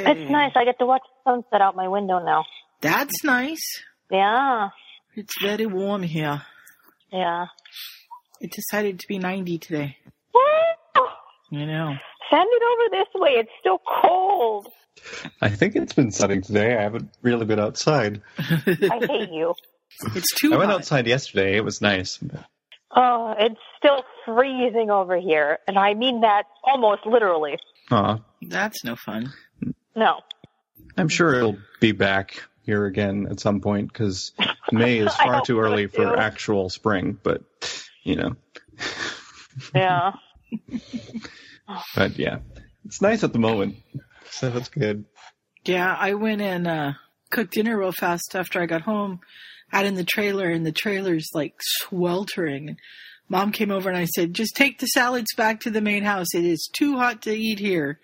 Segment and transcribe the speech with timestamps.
[0.00, 0.22] Okay.
[0.22, 0.52] It's nice.
[0.56, 2.44] I get to watch the sunset out my window now.
[2.80, 3.62] That's nice.
[4.10, 4.68] Yeah.
[5.14, 6.42] It's very warm here.
[7.12, 7.46] Yeah.
[8.40, 9.96] It decided to be 90 today.
[10.34, 10.40] Woo!
[11.50, 11.94] You know.
[12.30, 13.30] Send it over this way.
[13.36, 14.68] It's still cold.
[15.40, 16.76] I think it's been sunny today.
[16.76, 18.20] I haven't really been outside.
[18.38, 19.54] I hate you.
[20.14, 20.80] It's too I went hot.
[20.80, 21.56] outside yesterday.
[21.56, 22.18] It was nice.
[22.94, 25.58] Oh, it's still freezing over here.
[25.68, 27.58] And I mean that almost literally.
[27.90, 28.18] Aw.
[28.42, 29.32] That's no fun.
[29.96, 30.20] No.
[30.96, 34.32] I'm sure it'll be back here again at some point because
[34.70, 36.16] May is far too so, early for too.
[36.16, 37.18] actual spring.
[37.22, 37.42] But
[38.04, 38.36] you know,
[39.74, 40.12] Yeah.
[41.96, 42.38] but yeah,
[42.84, 43.76] it's nice at the moment.
[44.30, 45.04] So that's good.
[45.64, 46.92] Yeah, I went and uh,
[47.30, 49.20] cooked dinner real fast after I got home,
[49.72, 52.76] out in the trailer, and the trailer's like sweltering.
[53.28, 56.28] Mom came over and I said, just take the salads back to the main house.
[56.34, 57.98] It is too hot to eat here.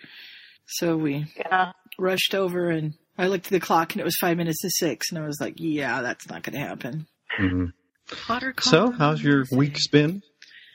[0.66, 1.72] So we Yeah.
[2.02, 5.10] Rushed over and I looked at the clock and it was five minutes to six.
[5.10, 7.06] And I was like, yeah, that's not going to happen.
[7.36, 7.66] hmm
[8.10, 10.22] Hotter, So, how's your than week been?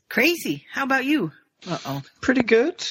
[0.10, 0.66] Crazy.
[0.72, 1.32] How about you?
[1.70, 2.02] Uh oh.
[2.22, 2.84] Pretty good.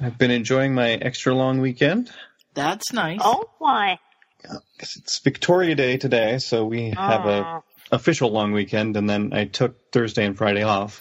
[0.00, 2.10] I've been enjoying my extra long weekend.
[2.54, 3.20] That's nice.
[3.22, 3.98] Oh, why?
[4.42, 7.64] 'Cause It's Victoria Day today, so we have a Oh.
[7.92, 11.00] official long weekend, and then I took Thursday and Friday off.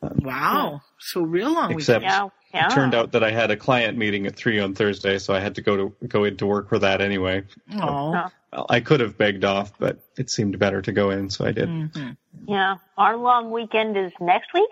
[0.00, 0.82] Wow.
[1.00, 2.30] So real long Except- weekend.
[2.54, 2.60] Yeah.
[2.60, 2.66] Yeah.
[2.68, 5.40] It turned out that I had a client meeting at three on Thursday, so I
[5.40, 7.44] had to go to go into work for that anyway.
[7.80, 8.30] Oh.
[8.52, 11.52] Well, I could have begged off, but it seemed better to go in, so I
[11.52, 11.68] did.
[11.68, 12.16] Mhm.
[12.46, 12.76] Yeah.
[12.96, 14.70] Our long weekend is next week.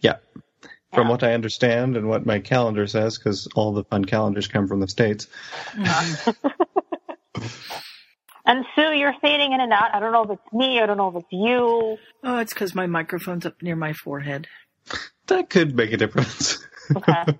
[0.00, 0.16] Yeah.
[0.92, 1.10] From Yeah.
[1.10, 4.80] what I understand and what my calendar says, because all the fun calendars come from
[4.80, 5.26] the states.
[5.72, 6.36] Mhm.
[8.46, 9.94] And Sue, you're fading in and out.
[9.94, 10.78] I don't know if it's me.
[10.78, 11.96] I don't know if it's you.
[12.22, 14.46] Oh, it's because my microphone's up near my forehead.
[15.28, 16.58] That could make a difference.
[16.96, 17.24] Okay.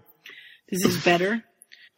[0.70, 1.44] This is this better?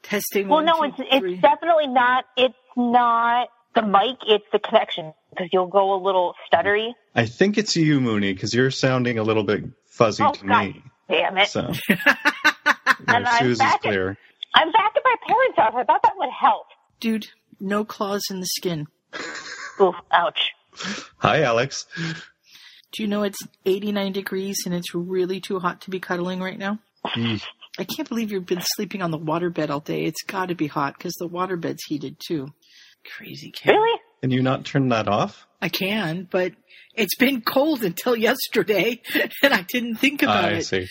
[0.03, 0.49] Testing.
[0.49, 2.25] well, one, no, two, it's it's definitely not.
[2.37, 4.17] It's not the mic.
[4.27, 6.93] It's the connection because you'll go a little stuttery.
[7.15, 10.65] I think it's you, Mooney, because you're sounding a little bit fuzzy Oh, to God.
[10.67, 10.83] me.
[11.09, 11.49] Damn it!
[11.49, 11.61] So
[13.07, 13.95] And I'm Sue's is back at-
[14.55, 15.73] I'm back at my parents' house.
[15.77, 16.67] I thought that would help.
[16.99, 17.29] Dude,
[17.61, 18.87] no claws in the skin.
[19.81, 20.51] Ooh, ouch.
[21.19, 21.87] Hi, Alex.
[22.93, 26.59] Do you know it's 89 degrees and it's really too hot to be cuddling right
[26.59, 26.81] now?
[27.15, 27.43] Eesh.
[27.79, 30.05] I can't believe you've been sleeping on the waterbed all day.
[30.05, 32.49] It's got to be hot because the waterbed's heated too.
[33.17, 33.73] Crazy cat.
[33.75, 34.01] Really?
[34.23, 35.47] Can you not turn that off?
[35.61, 36.53] I can, but
[36.95, 39.01] it's been cold until yesterday
[39.43, 40.65] and I didn't think about I it.
[40.65, 40.87] see.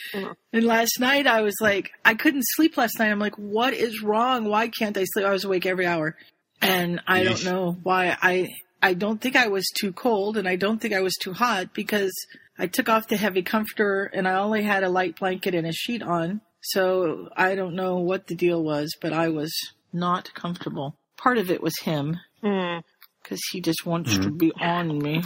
[0.54, 3.12] And last night I was like, I couldn't sleep last night.
[3.12, 4.46] I'm like, what is wrong?
[4.46, 5.25] Why can't I sleep?
[5.25, 6.16] I was awake every hour.
[6.62, 8.16] And I don't know why.
[8.22, 8.50] I,
[8.81, 11.74] I don't think I was too cold and I don't think I was too hot
[11.74, 12.14] because
[12.58, 15.74] I took off the heavy comforter and I only had a light blanket and a
[15.74, 16.42] sheet on.
[16.62, 19.54] So I don't know what the deal was, but I was
[19.94, 20.96] not comfortable.
[21.18, 22.78] Part of it was him Hmm.
[23.24, 25.22] because he just wants to be on me.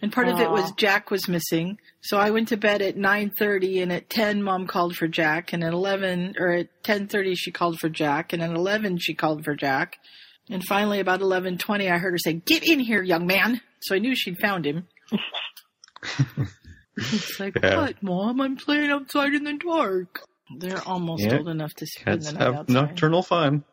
[0.00, 1.78] And part of it was Jack was missing.
[2.00, 5.62] So I went to bed at 9:30 and at 10 mom called for Jack and
[5.62, 9.54] at 11 or at 10:30 she called for Jack and at 11 she called for
[9.54, 9.98] Jack.
[10.50, 14.00] And finally about 11:20 I heard her say, "Get in here, young man." So I
[14.00, 14.88] knew she'd found him.
[16.96, 17.76] it's like, Yeah.
[17.80, 18.40] "What, mom?
[18.40, 20.20] I'm playing outside in the dark."
[20.58, 21.38] They're almost Yeah.
[21.38, 22.72] old enough to spend Cats the night have outside.
[22.74, 23.64] nocturnal fun.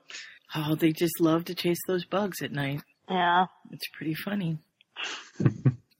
[0.55, 2.81] Oh, they just love to chase those bugs at night.
[3.09, 3.47] Yeah.
[3.71, 4.57] It's pretty funny.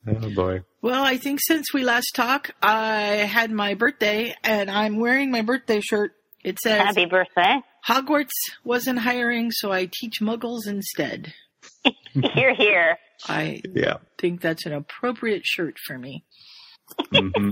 [0.08, 0.62] Oh boy.
[0.82, 5.42] Well, I think since we last talked, I had my birthday and I'm wearing my
[5.44, 6.14] birthday shirt.
[6.44, 7.60] It says Happy birthday.
[7.88, 8.32] Hogwarts
[8.64, 11.34] wasn't hiring, so I teach muggles instead.
[12.34, 12.98] Here, here.
[13.28, 13.98] I Yeah.
[14.18, 16.24] think that's an appropriate shirt for me.
[17.14, 17.50] hmm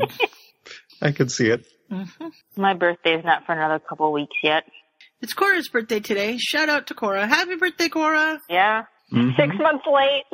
[1.02, 1.66] I can see it.
[1.90, 2.04] hmm
[2.56, 4.64] My birthday's not for another couple weeks yet.
[5.22, 6.38] It's Cora's birthday today.
[6.38, 7.26] Shout out to Cora.
[7.28, 8.40] Happy birthday, Cora!
[8.50, 8.84] Yeah.
[9.12, 9.36] Mhm.
[9.36, 10.26] Six months late.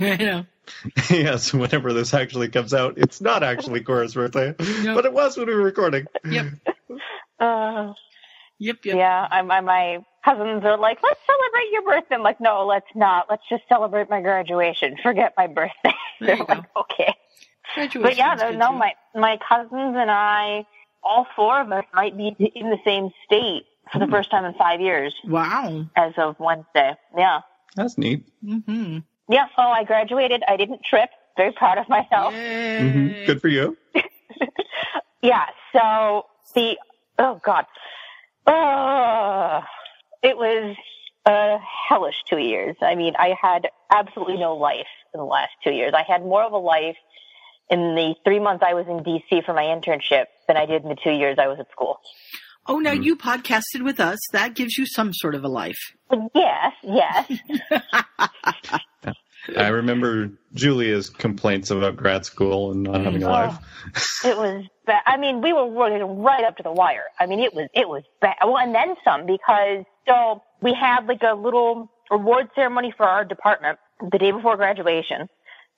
[0.20, 0.46] I know.
[1.10, 5.46] yes, whenever this actually comes out, it's not actually Cora's birthday, but it was when
[5.46, 6.06] we were recording.
[6.24, 6.46] Yep.
[7.38, 7.92] Uh,
[8.58, 8.96] Yep, yep.
[8.96, 12.16] yeah, I, my, my cousins are like, let's celebrate your birthday.
[12.16, 13.28] I'm like, no, let's not.
[13.30, 14.96] Let's just celebrate my graduation.
[15.02, 15.94] Forget my birthday.
[16.20, 17.14] There They're you like, okay.
[17.74, 20.66] Graduation But yeah, is no, no, my my cousins and I,
[21.04, 24.54] all four of us might be in the same state for the first time in
[24.54, 25.86] five years Wow.
[25.96, 26.94] as of Wednesday.
[27.16, 27.40] Yeah,
[27.76, 28.26] That's neat.
[28.44, 28.98] Mm-hmm.
[29.30, 29.46] yeah.
[29.56, 30.42] So I graduated.
[30.48, 31.10] I didn't trip.
[31.38, 32.34] Very proud of myself.
[32.34, 32.78] Yay.
[32.78, 33.76] hmm Good for you.
[35.22, 35.46] Yeah.
[35.72, 36.76] So the
[37.18, 37.66] oh god,
[38.46, 39.62] uh,
[40.26, 40.76] it was
[41.24, 41.58] a
[41.88, 42.76] hellish two years.
[42.82, 45.92] I mean, I had absolutely no life in the last two years.
[45.94, 46.96] I had more of a life
[47.70, 50.88] in the three months I was in DC for my internship than I did in
[50.88, 52.00] the two years I was at school.
[52.66, 53.02] Oh, now hmm.
[53.02, 54.18] you podcasted with us.
[54.32, 55.78] That gives you some sort of a life.
[56.34, 57.32] Yes, yes.
[59.56, 63.58] I remember Julia's complaints about grad school and not having a Oh, life.
[64.24, 65.02] it was bad.
[65.06, 67.04] I mean, we were working right up to the wire.
[67.20, 68.36] I mean, it was it was bad.
[68.44, 73.24] Well, and then some because so we had like a little award ceremony for our
[73.24, 73.78] department
[74.10, 75.28] the day before graduation,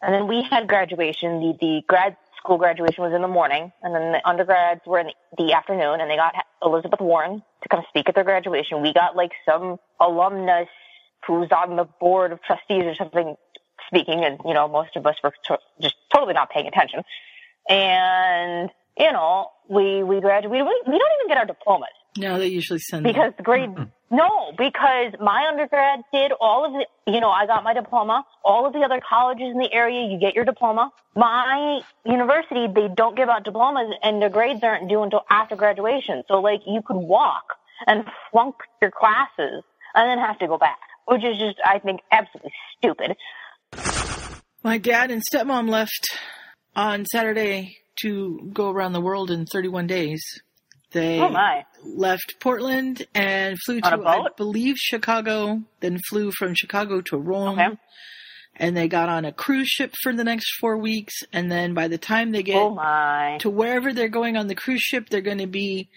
[0.02, 1.40] and then we had graduation.
[1.40, 5.06] The the grad school graduation was in the morning, and then the undergrads were in
[5.08, 8.80] the, the afternoon, and they got Elizabeth Warren to come speak at their graduation.
[8.80, 10.68] We got like some alumnus
[11.26, 13.34] who's on the board of trustees or something
[13.88, 17.02] speaking, and you know, most of us were to- just totally not paying attention.
[17.68, 20.50] And you know, we we graduate.
[20.52, 23.12] We, we don't even get our diplomas No, they usually send them.
[23.12, 23.70] because the grade.
[23.70, 23.84] Mm-hmm.
[24.10, 27.12] No, because my undergrad did all of the.
[27.12, 28.24] You know, I got my diploma.
[28.42, 30.90] All of the other colleges in the area, you get your diploma.
[31.14, 36.22] My university, they don't give out diplomas, and the grades aren't due until after graduation.
[36.26, 37.44] So, like, you could walk
[37.86, 39.62] and flunk your classes
[39.94, 43.14] and then have to go back, which is just, I think, absolutely stupid.
[44.62, 46.08] My dad and stepmom left
[46.74, 50.22] on Saturday to go around the world in 31 days.
[50.92, 51.28] They Oh
[51.84, 57.58] left Portland and flew On to, I believe, Chicago, then flew from Chicago to Rome.
[57.58, 57.78] Okay.
[58.56, 61.14] And they got on a cruise ship for the next four weeks.
[61.32, 64.80] And then by the time they get Oh to wherever they're going on the cruise
[64.80, 65.88] ship, they're going to be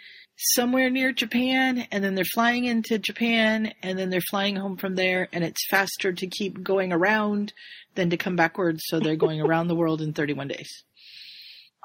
[0.53, 4.95] somewhere near Japan, and then they're flying into Japan, and then they're flying home from
[4.95, 7.53] there, and it's faster to keep going around
[7.95, 10.83] than to come backwards, so they're going around the world in 31 days.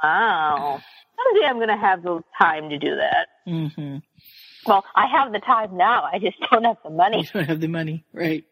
[0.03, 0.81] Wow!
[1.19, 3.29] I don't think I'm going to have the time to do that.
[3.45, 3.97] hmm
[4.67, 6.05] Well, I have the time now.
[6.13, 7.19] I just don't have the money.
[7.35, 8.45] You don't have the money, right?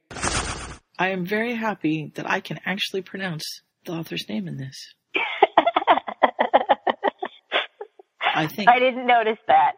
[0.98, 3.44] I am very happy that I can actually pronounce
[3.84, 4.94] the author's name in this.
[8.36, 9.72] I think I didn't notice that.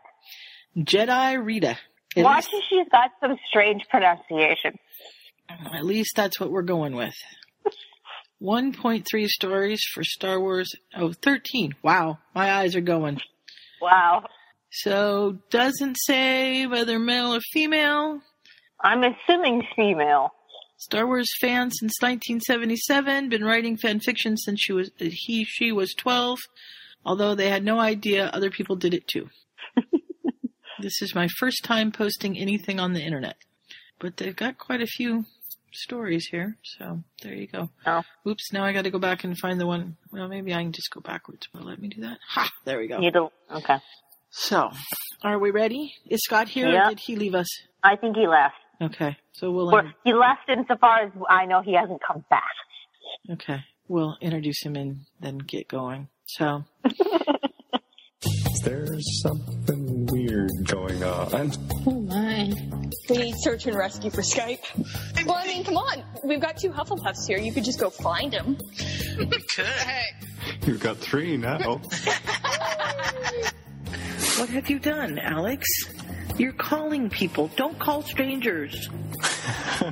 [0.77, 1.79] Jedi Rita.
[2.17, 4.79] At Watch least, she's got some strange pronunciation.
[5.49, 7.15] at least that's what we're going with.
[8.43, 10.71] 1.3 stories for Star Wars.
[10.97, 11.75] Oh, 13.
[11.83, 12.19] Wow.
[12.35, 13.21] My eyes are going.
[13.81, 14.25] Wow.
[14.71, 18.21] So, doesn't say whether male or female.
[18.81, 20.31] I'm assuming female.
[20.79, 23.31] Star Wars fan since 1977.
[23.31, 26.39] Been writing fan fiction since she was he she was 12.
[27.05, 29.31] Although they had no idea other people did it too.
[30.87, 33.35] this is my first time posting anything on the internet,
[33.99, 35.25] but they've got quite a few
[35.73, 36.57] stories here.
[36.63, 37.71] So there you go.
[37.85, 38.03] Oh.
[38.25, 38.53] Oops!
[38.53, 39.97] Now I got to go back and find the one.
[40.13, 41.49] Well, maybe I can just go backwards.
[41.53, 42.19] Will let me do that?
[42.29, 42.49] Ha!
[42.65, 43.01] There we go.
[43.01, 43.79] You do okay.
[44.31, 44.71] So,
[45.25, 45.93] are we ready?
[46.09, 46.69] Is Scott here?
[46.69, 47.49] Or did he leave us?
[47.83, 48.55] I think he left.
[48.81, 49.17] Okay.
[49.33, 52.55] So we'll Or he left insofar as I know he hasn't come back.
[53.29, 53.65] Okay.
[53.89, 56.09] We'll introduce him and then get going.
[56.27, 56.65] So,
[58.67, 61.53] There's something weird going on.
[61.87, 62.53] Oh my.
[63.09, 64.59] We need search and rescue for Skype.
[65.25, 66.03] Well, I mean, come on.
[66.25, 67.39] We've got two Hufflepuffs here.
[67.39, 68.59] You could just go find them.
[69.19, 70.67] We could.
[70.67, 71.77] You've got three now.
[74.37, 75.69] what have you done, Alex?
[76.37, 77.49] You're calling people.
[77.55, 78.91] Don't call strangers.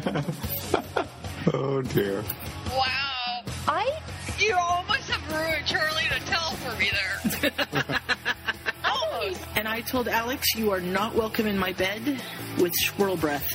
[1.54, 2.24] oh dear.
[2.70, 3.44] Wow.
[3.68, 4.00] I
[4.40, 8.00] You almost have ruined Charlie to tell for me there.
[9.54, 9.58] almost.
[9.58, 12.20] And I told Alex, you are not welcome in my bed
[12.58, 13.50] with squirrel breath.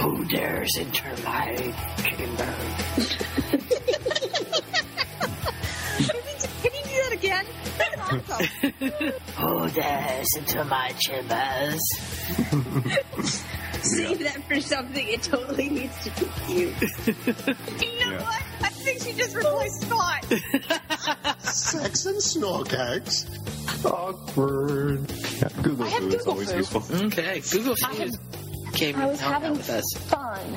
[0.00, 1.54] Who dares enter my
[2.02, 2.54] chamber?
[6.62, 7.46] Can you do that again?
[9.36, 11.80] Who dares enter my chambers?
[13.82, 15.06] Save that for something.
[15.06, 16.58] It totally needs to be you.
[16.66, 18.22] you know Yeah.
[18.22, 18.42] what?
[18.60, 20.24] I think she just replaced Scott.
[21.42, 23.26] Sex and snorkags.
[23.84, 25.10] Awkward.
[25.40, 26.56] Yeah, Google I have Foo is Google always Foo.
[26.58, 26.82] useful.
[27.06, 29.84] Okay, Google I have- came I was hung out having with us.
[30.06, 30.52] fun.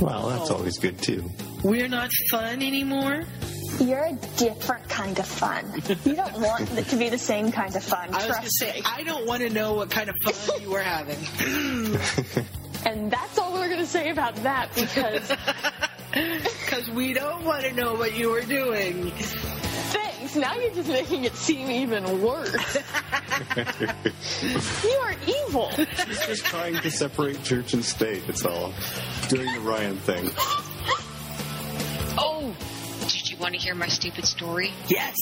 [0.00, 0.56] Well, that's oh.
[0.56, 1.28] always good too.
[1.64, 3.24] We're not fun anymore.
[3.80, 5.82] You're a different kind of fun.
[6.04, 8.08] You don't want it to be the same kind of fun.
[8.10, 8.86] I was Trust gonna say, me.
[8.86, 11.18] I don't want to know what kind of fun you were having.
[12.86, 15.28] And that's all we're gonna say about that because
[16.12, 19.10] Because we don't want to know what you were doing.
[19.10, 20.36] thanks.
[20.36, 22.54] Now you're just making it seem even worse.
[24.84, 25.70] you are evil.
[25.72, 28.22] She's just trying to separate church and state.
[28.28, 28.72] It's all
[29.28, 30.30] doing the Ryan thing.
[32.16, 32.77] Oh, did
[33.38, 34.72] you want to hear my stupid story?
[34.88, 35.14] Yes.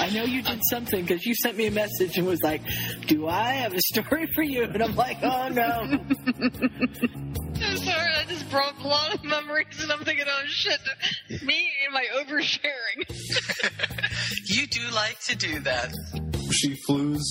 [0.00, 2.62] I know you did something because you sent me a message and was like,
[3.06, 6.08] "Do I have a story for you?" And I'm like, "Oh no." I'm
[7.76, 8.12] sorry.
[8.12, 10.80] that just brought a lot of memories, and I'm thinking, oh shit,
[11.42, 13.04] me and my oversharing.
[14.46, 15.92] You do like to do that.
[16.50, 17.22] She flews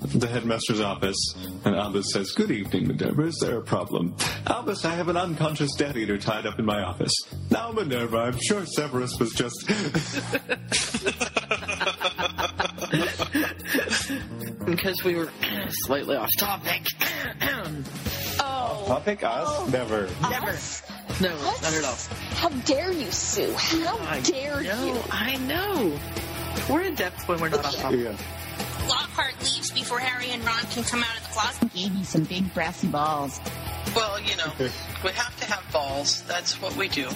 [0.00, 3.22] the headmaster's office, and Albus says, Good evening, Minerva.
[3.22, 4.16] Is there a problem?
[4.46, 7.12] Albus, I have an unconscious death eater tied up in my office.
[7.50, 9.68] Now, Minerva, I'm sure Severus was just.
[14.64, 15.30] Because we were
[15.84, 16.82] slightly off topic.
[18.42, 18.84] Oh.
[18.86, 19.46] Topic us?
[19.46, 19.68] Oh.
[19.70, 20.08] Never.
[20.22, 20.52] Never.
[21.20, 21.62] No, What?
[21.62, 21.94] not at all.
[22.36, 23.52] How dare you, Sue?
[23.52, 25.00] How I dare know, you?
[25.10, 25.98] I know.
[26.72, 28.00] We're in depth when we're not off topic.
[28.00, 28.16] yeah.
[28.88, 31.72] Lockhart leaves before Harry and Ron can come out of the closet.
[31.74, 33.40] Gave me some big brassy balls.
[33.96, 34.52] Well, you know,
[35.02, 36.22] we have to have balls.
[36.28, 37.08] That's what we do.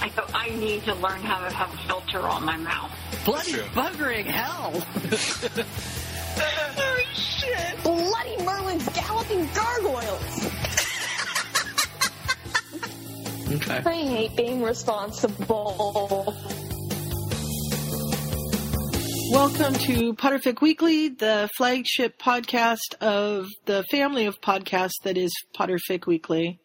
[0.00, 2.90] I go, I need to learn how to have a filter on my mouth.
[3.24, 4.82] Bloody buggering hell.
[6.38, 7.82] Oh, shit.
[7.82, 10.44] Bloody Merlin's galloping gargoyles.
[13.54, 13.78] Okay.
[13.78, 16.36] I hate being responsible.
[19.30, 26.06] Welcome to Potterfic Weekly, the flagship podcast of the family of podcasts that is Potterfic
[26.06, 26.60] Weekly.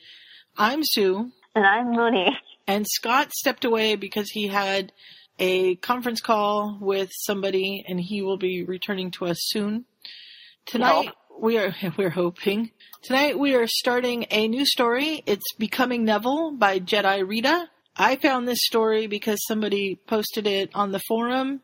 [0.58, 2.38] I'm Sue, And I'm Mooney.
[2.68, 4.92] and Scott stepped away because he had
[5.40, 9.86] a conference call with somebody, and he will be returning to us soon.
[10.66, 12.72] Tonight we are we're hoping.
[13.02, 15.24] Tonight we are starting a new story.
[15.26, 17.70] It's Becoming Neville by Jedi Rita.
[17.98, 21.62] I found this story because somebody posted it on the forum,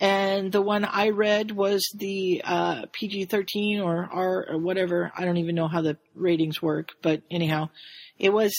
[0.00, 5.12] and the one I read was the uh, PG-13 or R or whatever.
[5.16, 7.70] I don't even know how the ratings work, but anyhow,
[8.18, 8.52] it was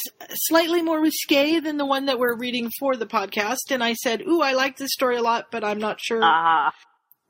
[0.48, 3.72] slightly more risque than the one that we're reading for the podcast.
[3.72, 6.72] And I said, "Ooh, I like this story a lot, but I'm not sure." Ah,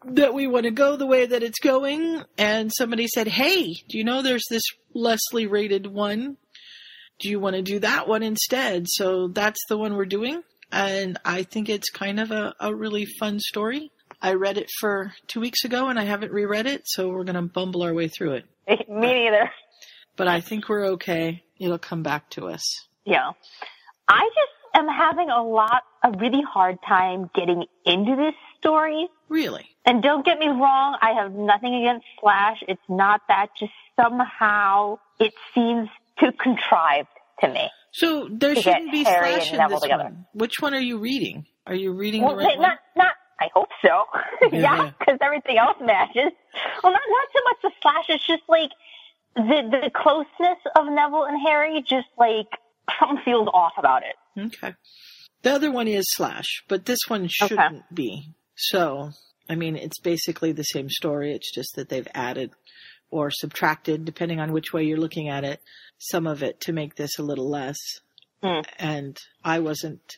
[0.05, 2.23] that we want to go the way that it's going.
[2.37, 4.63] And somebody said, Hey, do you know there's this
[4.93, 6.37] Leslie rated one?
[7.19, 8.85] Do you want to do that one instead?
[8.87, 10.41] So that's the one we're doing.
[10.71, 13.91] And I think it's kind of a, a really fun story.
[14.21, 17.35] I read it for two weeks ago and I haven't reread it, so we're going
[17.35, 18.45] to bumble our way through it.
[18.89, 19.49] me neither.
[20.17, 21.43] But I think we're okay.
[21.57, 22.63] It'll come back to us.
[23.05, 23.31] Yeah.
[24.07, 29.07] I just am having a lot, a really hard time getting into this story.
[29.29, 29.65] Really?
[29.85, 32.57] And don't get me wrong, I have nothing against Slash.
[32.67, 33.47] It's not that.
[33.57, 35.87] Just somehow it seems
[36.19, 37.07] too contrived
[37.41, 37.69] to me.
[37.93, 40.03] So there shouldn't be Harry Slash in this together.
[40.03, 40.25] one.
[40.33, 41.45] Which one are you reading?
[41.65, 42.69] Are you reading Well, the right they- one?
[42.69, 44.05] not, not, I hope so.
[44.51, 44.59] Yeah.
[44.59, 46.31] yeah, because everything else matches.
[46.83, 48.05] Well, not, not so much the Slash.
[48.09, 48.71] It's just like
[49.35, 52.47] the, the closeness of Neville and Harry, just like
[52.99, 54.15] something feels off about it.
[54.39, 54.73] Okay.
[55.41, 58.33] The other one is slash, but this one shouldn't be.
[58.55, 59.11] So,
[59.49, 61.33] I mean, it's basically the same story.
[61.33, 62.51] It's just that they've added
[63.09, 65.61] or subtracted, depending on which way you're looking at it,
[65.97, 67.77] some of it to make this a little less.
[68.43, 68.61] Hmm.
[68.77, 70.17] And I wasn't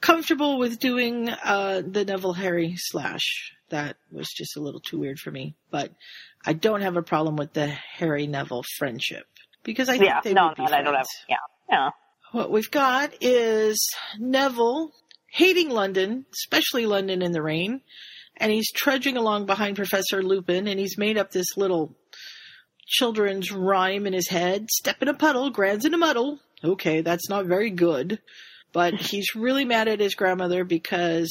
[0.00, 3.52] comfortable with doing uh, the Neville Harry slash.
[3.70, 5.54] That was just a little too weird for me.
[5.70, 5.92] But
[6.44, 9.26] I don't have a problem with the Harry Neville friendship
[9.62, 11.06] because I think yeah, they no, would be no, I don't have.
[11.28, 11.36] Yeah,
[11.68, 11.90] yeah.
[12.32, 13.78] What we've got is
[14.18, 14.92] Neville
[15.32, 17.80] hating London, especially London in the rain,
[18.36, 21.96] and he's trudging along behind Professor Lupin, and he's made up this little
[22.86, 24.68] children's rhyme in his head.
[24.70, 26.40] Step in a puddle, Gran's in a muddle.
[26.62, 28.20] Okay, that's not very good.
[28.72, 31.30] But he's really mad at his grandmother because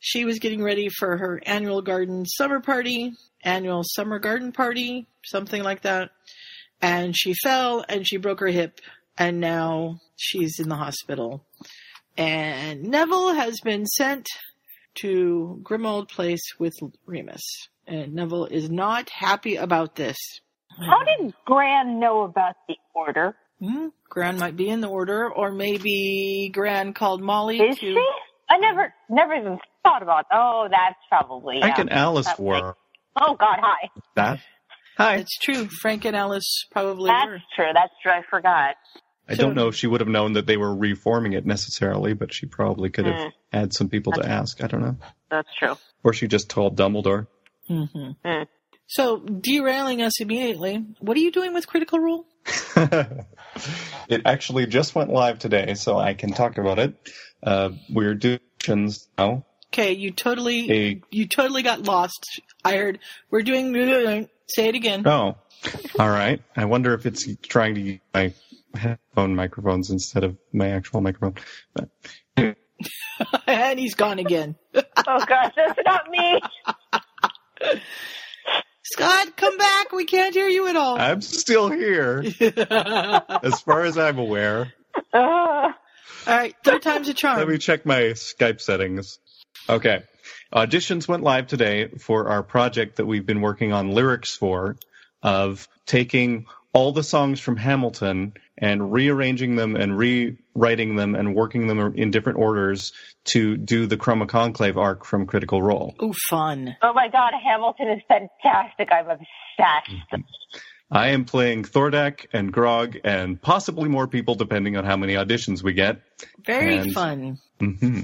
[0.00, 5.62] she was getting ready for her annual garden summer party, annual summer garden party, something
[5.62, 6.10] like that.
[6.80, 8.80] And she fell and she broke her hip
[9.18, 11.44] and now she's in the hospital.
[12.16, 14.26] And Neville has been sent
[14.96, 16.74] to Grimmauld Place with
[17.06, 17.42] Remus.
[17.86, 20.16] And Neville is not happy about this.
[20.80, 23.36] How did Gran know about the order?
[23.60, 23.88] Hmm?
[24.08, 27.80] Gran might be in the order, or maybe Gran called Molly Is to.
[27.94, 28.04] she?
[28.50, 30.26] I never, never even thought about.
[30.32, 31.60] Oh, that's probably.
[31.60, 31.80] Frank yeah.
[31.82, 32.78] and Alice That were makes-
[33.20, 33.88] Oh God, hi.
[34.14, 34.40] that.
[34.96, 35.16] Hi.
[35.16, 35.68] It's true.
[35.82, 37.38] Frank and Alice probably That's were.
[37.56, 37.70] true.
[37.74, 38.12] That's true.
[38.12, 38.76] I forgot.
[39.28, 42.14] I So- don't know if she would have known that they were reforming it necessarily,
[42.14, 43.32] but she probably could have Mm.
[43.52, 44.62] had some people to ask.
[44.62, 44.96] I don't know.
[45.30, 45.76] That's true.
[46.04, 47.26] Or she just told Dumbledore.
[47.66, 47.84] hmm
[48.24, 48.46] Mm.
[48.86, 52.24] So, derailing us immediately, what are you doing with Critical Role?
[54.08, 56.94] it actually just went live today, so I can talk about it.
[57.42, 59.44] Uh, we're doing missions now.
[59.72, 62.40] Okay, you totally, A- you totally got lost.
[62.64, 62.98] I heard
[63.30, 64.28] we're doing.
[64.48, 65.06] Say it again.
[65.06, 65.36] Oh,
[65.98, 66.42] all right.
[66.56, 68.32] I wonder if it's trying to use my
[68.74, 71.34] headphone microphones instead of my actual microphone.
[71.74, 71.88] But
[73.46, 74.56] and he's gone again.
[74.74, 76.40] Oh gosh, that's not me.
[78.92, 79.92] Scott, come back.
[79.92, 80.98] We can't hear you at all.
[80.98, 84.72] I'm still here, as far as I'm aware.
[85.12, 85.74] All
[86.26, 87.38] right, third time's a charm.
[87.38, 89.18] Let me check my Skype settings.
[89.68, 90.02] Okay.
[90.52, 94.76] Auditions went live today for our project that we've been working on lyrics for
[95.22, 96.46] of taking
[96.78, 102.12] all the songs from Hamilton and rearranging them and rewriting them and working them in
[102.12, 102.92] different orders
[103.24, 105.96] to do the Chroma Conclave arc from Critical Role.
[105.98, 106.76] Oh, fun.
[106.82, 108.90] oh my God, Hamilton is fantastic.
[108.92, 110.22] I'm obsessed.
[110.90, 115.62] I am playing Thordak and Grog and possibly more people depending on how many auditions
[115.62, 116.00] we get.
[116.46, 117.38] Very And- fun.
[117.58, 118.00] hmm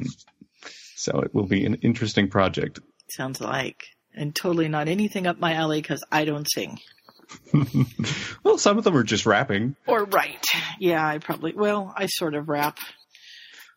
[0.97, 2.81] So it will be an interesting project.
[3.09, 3.85] Sounds like.
[4.17, 6.79] And totally not anything up my alley because I don't sing.
[8.43, 9.77] well, some of them are just rapping.
[9.87, 10.45] Or right.
[10.79, 12.79] Yeah, I probably, well, I sort of rap.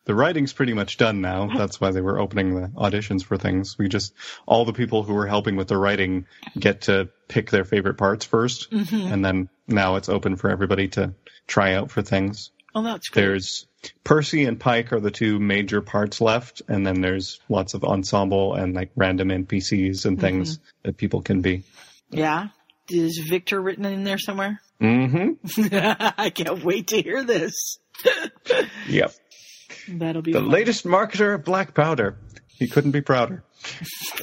[0.04, 1.48] The writing's pretty much done now.
[1.56, 3.76] That's why they were opening the auditions for things.
[3.78, 4.14] We just,
[4.46, 6.26] all the people who were helping with the writing
[6.58, 9.12] get to pick their favorite parts 1st Mhm.
[9.12, 11.14] And then now it's open for everybody to
[11.46, 12.50] try out for things.
[12.74, 13.22] Oh, that's great.
[13.22, 13.66] There's
[14.04, 16.62] Percy and Pike are the two major parts left.
[16.68, 21.42] And then there's lots of ensemble and like random NPCs and things that people can
[21.42, 21.64] be.
[22.10, 22.48] Yeah.
[22.90, 24.60] Is Victor written in there somewhere?
[24.80, 25.74] Mm-hmm.
[26.16, 27.78] I can't wait to hear this.
[28.88, 29.12] Yep.
[29.88, 30.48] That'll be The fun.
[30.50, 32.16] latest marketer of black powder.
[32.46, 33.42] He couldn't be prouder.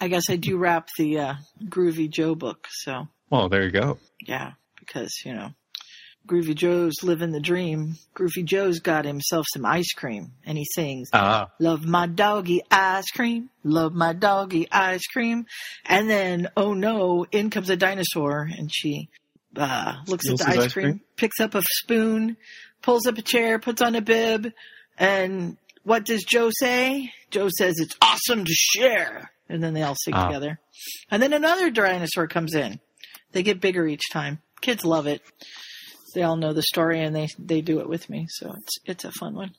[0.00, 3.98] I guess I do rap the uh, Groovy Joe book, so Well, there you go.
[4.26, 5.50] yeah, because you know,
[6.30, 7.96] Groovy Joe's living the dream.
[8.14, 11.50] Groovy Joe's got himself some ice cream, and he sings, Ah.
[11.58, 15.46] "Love my doggy ice cream, love my doggy ice cream,"
[15.84, 19.08] and then oh no, in comes a dinosaur, and she
[19.56, 21.00] uh, looks Steals at the ice, ice cream, cream?
[21.16, 22.36] picks up a spoon,
[22.82, 24.52] pulls up a chair, puts on a bib,
[24.96, 27.12] and what does Joe say?
[27.32, 29.32] Joe says it's awesome to share.
[29.48, 30.26] And then they all sing Ah.
[30.28, 30.60] together.
[31.10, 32.78] And then another dinosaur comes in.
[33.32, 34.40] They get bigger each time.
[34.60, 35.22] Kids love it.
[36.14, 38.26] They all know the story and they, they do it with me.
[38.28, 39.52] So it's, it's a fun one.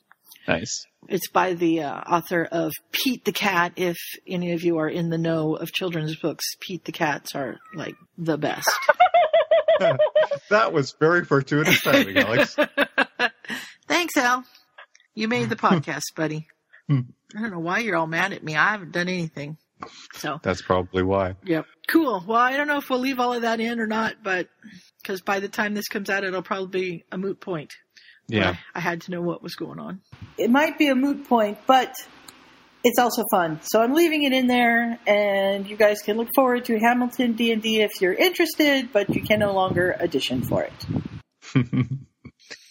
[0.47, 0.85] Nice.
[1.07, 3.73] It's by the uh, author of Pete the Cat.
[3.75, 7.57] If any of you are in the know of children's books, Pete the Cats are
[7.75, 8.69] like the best.
[10.49, 12.55] that was very fortuitous timing, Alex.
[13.87, 14.43] Thanks, Al.
[15.13, 16.47] You made the podcast, buddy.
[16.87, 17.01] Hmm.
[17.35, 18.55] I don't know why you're all mad at me.
[18.55, 19.57] I haven't done anything.
[20.13, 21.35] So, That's probably why.
[21.43, 21.65] yep.
[21.87, 22.23] Cool.
[22.27, 24.47] Well, I don't know if we'll leave all of that in or not, but
[25.01, 27.73] because by the time this comes out, it'll probably be a moot point.
[28.27, 28.55] Yeah.
[28.73, 30.01] I, I had to know what was going on.
[30.37, 31.93] It might be a moot point, but
[32.83, 33.59] it's also fun.
[33.63, 37.51] So I'm leaving it in there, and you guys can look forward to Hamilton D
[37.51, 40.85] and D if you're interested, but you can no longer audition for it.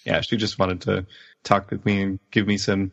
[0.05, 1.07] yeah, she just wanted to
[1.45, 2.93] talk with me and give me some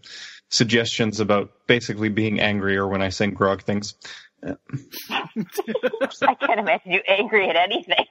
[0.49, 3.95] suggestions about basically being angrier when I sing grog things.
[4.43, 8.05] I can't imagine you angry at anything.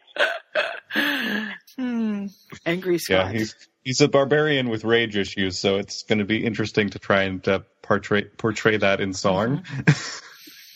[1.77, 2.27] Hmm.
[2.65, 6.91] Angry Yeah, he's he's a barbarian with rage issues, so it's going to be interesting
[6.91, 9.62] to try and uh, portray portray that in song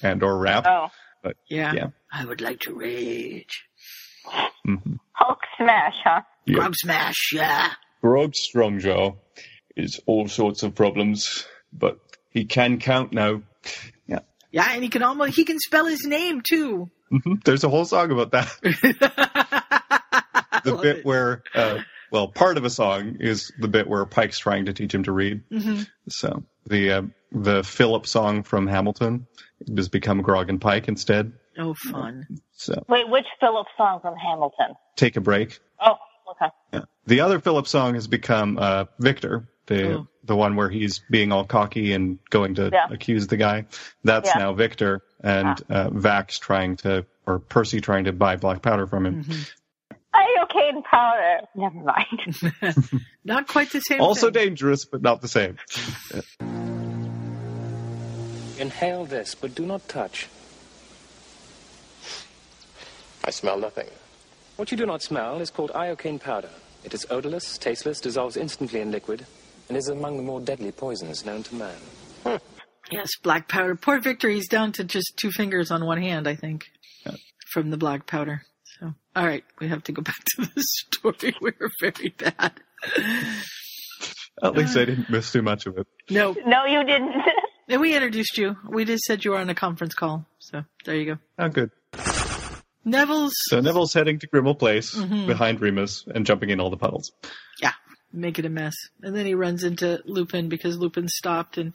[0.03, 0.65] and or rap.
[0.67, 0.89] Oh,
[1.23, 1.73] But yeah.
[1.73, 1.87] yeah.
[2.13, 3.65] I would like to rage.
[4.67, 4.99] Mhm.
[5.13, 6.23] Hulk smash, huh?
[6.47, 6.55] Yeah.
[6.57, 7.73] Grog smash, yeah.
[8.03, 9.17] Grog Strongjaw
[9.77, 11.99] is all sorts of problems, but
[12.31, 13.43] he can count now.
[14.53, 14.67] Yeah.
[14.67, 16.91] Yeah, and he can almost, he can spell his name too.
[17.11, 18.49] hmm There's a whole song about that.
[20.65, 21.05] the bit it.
[21.05, 21.79] where, uh,
[22.11, 25.13] well, part of a song is the bit where Pike's trying to teach him to
[25.13, 25.43] read.
[25.51, 25.89] Mhm.
[26.09, 29.27] So the uh, the Philip song from Hamilton
[29.77, 31.33] has become Grog and Pike instead.
[31.59, 32.27] Oh, fun.
[32.53, 34.75] So Wait, which Phillips song from Hamilton?
[34.97, 35.59] take a break.
[35.85, 35.97] Oh,
[36.33, 36.53] okay.
[36.73, 36.81] Yeah.
[37.07, 40.07] The other Philip song has become uh, Victor, the Oh.
[40.25, 42.89] the one where he's being all cocky and going to Yeah.
[42.91, 43.65] accuse the guy.
[44.05, 44.39] That's Yeah.
[44.43, 49.07] now Victor, and uh, Vax trying to, or Percy trying to buy black powder from
[49.07, 49.25] him.
[50.15, 51.41] Iocane powder.
[51.55, 52.37] Never mind.
[53.25, 54.45] Not quite the same Also thing.
[54.45, 55.57] dangerous, but not the same.
[58.59, 60.29] Inhale this, but do not touch.
[63.25, 63.87] I smell nothing.
[64.57, 66.51] What you do not smell is called iocane powder.
[66.85, 69.27] It is odorless, tasteless, dissolves instantly in liquid,
[69.71, 71.77] and is among the more deadly poisons known to man.
[72.91, 73.77] Yes, black powder.
[73.77, 76.67] Poor Victor, he's down to just two fingers on one hand, I think,
[77.53, 78.43] from the black powder.
[78.81, 81.37] So, all right, we have to go back to the story.
[81.41, 82.53] We're very bad.
[84.43, 85.87] At least I didn't miss too much of it.
[86.09, 87.15] No, no, you didn't.
[87.69, 88.57] and we introduced you.
[88.69, 90.27] We just said you were on a conference call.
[90.41, 91.19] So there you go.
[91.39, 91.71] Oh, good.
[92.85, 95.29] Neville's So Neville's heading to Grimmauld Place Mhm.
[95.29, 97.13] behind Remus and jumping in all the puddles.
[97.63, 97.73] Yeah,
[98.13, 98.75] make it a mess.
[99.03, 101.75] And then he runs into Lupin because Lupin stopped and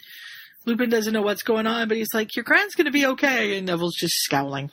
[0.65, 3.57] Lupin doesn't know what's going on, but he's like, your grand's gonna be okay.
[3.57, 4.71] And Neville's just scowling.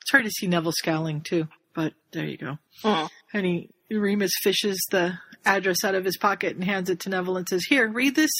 [0.00, 1.48] It's hard to see Neville scowling too.
[1.74, 2.58] But there you go.
[2.82, 3.08] Mm.
[3.32, 7.36] And he, Remus fishes the address out of his pocket and hands it to Neville
[7.36, 8.30] and says, Here, read this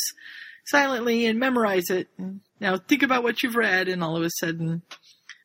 [0.66, 2.08] silently and memorize it.
[2.18, 3.88] And now think about what you've read.
[3.88, 4.82] And all of a sudden,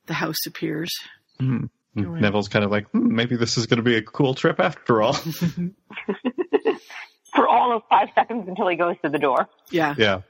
[0.07, 0.91] the house appears.
[1.39, 1.65] Hmm.
[1.95, 2.21] Go in.
[2.21, 5.01] Neville's kind of like, hmm, maybe this is going to be a cool trip after
[5.01, 5.13] all.
[7.35, 9.47] For all of five seconds until he goes to the door.
[9.71, 9.95] Yeah.
[9.97, 10.21] yeah.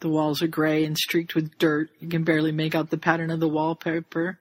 [0.00, 1.90] The walls are gray and streaked with dirt.
[2.00, 4.38] You can barely make out the pattern of the wallpaper.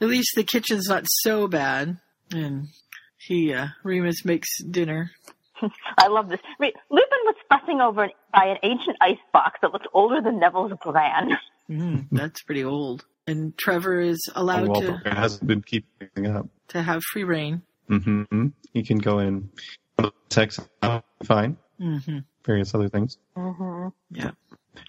[0.00, 1.98] At least the kitchen's not so bad.
[2.32, 2.68] And
[3.16, 5.10] he, uh, Remus makes dinner.
[5.98, 6.40] I love this.
[6.58, 10.38] Wait, Lupin was fussing over an, by an ancient ice box that looked older than
[10.38, 11.30] Neville's gran.
[11.70, 13.04] Mm, that's pretty old.
[13.26, 16.46] And Trevor is allowed And to, hasn't been keeping up.
[16.68, 17.62] to have free reign.
[17.88, 18.48] Mm-hmm.
[18.72, 19.48] He can go in
[20.28, 20.60] text
[21.24, 22.18] fine, Mm-hmm.
[22.44, 23.18] various other things.
[23.36, 23.88] Mm-hmm.
[24.10, 24.30] Yeah.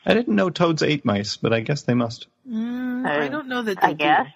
[0.06, 2.28] I didn't know toads ate mice, but I guess they must.
[2.50, 4.28] Mm, I don't know that I they guess.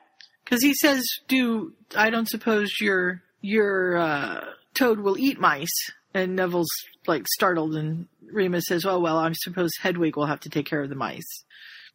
[0.44, 5.70] Because he says, do, I don't suppose your, your, uh, toad will eat mice.
[6.14, 6.70] And Neville's
[7.06, 10.82] like startled and Remus says, oh, well, I suppose Hedwig will have to take care
[10.82, 11.44] of the mice.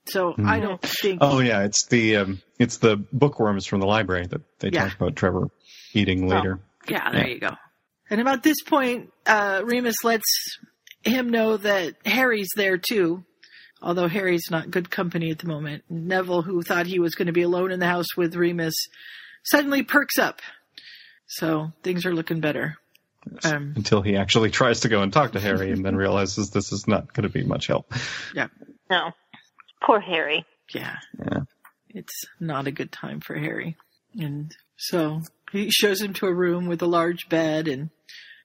[0.07, 0.63] So I Hmm.
[0.63, 4.71] don't think, Oh yeah, it's the um, it's the bookworms from the library that they
[4.73, 4.89] Yeah.
[4.89, 5.49] talk about Trevor
[5.93, 6.61] eating later.
[6.89, 7.51] yeah, there you go.
[8.11, 10.59] And about this point, uh, Remus lets
[11.05, 13.25] him know that Harry's there too.
[13.81, 15.83] Although Harry's not good company at the moment.
[15.91, 18.75] Neville, who thought he was going to be alone in the house with Remus,
[19.45, 20.41] suddenly perks up.
[21.27, 22.77] So things are looking better.
[23.45, 26.73] Um, Until he actually tries to go and talk to Harry, and then realizes this
[26.73, 27.93] is not going to be much help.
[28.35, 28.49] yeah,
[28.91, 29.13] No.
[29.85, 30.45] Poor Harry.
[30.75, 30.97] yeah.
[31.19, 31.41] Yeah.
[31.95, 33.77] It's not a good time for Harry.
[34.19, 35.21] And so
[35.53, 37.91] he shows him to a room with a large bed and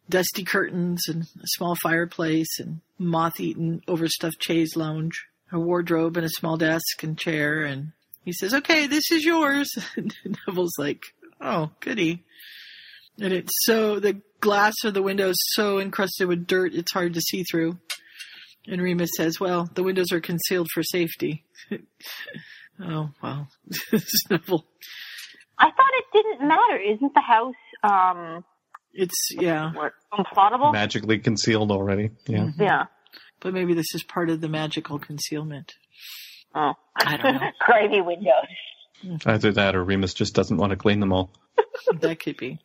[0.09, 6.29] dusty curtains and a small fireplace and moth-eaten, overstuffed chaise lounge, a wardrobe and a
[6.29, 7.63] small desk and chair.
[7.63, 7.93] And
[8.25, 9.69] he says, okay, this is yours.
[9.95, 10.13] And
[10.45, 11.03] Neville's like,
[11.39, 12.23] oh, goody.
[13.19, 17.13] And it's so, the glass of the window is so encrusted with dirt, it's hard
[17.13, 17.77] to see through.
[18.67, 21.45] And Remus says, well, the windows are concealed for safety.
[22.83, 23.47] oh, well.
[24.29, 24.65] Neville.
[25.59, 26.77] I thought it didn't matter.
[26.77, 28.43] Isn't the house um
[28.93, 29.73] It's, yeah.
[29.73, 30.73] what, unplottable?
[30.73, 32.11] Magically concealed already.
[32.27, 32.49] Yeah.
[32.59, 32.83] yeah.
[33.39, 35.73] But maybe this is part of the magical concealment.
[36.53, 36.73] Oh.
[36.99, 37.49] I don't know.
[37.65, 39.23] Gravy windows.
[39.25, 41.31] Either that, or Remus just doesn't want to clean them all.
[42.01, 42.59] that could be.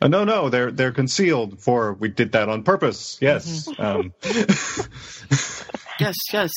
[0.00, 1.60] Uh, no, no, they're they're concealed.
[1.60, 3.18] For we did that on purpose.
[3.20, 3.68] Yes.
[3.78, 4.12] Um,
[6.00, 6.50] Yes, yes.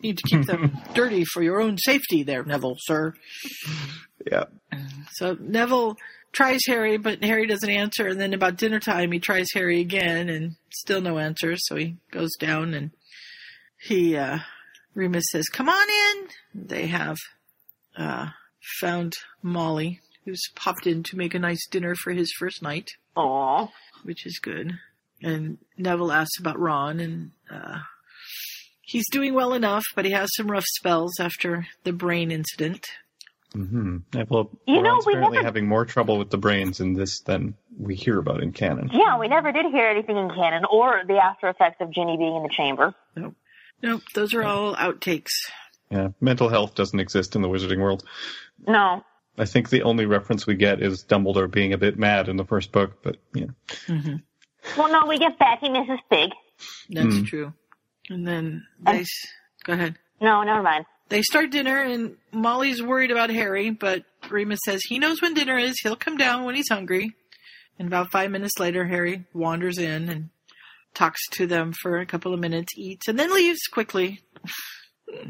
[0.00, 3.12] Need to keep them dirty for your own safety there, Neville, sir.
[4.30, 4.44] yeah.
[5.14, 5.96] So Neville
[6.32, 8.06] tries Harry, but Harry doesn't answer.
[8.06, 11.56] And then about dinner time, he tries Harry again, and still no answer.
[11.58, 12.90] So he goes down, and
[13.82, 14.38] he uh,
[14.94, 16.28] Remus says, "Come on in."
[16.66, 17.16] They have
[17.98, 18.28] uh,
[18.80, 23.68] found Molly, who's popped in to make a nice dinner for his first night, Aw.
[24.02, 24.72] which is good.
[25.22, 27.78] And Neville asks about Ron, and uh,
[28.82, 32.86] he's doing well enough, but he has some rough spells after the brain incident.
[33.54, 37.20] hmm Well, You know, we apparently never- having more trouble with the brains in this
[37.20, 38.90] than we hear about in canon.
[38.92, 42.36] Yeah, we never did hear anything in canon or the after effects of Ginny being
[42.36, 42.94] in the chamber.
[43.14, 43.34] Nope.
[43.82, 45.30] Nope, those are all outtakes.
[45.90, 48.02] Yeah, mental health doesn't exist in the wizarding world.
[48.66, 49.04] No.
[49.38, 52.44] I think the only reference we get is Dumbledore being a bit mad in the
[52.44, 53.46] first book, but yeah.
[53.86, 54.16] Mm-hmm.
[54.78, 55.98] Well, no, we get Betty, Mrs.
[56.10, 56.30] Big.
[56.90, 57.24] That's Hmm.
[57.24, 57.52] true.
[58.08, 59.26] And then they s-
[59.64, 59.96] go ahead.
[60.20, 60.86] No, never mind.
[61.08, 65.58] They start dinner, and Molly's worried about Harry, but Remus says he knows when dinner
[65.58, 65.76] is.
[65.82, 67.14] He'll come down when he's hungry.
[67.78, 70.30] And about five minutes later, Harry wanders in and
[70.94, 74.22] talks to them for a couple of minutes, eats, and then leaves quickly.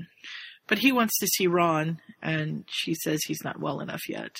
[0.68, 4.36] but he wants to see Ron, and she says he's not well enough yet.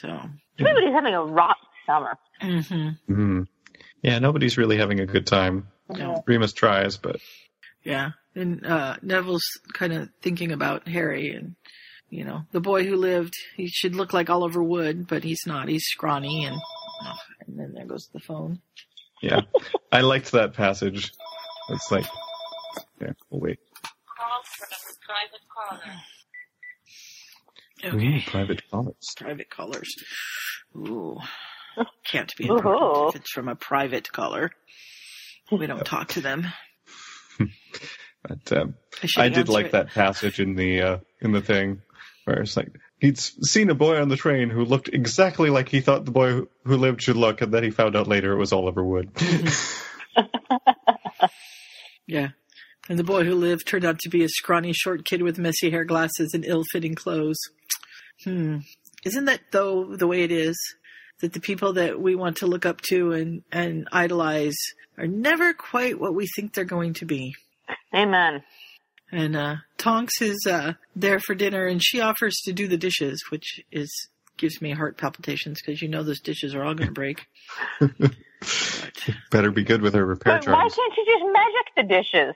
[0.00, 0.08] So,
[0.58, 1.54] Everybody's having a rotten
[1.86, 2.18] summer.
[2.40, 3.42] hmm hmm
[4.02, 5.68] Yeah, nobody's really having a good time.
[5.88, 6.22] No.
[6.26, 7.16] Remus tries, but
[7.84, 8.10] Yeah.
[8.34, 11.54] And uh, Neville's kind of thinking about Harry and,
[12.10, 15.68] you know, the boy who lived, he should look like Oliver Wood, but he's not.
[15.68, 16.56] He's scrawny and,
[17.04, 17.14] oh,
[17.46, 18.60] and then there goes the phone.
[19.22, 19.42] yeah.
[19.92, 21.12] I liked that passage.
[21.68, 22.06] It's like,
[23.00, 23.58] yeah, we'll wait.
[27.86, 27.96] Okay.
[27.96, 29.14] Ooh, private comments.
[29.16, 29.94] Private callers.
[30.76, 31.18] Ooh.
[32.06, 32.56] Can't be Ooh.
[32.56, 34.50] important if it's from a private caller.
[35.52, 36.46] We don't talk to them.
[38.26, 38.74] But um,
[39.18, 39.72] I I did like it.
[39.72, 41.82] that passage in the uh, in the thing
[42.24, 45.82] where it's like he'd seen a boy on the train who looked exactly like he
[45.82, 48.38] thought the boy who- who lived should look, and then he found out later it
[48.38, 49.10] was Oliver Wood.
[52.06, 52.28] Yeah.
[52.88, 55.70] And the boy who lived turned out to be a scrawny, short kid with messy
[55.70, 57.38] hair, glasses, and ill-fitting clothes.
[58.24, 58.58] Hmm.
[59.04, 60.56] Isn't that though the way it is?
[61.20, 64.56] that the people that we want to look up to and, and idolize
[64.98, 67.34] are never quite what we think they're going to be.
[67.94, 68.42] Amen.
[69.10, 73.22] And uh, Tonks is uh, there for dinner, and she offers to do the dishes,
[73.30, 73.90] which is
[74.36, 77.24] gives me heart palpitations because you know those dishes are all going to break.
[79.30, 82.34] Better be good with her repair But why can't you just magic the dishes?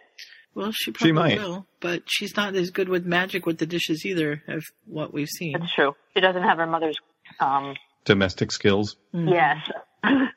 [0.55, 1.39] Well, she probably She might.
[1.39, 5.29] will, but she's not as good with magic with the dishes either, of what we've
[5.29, 5.53] seen.
[5.59, 5.95] That's true.
[6.15, 6.99] She doesn't have her mother's.
[7.41, 7.75] Um.
[8.05, 8.97] Domestic skills.
[9.15, 9.31] Mhm.
[9.31, 9.71] Yes.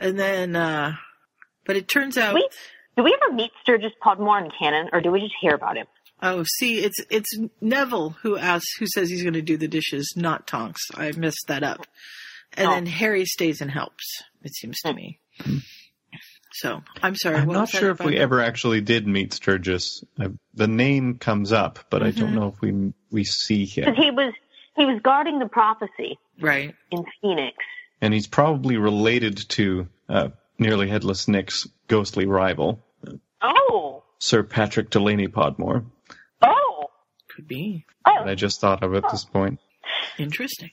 [0.00, 0.92] And then, uh,
[1.66, 2.32] but it turns out.
[2.32, 2.48] We,
[2.96, 5.86] do we ever meet Sturgis Podmore in canon, or do we just hear about him?
[6.22, 10.12] Oh, see, it's it's Neville who asks, who says he's going to do the dishes,
[10.16, 10.82] not Tonks.
[10.94, 11.84] I messed that up.
[12.56, 12.70] And Oh.
[12.74, 14.04] then Harry stays and helps.
[14.44, 15.18] It seems to me.
[16.60, 17.36] So I'm sorry.
[17.36, 18.08] I'm not sure if about?
[18.10, 20.02] we ever actually did meet Sturgis.
[20.18, 22.34] I, the name comes up, but I don't Mhm.
[22.34, 23.84] know if we we see him.
[23.84, 24.02] Because him.
[24.04, 24.34] he was
[24.76, 26.74] he was guarding the prophecy Right.
[26.90, 27.56] in Phoenix.
[28.00, 32.80] And he's probably related to uh, Nearly Headless Nick's ghostly rival,
[33.42, 35.84] Oh, Sir Patrick Delaney Podmore,
[36.42, 36.86] oh,
[37.34, 38.24] Could be oh.
[38.24, 39.58] I just thought of at this point.
[40.18, 40.70] interesting.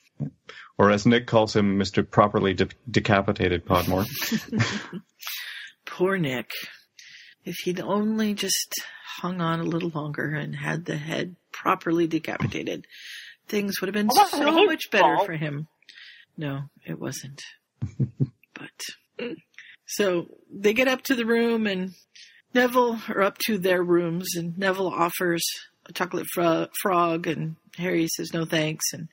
[0.77, 2.07] Or as Nick calls him, Mr.
[2.09, 4.05] Properly de- Decapitated Podmore.
[5.95, 6.49] Poor Nick.
[7.45, 8.73] If he'd only just
[9.21, 12.85] hung on a little longer and had the head properly decapitated,
[13.47, 15.25] things would have been Well, so much better fault.
[15.25, 15.67] for him.
[16.37, 17.41] No, it wasn't.
[18.53, 19.29] but
[19.85, 21.91] so they get up to the room and
[22.53, 25.43] Neville are up to their rooms and Neville offers
[25.85, 29.07] a chocolate fro- frog and Harry says no thanks and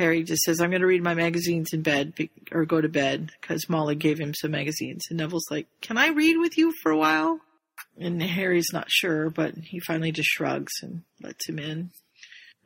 [0.00, 2.88] Harry just says I'm going to read my magazines in bed be- or go to
[2.88, 6.72] bed because Molly gave him some magazines and Neville's like can I read with you
[6.82, 7.40] for a while
[7.98, 11.90] and Harry's not sure but he finally just shrugs and lets him in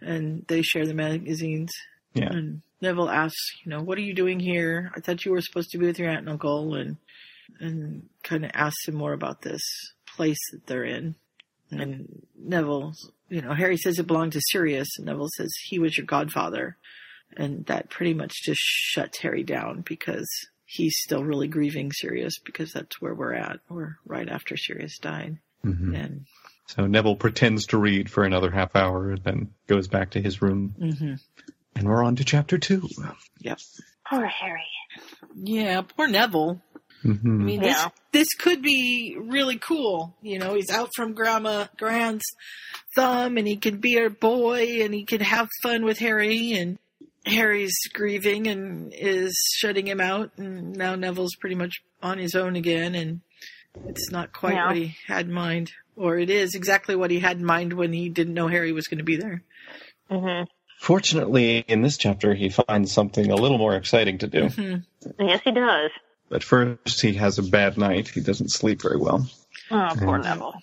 [0.01, 1.71] and they share the magazines
[2.15, 2.29] Yeah.
[2.31, 4.93] and Neville asks, you know, what are you doing here?
[4.95, 6.99] I thought you were supposed to be with your aunt and uncle, and
[7.61, 9.63] and kind of asks him more about this
[10.15, 11.15] place that they're in.
[11.71, 12.93] And Neville,
[13.31, 16.77] you know, Harry says it belonged to Sirius, and Neville says he was your godfather,
[17.37, 20.29] and that pretty much just shuts Harry down because
[20.65, 23.61] he's still really grieving Sirius because that's where we're at.
[23.69, 25.95] We're right after Sirius died, Mhm.
[25.97, 26.27] and
[26.67, 30.41] So Neville pretends to read for another half hour, and then goes back to his
[30.41, 30.75] room.
[30.79, 31.15] hmm
[31.77, 32.89] And we're on to chapter two.
[33.41, 33.59] yep,
[34.09, 34.63] Poor Harry.
[35.35, 36.63] yeah, poor Neville.
[37.05, 37.25] Mhm.
[37.25, 37.73] I mean, Yeah.
[37.73, 40.17] this this could be really cool.
[40.23, 42.25] You know, he's out from Grandma Grant's
[42.97, 46.53] thumb, and he can be her boy, and he can have fun with Harry.
[46.53, 46.79] And
[47.27, 52.57] Harry's grieving and is shutting him out, and now Neville's pretty much on his own
[52.57, 53.21] again, and
[53.87, 54.67] it's not quite Yeah.
[54.67, 57.93] what he had in mind, or it is exactly what he had in mind when
[57.93, 59.43] he didn't know Harry was going to be there.
[60.11, 60.43] hmm
[60.81, 64.49] Fortunately, in this chapter, he finds something a little more exciting to do.
[64.49, 64.75] hmm
[65.19, 65.91] Yes, he does.
[66.29, 68.09] But first, he has a bad night.
[68.09, 69.27] He doesn't sleep very well.
[69.71, 70.25] Oh, poor Mhm.
[70.25, 70.55] Neville.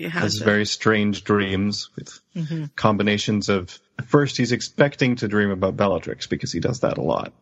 [0.00, 2.74] He Has very strange dreams with Mhm.
[2.74, 3.78] combinations of.
[4.06, 7.34] First, he's expecting to dream about Bellatrix because he does that a lot.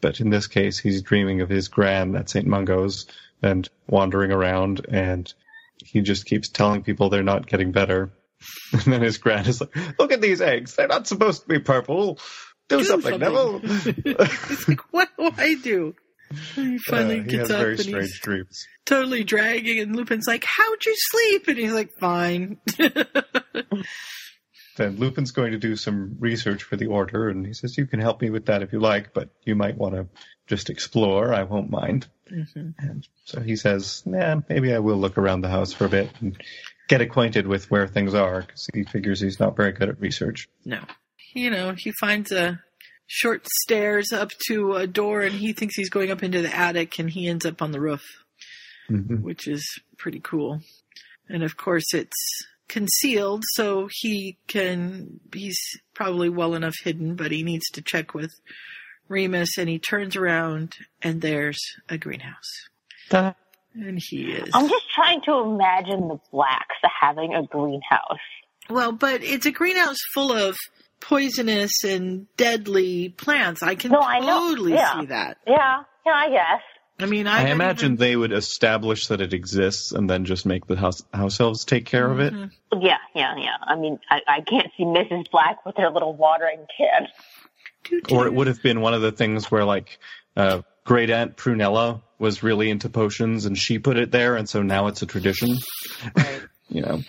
[0.00, 2.46] But in this case, he's dreaming of his gran at St.
[2.46, 3.06] Mungo's
[3.42, 5.32] and wandering around, and
[5.84, 8.12] he just keeps telling people they're not getting better.
[8.72, 10.76] And then his gran is like, "Look at these eggs.
[10.76, 12.20] They're not supposed to be purple.
[12.68, 13.60] Do, Do something, something." Neville."
[14.50, 15.96] It's like, what do I do?
[16.54, 18.66] He finally Uh, he gets has up very and strange he's dreams.
[18.86, 22.58] totally dragging, and Lupin's like, "How'd you sleep?" And he's like, "Fine."
[24.76, 28.00] Then Lupin's going to do some research for the Order, and he says, "You can
[28.00, 30.08] help me with that if you like, but you might want to
[30.48, 31.32] just explore.
[31.32, 35.48] I won't mind." hmm And so he says, "Nah, maybe I will look around the
[35.48, 36.36] house for a bit and
[36.88, 40.48] get acquainted with where things are, because he figures he's not very good at research."
[40.64, 40.80] No,
[41.34, 42.60] you know, he finds a
[43.06, 46.98] short stairs up to a door, and he thinks he's going up into the attic,
[46.98, 48.02] and he ends up on the roof,
[48.90, 49.20] Mhm.
[49.22, 49.64] which is
[49.98, 50.60] pretty cool.
[51.28, 52.16] And of course, it's
[52.68, 55.20] concealed, so he can.
[55.32, 55.58] He's
[55.94, 58.32] probably well enough hidden, but he needs to check with
[59.08, 62.68] Remus, and he turns around, and there's a greenhouse.
[63.10, 64.50] And he is.
[64.54, 68.18] I'm just trying to imagine the blacks having a greenhouse.
[68.70, 70.56] Well, but it's a greenhouse full of
[71.00, 73.62] poisonous and deadly plants.
[73.62, 75.00] I can No, I totally Yeah.
[75.00, 75.38] see that.
[75.46, 76.62] Yeah, yeah, I guess.
[77.00, 80.46] I mean, I, I imagine even- they would establish that it exists and then just
[80.46, 82.32] make the house house elves take care of it.
[82.32, 82.50] Mhm.
[82.80, 83.56] Yeah, yeah, yeah.
[83.62, 85.30] I mean, I, I can't see Mrs.
[85.30, 87.08] Black with her little watering can.
[88.10, 89.98] Or it would have been one of the things where like
[90.36, 94.62] uh, great aunt Prunella was really into potions and she put it there, and so
[94.62, 95.56] now it's a tradition.
[96.16, 96.40] Right.
[96.70, 97.02] You know,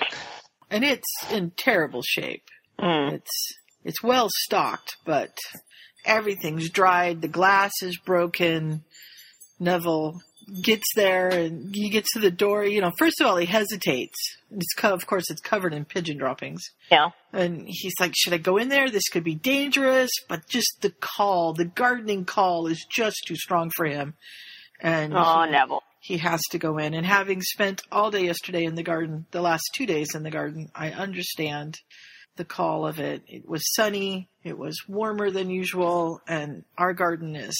[0.70, 2.44] and it's in terrible shape.
[2.78, 3.14] Mm.
[3.14, 3.54] It's
[3.86, 5.38] it's well stocked, but
[6.06, 7.22] everything's dried.
[7.22, 8.84] The glass is broken.
[9.60, 10.20] Neville
[10.62, 12.66] gets there and he gets to the door.
[12.66, 14.18] You know, first of all, he hesitates.
[14.52, 16.62] It's co- of course it's covered in pigeon droppings.
[16.92, 17.10] Yeah.
[17.34, 18.90] And he's like, should I go in there?
[18.90, 20.12] This could be dangerous.
[20.30, 24.14] But just the call, the gardening call is just too strong for him.
[24.82, 25.84] And Oh, he, Neville.
[26.02, 26.94] he has to go in.
[26.94, 30.32] And having spent all day yesterday in the garden, the last two days in the
[30.32, 31.78] garden, I understand
[32.38, 33.24] the call of it.
[33.28, 34.30] It was sunny.
[34.44, 36.22] It was warmer than usual.
[36.28, 37.56] And our garden is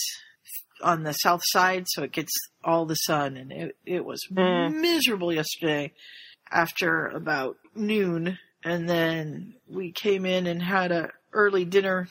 [0.82, 2.32] on the south side, so it gets
[2.64, 3.38] all the sun.
[3.38, 4.82] And it, it was Mm.
[4.82, 5.94] miserable yesterday
[6.52, 8.38] after about noon.
[8.64, 12.08] And then we came in and had a early dinner.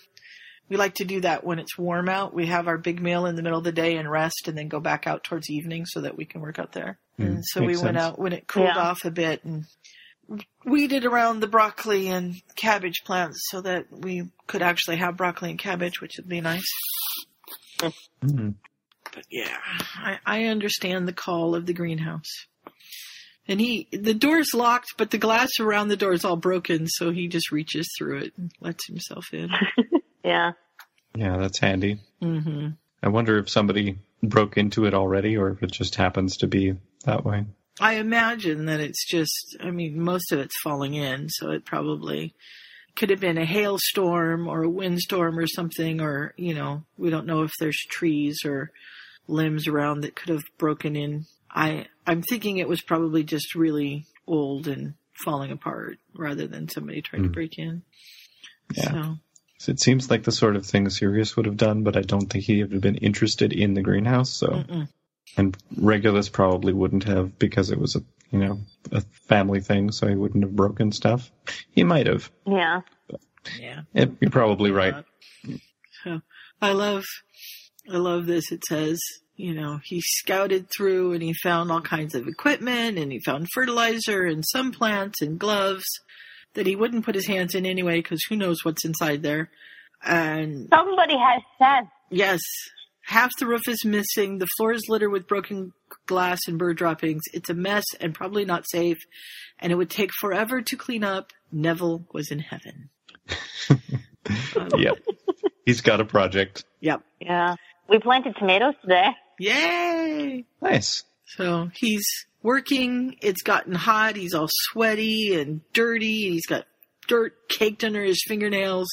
[0.69, 2.33] We like to do that when it's warm out.
[2.33, 4.69] We have our big meal in the middle of the day and rest and then
[4.69, 6.99] go back out towards evening so that we can work out there.
[7.19, 7.99] Mm, and so we went sense.
[7.99, 8.79] out when it cooled Yeah.
[8.83, 9.65] off a bit and
[10.65, 15.59] weeded around the broccoli and cabbage plants so that we could actually have broccoli and
[15.59, 16.65] cabbage, which would be nice.
[18.23, 18.55] Mm.
[19.13, 19.57] But yeah,
[19.97, 22.47] I, I understand the call of the greenhouse.
[23.47, 27.11] And he, the door's locked, but the glass around the door is all broken, so
[27.11, 29.51] he just reaches through it and lets himself in.
[30.25, 30.53] Yeah.
[31.15, 32.01] Yeah, that's handy.
[32.23, 32.69] hmm
[33.03, 36.77] I wonder if somebody broke into it already or if it just happens to be
[37.05, 37.45] that way.
[37.81, 42.35] I imagine that it's just, I mean, most of it's falling in, so it probably
[42.97, 47.27] could have been a hailstorm or a windstorm or something, or, you know, we don't
[47.27, 48.71] know if there's trees or
[49.27, 51.25] limbs around that could have broken in.
[51.51, 57.03] I, I'm thinking it was probably just really old and falling apart rather than somebody
[57.03, 57.35] tried to Mm.
[57.35, 57.83] break in.
[58.77, 58.91] Yeah.
[58.91, 59.19] So,
[59.59, 62.27] So it seems like the sort of thing Sirius would have done, but I don't
[62.31, 64.31] think he would have been interested in the greenhouse.
[64.31, 64.89] So, mm-mm.
[65.37, 68.61] And Regulus probably wouldn't have because it was a you know
[68.93, 71.31] a family thing, so he wouldn't have broken stuff.
[71.73, 72.31] He might have.
[72.47, 72.81] Yeah.
[73.59, 73.81] yeah.
[73.95, 75.05] Yep, you're probably right.
[76.05, 76.21] So
[76.61, 77.05] I love,
[77.91, 78.53] I love this.
[78.53, 79.01] It says,
[79.37, 83.49] you know, he scouted through and he found all kinds of equipment and he found
[83.55, 85.85] fertilizer and some plants and gloves
[86.55, 89.51] that he wouldn't put his hands in anyway because who knows what's inside there.
[90.05, 91.89] And Somebody has sense.
[92.11, 92.41] yes,
[93.07, 94.39] half the roof is missing.
[94.39, 95.73] The floor is littered with broken
[96.07, 97.23] glass and bird droppings.
[97.33, 98.99] It's a mess and probably not safe.
[99.59, 101.33] And it would take forever to clean up.
[101.53, 102.91] Neville was in heaven.
[104.77, 104.99] Yep,
[105.67, 106.65] he's got a project.
[106.81, 107.03] Yep.
[107.21, 107.57] Yeah.
[107.89, 109.11] We planted tomatoes today.
[109.39, 110.47] Yay!
[110.63, 111.05] Nice.
[111.27, 112.07] So he's
[112.43, 113.17] working.
[113.21, 114.17] It's gotten hot.
[114.17, 116.31] He's all sweaty and dirty.
[116.31, 116.65] He's got
[117.07, 118.89] dirt caked under his fingernails,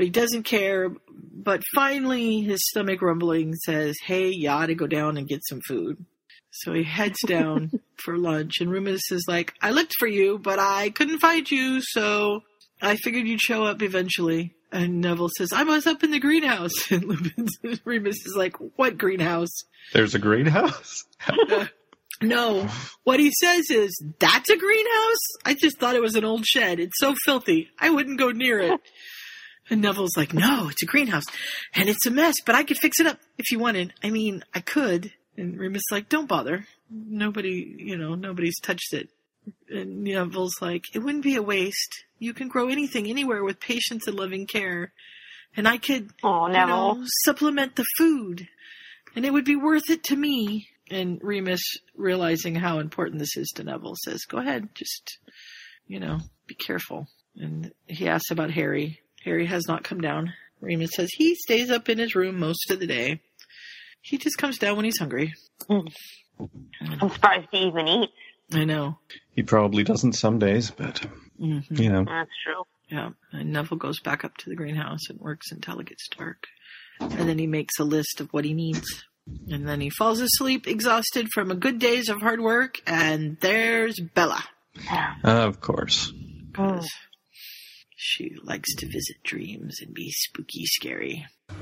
[0.00, 0.88] but he doesn't care.
[1.12, 5.60] But finally, his stomach rumbling says, Hey, you ought to go down and get some
[5.68, 6.06] food.
[6.50, 10.58] So he heads down for lunch, and Remus is like, I looked for you, but
[10.58, 12.40] I couldn't find you, so
[12.80, 14.54] I figured you'd show up eventually.
[14.72, 16.72] And Neville says, I was up in the greenhouse.
[16.90, 17.46] And Lupin,
[17.84, 19.52] Remus is like, What greenhouse?
[19.92, 21.04] There's a greenhouse.
[21.28, 21.66] Uh,
[22.22, 22.68] no,
[23.04, 25.26] what he says is, that's a greenhouse?
[25.44, 26.78] I just thought it was an old shed.
[26.78, 27.70] It's so filthy.
[27.78, 28.80] I wouldn't go near it.
[29.70, 31.24] And Neville's like, no, it's a greenhouse.
[31.74, 33.94] And it's a mess, but I could fix it up if you wanted.
[34.02, 35.12] I mean, I could.
[35.36, 36.66] And Remus is like, don't bother.
[36.90, 39.08] Nobody, you know, nobody's touched it.
[39.68, 42.04] And Neville's like, it wouldn't be a waste.
[42.18, 44.92] You can grow anything anywhere with patience and loving care.
[45.56, 48.48] And I could, Oh, you know, supplement the food.
[49.16, 50.68] And it would be worth it to me.
[50.90, 51.62] And Remus,
[51.96, 55.18] realizing how important this is to Neville, says, go ahead, just,
[55.86, 57.06] you know, be careful.
[57.36, 59.00] And he asks about Harry.
[59.24, 60.32] Harry has not come down.
[60.60, 63.20] Remus says he stays up in his room most of the day.
[64.02, 65.34] He just comes down when he's hungry.
[65.68, 65.88] I'm
[67.00, 68.12] surprised he even eats.
[68.52, 68.98] I know.
[69.34, 70.98] He probably doesn't some days, but
[71.38, 72.04] hmm you know.
[72.04, 72.64] That's true.
[72.88, 73.10] Yeah.
[73.32, 76.46] And Neville goes back up to the greenhouse and works until it gets dark.
[76.98, 79.04] And then he makes a list of what he needs.
[79.48, 82.80] And then he falls asleep, exhausted from a good days of hard work.
[82.86, 84.42] And there's Bella.
[85.22, 86.12] Of course.
[86.50, 86.88] Because
[88.02, 91.26] she likes to visit dreams and be spooky scary.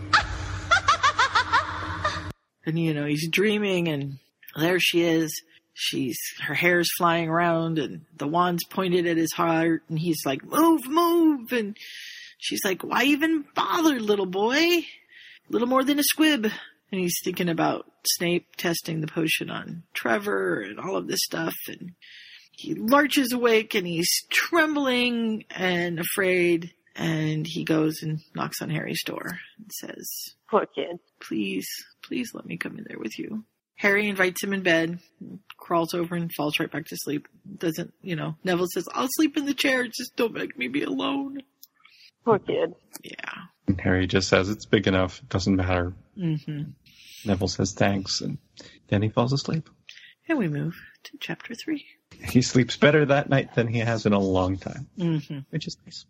[2.65, 4.19] and you know, he's dreaming and
[4.55, 5.33] there she is.
[5.75, 10.45] She's her hair's flying around and the wand's pointed at his heart and he's like,
[10.45, 11.77] Move, move and
[12.39, 14.87] she's like, Why even bother, little boy?
[15.51, 16.45] Little more than a squib.
[16.45, 21.57] And he's thinking about Snape testing the potion on Trevor and all of this stuff
[21.67, 21.95] and
[22.59, 29.05] he lurches awake and he's trembling and afraid and he goes and knocks on Harry's
[29.05, 30.99] door and says, Poor kid.
[31.21, 31.69] Please,
[32.03, 33.45] please let me come in there with you.
[33.77, 34.99] Harry invites him in bed,
[35.57, 37.29] crawls over and falls right back to sleep.
[37.59, 40.83] Doesn't, you know, Neville says, I'll sleep in the chair, just don't make me be
[40.83, 41.39] alone.
[42.25, 42.75] Poor kid.
[43.05, 43.35] Yeah.
[43.69, 45.21] And Harry just says it's big enough.
[45.21, 45.93] It doesn't matter.
[46.17, 46.63] hmm
[47.25, 48.39] Neville says thanks, and
[48.89, 49.71] then he falls asleep.
[50.29, 50.75] And we move
[51.05, 51.85] to chapter three.
[52.25, 55.39] He sleeps better that night than he has in a long time, Mm-hmm.
[55.51, 56.05] which is nice.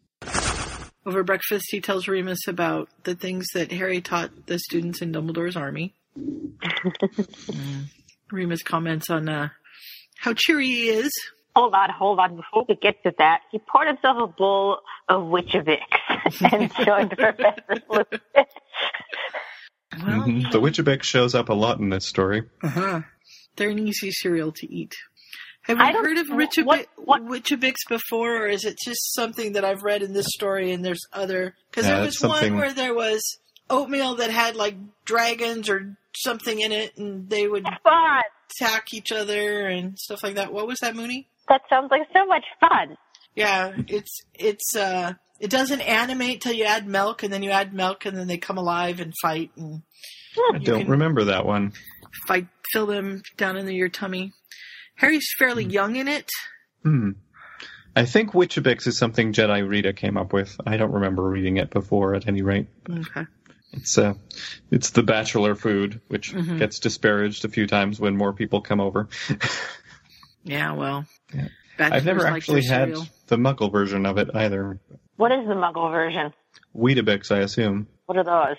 [1.06, 5.56] Over breakfast, he tells Remus about the things that Harry taught the students in Dumbledore's
[5.56, 5.94] army.
[6.18, 7.84] Mm.
[8.32, 9.48] Remus comments on uh,
[10.18, 11.10] how cheery he is.
[11.56, 12.36] Hold on, hold on.
[12.36, 14.78] Before we get to that, he poured himself a bowl
[15.08, 15.78] of Witchabix
[16.52, 18.20] and joined Professor Lupin.
[19.94, 20.52] Mhm.
[20.52, 22.42] The Witchabix shows up a lot in this story.
[22.62, 23.00] Uh-huh.
[23.58, 24.94] They're an easy cereal to eat.
[25.62, 29.64] Have you don't- heard of what- Witchabi- Witchabix before, or is it just something that
[29.64, 31.54] I've read in this story and there's other?
[31.70, 33.20] Because Yeah, there was something- one where there was
[33.68, 38.22] oatmeal that had like dragons or something in it, and they would Fun.
[38.58, 40.52] attack each other and stuff like that.
[40.54, 41.28] What was that, Mooney?
[41.48, 42.96] That sounds like so much fun.
[43.34, 47.74] Yeah, it's it's uh it doesn't animate till you add milk, and then you add
[47.74, 49.82] milk, and then they come alive and fight and
[50.54, 51.72] I don't can- remember that one.
[52.26, 54.32] Fight, fill them down into your tummy.
[54.96, 56.28] Harry's fairly young in it.
[56.82, 57.10] Hmm.
[57.96, 60.56] I think Witchabix is something Jedi Rita came up with.
[60.66, 62.68] I don't remember reading it before, at any rate.
[62.88, 63.26] Okay.
[63.72, 64.14] It's uh,
[64.70, 66.58] it's the bachelor food, which Mhm.
[66.58, 69.08] gets disparaged a few times when more people come over.
[70.44, 71.04] Yeah, well.
[71.34, 71.48] Yeah.
[71.78, 73.06] I've never like actually their had cereal.
[73.26, 74.80] the Muggle version of it either.
[75.16, 76.32] What is the Muggle version?
[76.74, 77.86] Weetabix, I assume.
[78.06, 78.56] What are those?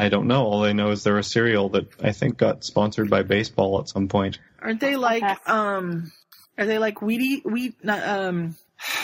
[0.00, 0.44] I don't know.
[0.44, 3.88] All I know is they're a cereal that I think got sponsored by baseball at
[3.88, 4.38] some point.
[4.62, 6.10] Aren't they like um?
[6.56, 7.74] Are they like wheaty wheat?
[7.82, 8.56] Not um.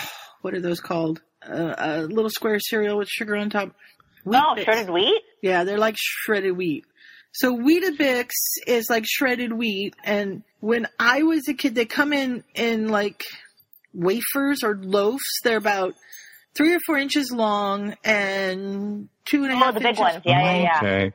[0.43, 1.23] What are those called?
[1.43, 3.75] Uh, a little square cereal with sugar on top.
[4.25, 4.63] No, Bix.
[4.65, 5.23] shredded wheat?
[5.43, 6.85] Yeah, they're like shredded wheat.
[7.33, 8.31] So Weetabix
[8.67, 13.25] is like shredded wheat, and when I was a kid, they come in in like
[13.93, 15.25] wafers or loaves.
[15.43, 15.95] They're about
[16.57, 20.01] three or four inches long and two and a half Oh, the big inches.
[20.01, 20.23] ones.
[20.25, 20.79] Yeah, yeah, yeah.
[20.79, 21.13] Okay.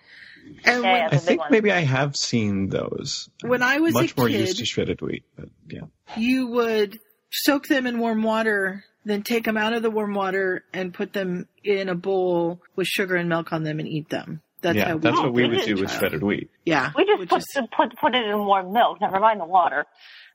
[0.66, 1.52] And Yeah, when, yeah, I think ones.
[1.52, 3.30] maybe I have seen those.
[3.42, 5.82] when I was Much a more kid, used to shredded wheat, but yeah.
[6.18, 7.00] you would
[7.32, 11.14] soak them in warm water, then take them out of the warm water and put
[11.14, 14.42] them in a bowl with sugar and milk on them and eat them.
[14.62, 16.52] That's yeah, how that's we what we did would it do with shredded wheat.
[16.66, 19.00] Yeah, We just put, is- put put it in warm milk.
[19.02, 19.86] Never mind the water.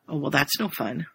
[0.09, 1.07] Oh well, that's no fun.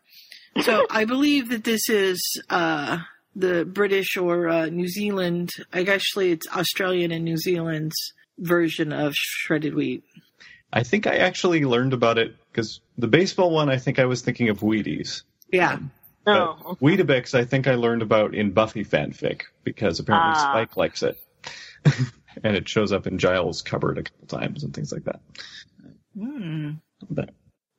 [0.62, 3.00] So I believe that this is uh,
[3.36, 5.50] the British or uh, New Zealand.
[5.74, 7.96] I actually it's Australian and New Zealand's
[8.38, 10.04] version of shredded wheat.
[10.74, 14.22] I think I actually learned about it because the baseball one, I think I was
[14.22, 15.24] thinking of Wheaties.
[15.52, 15.80] Yeah,
[16.28, 16.58] Oh.
[16.64, 20.52] But Weetabix, I think I learned about in Buffy fanfic because apparently Ah.
[20.52, 21.18] Spike likes it.
[22.44, 25.20] and it shows up in Giles' cupboard a couple times and things like that.
[26.18, 26.72] Hmm.
[27.10, 27.32] But,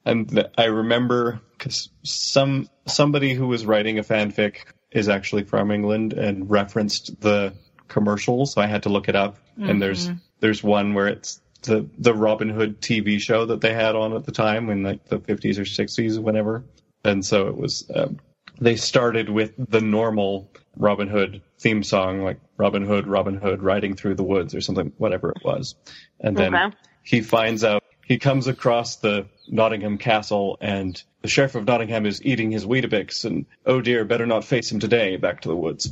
[0.05, 4.57] and I remember because some somebody who was writing a fanfic
[4.93, 7.53] is actually from England and referenced the
[7.89, 9.39] commercial, so I had to look it up.
[9.59, 10.21] And there's Mhm.
[10.41, 14.25] there's one where it's the the Robin Hood TV show that they had on at
[14.25, 16.65] the time in like the 50s or 60s, whenever.
[17.05, 17.89] And so it was.
[17.95, 18.19] Um,
[18.61, 23.95] they started with the normal Robin Hood theme song, like Robin Hood, Robin Hood riding
[23.95, 25.75] through the woods or something, whatever it was.
[26.21, 26.77] And then Okay.
[27.03, 32.25] he finds out he comes across the Nottingham castle and the sheriff of Nottingham is
[32.25, 35.87] eating his Weetabix and oh dear, better not face him today, back to the woods.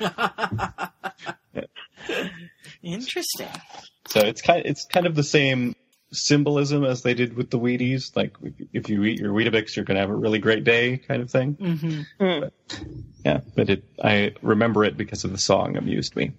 [2.82, 3.48] Interesting.
[4.08, 5.74] so it's kind it's kind of the same
[6.12, 8.16] symbolism as they did with the Wheaties.
[8.16, 8.36] Like
[8.72, 11.54] if you eat your Weetabix, you're gonna have a really great day kind of thing.
[12.18, 12.44] hmm
[13.24, 16.32] Yeah, but it I remember it because of the song amused me.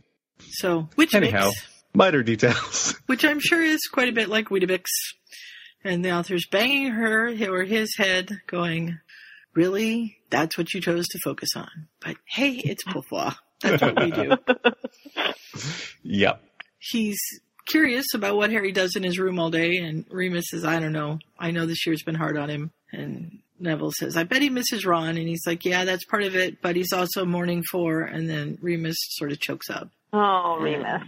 [0.51, 2.95] So which Anyhow, mix, minor details.
[3.05, 4.85] which I'm sure is quite a bit like Weetabix,
[5.83, 8.99] and the author's banging her or his head, going,
[9.53, 10.17] "Really?
[10.29, 13.35] That's what you chose to focus on?" But hey, it's Pufwa.
[13.61, 14.31] That's what we do.
[16.03, 16.41] yep.
[16.79, 17.19] he's
[17.69, 20.93] curious about what Harry does in his room all day, and Remus says, I don't
[20.93, 21.19] know.
[21.37, 22.71] I know this year's been hard on him.
[22.91, 25.17] And Neville says, I bet he misses Ron.
[25.17, 28.01] And he's like, Yeah, that's part of it, but he's also mourning for.
[28.01, 29.89] And then Remus sort of chokes up.
[30.11, 31.03] Oh, Remus.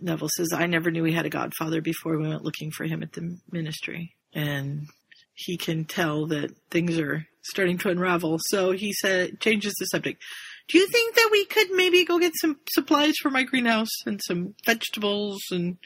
[0.00, 3.02] Neville says, I never knew he had a godfather before we went looking for him
[3.02, 4.14] at the ministry.
[4.32, 4.86] And
[5.34, 8.38] he can tell that things are starting to unravel.
[8.48, 10.22] So he said, changes the subject.
[10.68, 14.20] Do you think that we could maybe go get some supplies for my greenhouse and
[14.24, 15.78] some vegetables and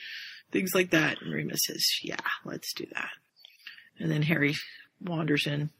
[0.53, 1.23] things like that?
[1.23, 3.11] And Remus says, yeah, let's do that.
[3.99, 4.55] And then Harry
[5.01, 5.71] wanders in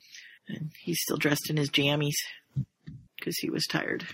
[0.49, 2.15] and he's still dressed in his jammies
[3.19, 4.07] because he was tired,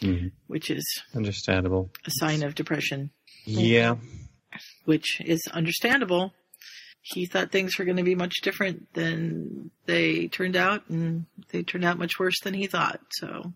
[0.00, 0.32] Mhm.
[0.46, 1.90] which is Understandable.
[2.06, 3.10] a sign of depression
[3.44, 3.96] Yeah.
[4.84, 6.32] which is understandable.
[7.02, 11.62] He thought things were going to be much different than they turned out, and they
[11.62, 13.00] turned out much worse than he thought.
[13.12, 13.52] So,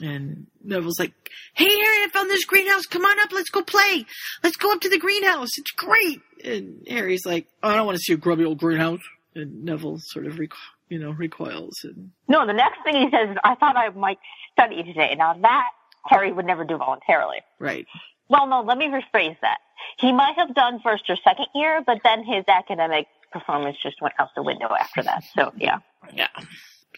[0.00, 1.12] And Neville's like,
[1.54, 2.86] "Hey, Harry, I found this greenhouse.
[2.86, 3.32] Come on up.
[3.32, 4.04] Let's go play.
[4.44, 5.48] Let's go up to the greenhouse.
[5.58, 9.00] It's great." And Harry's like, "I don't want to see a grubby old greenhouse."
[9.34, 10.54] And Neville sort of, reco-
[10.88, 11.74] you know, recoils.
[11.84, 14.18] And No, the next thing he says is, I thought I might
[14.52, 15.14] study today.
[15.16, 15.68] Now that
[16.06, 17.38] Harry would never do voluntarily.
[17.58, 17.86] right,
[18.28, 19.58] Well, no, let me rephrase that.
[19.98, 24.14] He might have done first or second year, but then his academic performance just went
[24.18, 25.22] out the window after that.
[25.34, 25.78] So, yeah.
[26.12, 26.28] yeah.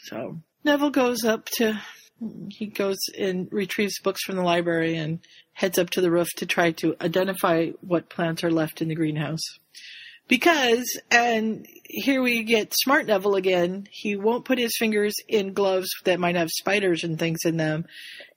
[0.05, 1.81] So Neville goes up to,
[2.49, 5.21] he goes and retrieves books from the library and
[5.53, 8.95] heads up to the roof to try to identify what plants are left in the
[8.95, 9.43] greenhouse.
[10.29, 15.89] Because, and here we get smart Neville again, he won't put his fingers in gloves
[16.05, 17.85] that might have spiders and things in them.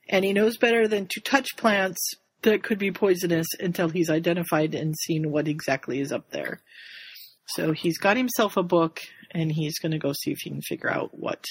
[0.08, 2.14] And he knows better than to touch plants
[2.44, 6.60] that could be poisonous until he's identified and seen what exactly is up there.
[7.48, 10.62] So he's got himself a book and he's going to go see if he can
[10.62, 11.44] figure out what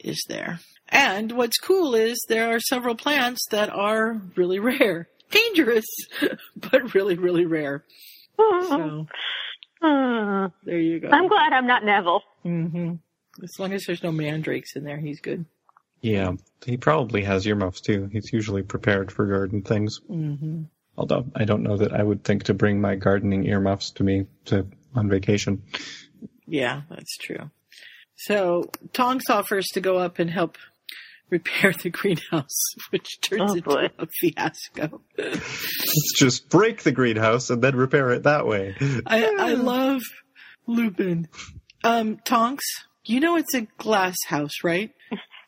[0.00, 0.58] is there.
[0.88, 5.08] And what's cool is there are several plants that are really rare.
[5.30, 5.84] Dangerous,
[6.56, 7.84] but really, really rare.
[8.38, 9.06] So
[9.82, 10.46] Hmm.
[10.64, 11.08] there you go.
[11.10, 12.22] I'm glad I'm not Neville.
[12.42, 12.94] hmm
[13.42, 15.44] As long as there's no mandrakes in there, he's good.
[16.04, 16.32] Yeah,
[16.66, 18.10] he probably has earmuffs too.
[18.12, 20.00] He's usually prepared for garden things.
[20.06, 20.64] hmm
[20.96, 24.26] Although I don't know that I would think to bring my gardening earmuffs to me
[24.44, 25.62] to on vacation.
[26.46, 27.50] Yeah, that's true.
[28.16, 30.56] So Tonks offers to go up and help
[31.30, 33.88] repair the greenhouse, which turns Oh, into boy.
[33.98, 35.00] a fiasco.
[35.18, 38.76] Let's just break the greenhouse and then repair it that way.
[39.06, 40.02] I, I love
[40.66, 41.26] Lupin.
[41.82, 42.64] Um, Tonks,
[43.04, 44.90] you know it's a glass house, right?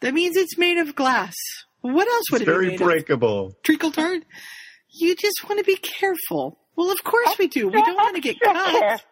[0.01, 1.34] That means it's made of glass.
[1.80, 3.47] What else would It's it be very breakable.
[3.49, 3.62] of?
[3.62, 4.22] Treacle tart?
[4.90, 6.59] You just want to be careful.
[6.76, 7.68] Well, of course we do.
[7.68, 9.03] We don't want to get cut.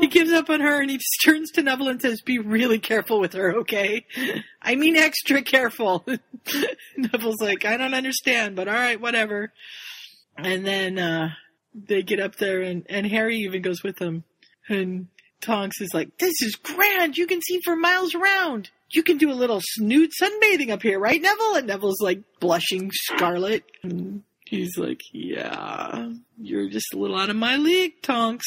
[0.00, 2.78] he gives up on her and he just turns to Neville and says, Be really
[2.78, 4.06] careful with her, okay?
[4.60, 6.04] I mean, extra careful.
[6.96, 9.52] Neville's like, I don't understand, but all right, whatever.
[10.36, 11.28] And then uh,
[11.74, 14.24] they get up there and, and Harry even goes with them.
[14.68, 15.08] And
[15.42, 17.16] Tonks is like, This is grand.
[17.18, 18.70] You can see for miles around.
[18.90, 21.54] You can do a little snoot sunbathing up here, right, Neville?
[21.56, 23.64] And Neville's like blushing scarlet.
[23.82, 28.46] And he's like, Yeah, you're just a little out of my league, Tonks.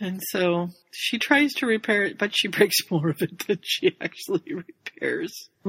[0.00, 3.96] And so she tries to repair it, but she breaks more of it than she
[4.00, 5.48] actually repairs.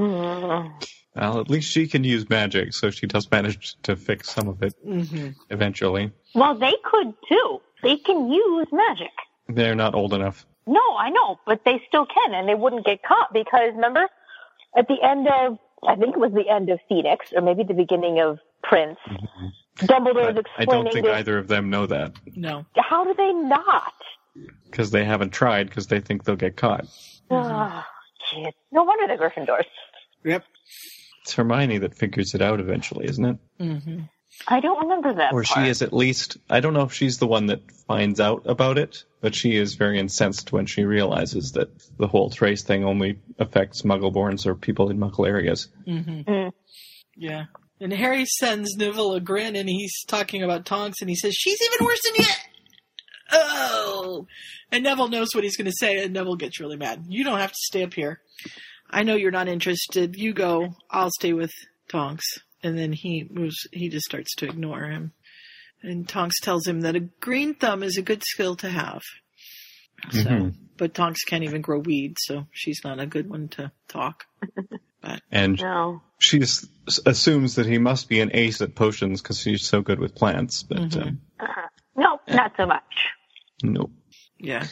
[1.18, 4.62] Well, at least she can use magic, so she does manage to fix some of
[4.62, 5.30] it Mm-hmm.
[5.50, 6.12] eventually.
[6.34, 7.62] Well, they could too.
[7.82, 9.14] They can use magic.
[9.48, 10.46] They're not old enough.
[10.68, 14.08] No, I know, but they still can, and they wouldn't get caught because remember,
[14.78, 17.76] at the end of I think it was the end of Phoenix, or maybe the
[17.76, 18.98] beginning of Prince.
[19.78, 21.16] Dumbledore's But I explaining don't think this.
[21.16, 22.66] either of them know that No.
[22.78, 23.94] How do they not?
[24.66, 26.86] because they haven't tried because they think they'll get caught.
[27.32, 27.84] Oh,
[28.34, 28.56] kids.
[28.72, 29.64] No wonder they're Gryffindors.
[30.26, 30.44] Yep.
[31.22, 33.38] It's Hermione that figures it out eventually, isn't it?
[33.62, 34.00] Mm-hmm.
[34.48, 35.34] I don't remember that.
[35.34, 38.44] Or she is at least, I don't know if she's the one that finds out
[38.46, 42.84] about it, but she is very incensed when she realizes that the whole trace thing
[42.84, 45.70] only affects Muggleborns or people in Muggle areas.
[45.88, 46.30] Mm-hmm.
[46.30, 46.52] Mm.
[47.16, 47.46] Yeah.
[47.80, 51.60] And Harry sends Neville a grin and he's talking about Tonks and he says, She's
[51.62, 52.32] even worse than you.
[53.32, 54.28] Oh.
[54.72, 57.06] And Neville knows what he's going to say and Neville gets really mad.
[57.08, 58.22] You don't have to stay up here.
[58.90, 60.16] I know you're not interested.
[60.16, 60.76] You go.
[60.90, 61.52] I'll stay with
[61.90, 62.26] Tonks.
[62.64, 65.14] And then he moves, he just starts to ignore him.
[65.82, 69.02] And Tonks tells him that a green thumb is a good skill to have.
[70.12, 70.56] So, Mhm.
[70.78, 74.26] but Tonks can't even grow weeds, so she's not a good one to talk.
[75.02, 76.02] But And No.
[76.18, 80.16] she assumes that he must be an ace at potions because she's so good with
[80.16, 81.18] plants, but Mhm.
[81.40, 81.68] Uh-huh.
[81.96, 82.82] No, not so much.
[83.64, 83.92] um, nope.
[84.40, 84.66] yeah.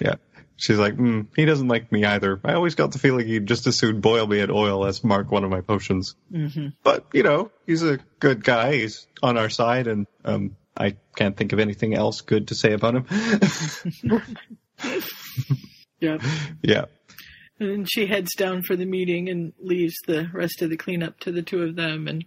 [0.00, 0.16] Yeah.
[0.60, 2.38] She's like, mm, he doesn't like me either.
[2.44, 5.30] I always got the feeling he'd just as soon boil me in oil as mark
[5.30, 6.16] one of my potions.
[6.30, 6.68] Mm-hmm.
[6.82, 8.74] But, you know, he's a good guy.
[8.74, 12.72] He's on our side, and um, I can't think of anything else good to say
[12.74, 13.06] about him.
[16.00, 16.22] Yep.
[16.62, 16.84] yeah.
[17.58, 21.32] And she heads down for the meeting and leaves the rest of the cleanup to
[21.32, 22.08] the two of them.
[22.08, 22.24] And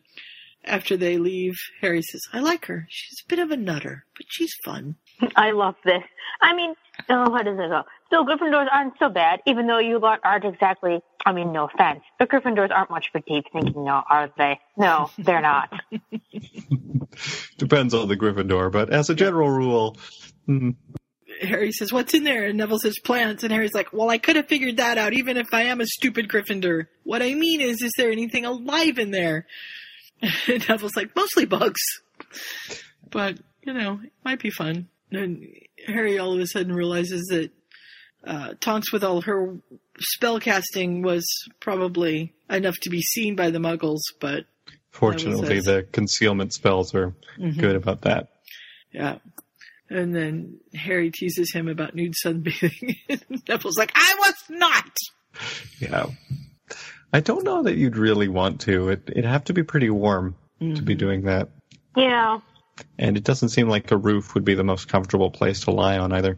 [0.63, 2.85] after they leave, Harry says, I like her.
[2.89, 4.95] She's a bit of a nutter, but she's fun.
[5.35, 6.03] I love this.
[6.41, 6.75] I mean,
[7.09, 7.81] oh, how does it go?
[8.13, 12.01] Still, Gryffindors aren't so bad, even though you lot aren't exactly, I mean, no offense,
[12.19, 14.59] but Gryffindors aren't much for deep thinking, now, are they?
[14.77, 15.73] No, they're not.
[17.57, 19.97] Depends on the Gryffindor, but as a general rule,
[20.47, 20.75] mm,
[21.41, 22.45] Harry says, What's in there?
[22.45, 23.41] And Neville says, Plants.
[23.41, 25.87] And Harry's like, Well, I could have figured that out, even if I am a
[25.87, 26.85] stupid Gryffindor.
[27.01, 29.47] What I mean is, is there anything alive in there?
[30.47, 31.81] And Neville's like, Mostly bugs.
[33.09, 34.87] But, you know, it might be fun.
[35.11, 35.47] And
[35.87, 37.51] Harry all of a sudden realizes that
[38.25, 39.55] uh, Tonks, with all her
[39.99, 41.25] spell casting, was
[41.59, 44.45] probably enough to be seen by the Muggles, but
[44.91, 47.57] Fortunately, the concealment spells are Mhm.
[47.59, 48.29] good about that.
[48.91, 49.17] yeah.
[49.89, 52.95] And then Harry teases him about nude sunbathing.
[53.47, 54.89] Neville's like, I was not.
[55.79, 56.07] Yeah.
[57.11, 58.89] I don't know that you'd really want to.
[58.89, 60.85] It, it'd have to be pretty warm to Mm-hmm.
[60.85, 61.49] be doing that.
[61.97, 62.39] Yeah.
[62.97, 65.97] And it doesn't seem like a roof would be the most comfortable place to lie
[65.97, 66.37] on either.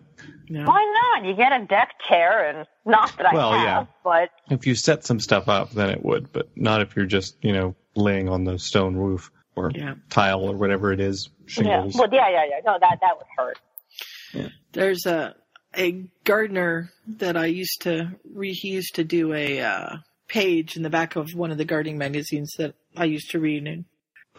[0.50, 1.26] Why not?
[1.28, 3.86] You get a deck chair, and not that I Well, have, yeah.
[4.04, 7.36] but If you set some stuff up, then it would, but not if you're just,
[7.44, 9.96] you know, laying on the stone roof or Yeah.
[10.10, 11.96] tile or whatever it is, yeah, shingles.
[11.96, 12.60] well, yeah, yeah, yeah.
[12.66, 13.58] No, that that would hurt.
[14.74, 15.36] There's a
[15.78, 19.98] a gardener that I used to re, he used to do a uh,
[20.28, 23.66] page in the back of one of the gardening magazines that I used to read,
[23.68, 23.86] and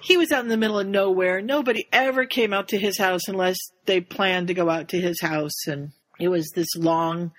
[0.01, 1.41] he was out in the middle of nowhere.
[1.41, 3.57] Nobody ever came out to his house unless
[3.87, 7.33] they planned to go out to his house, and it was this long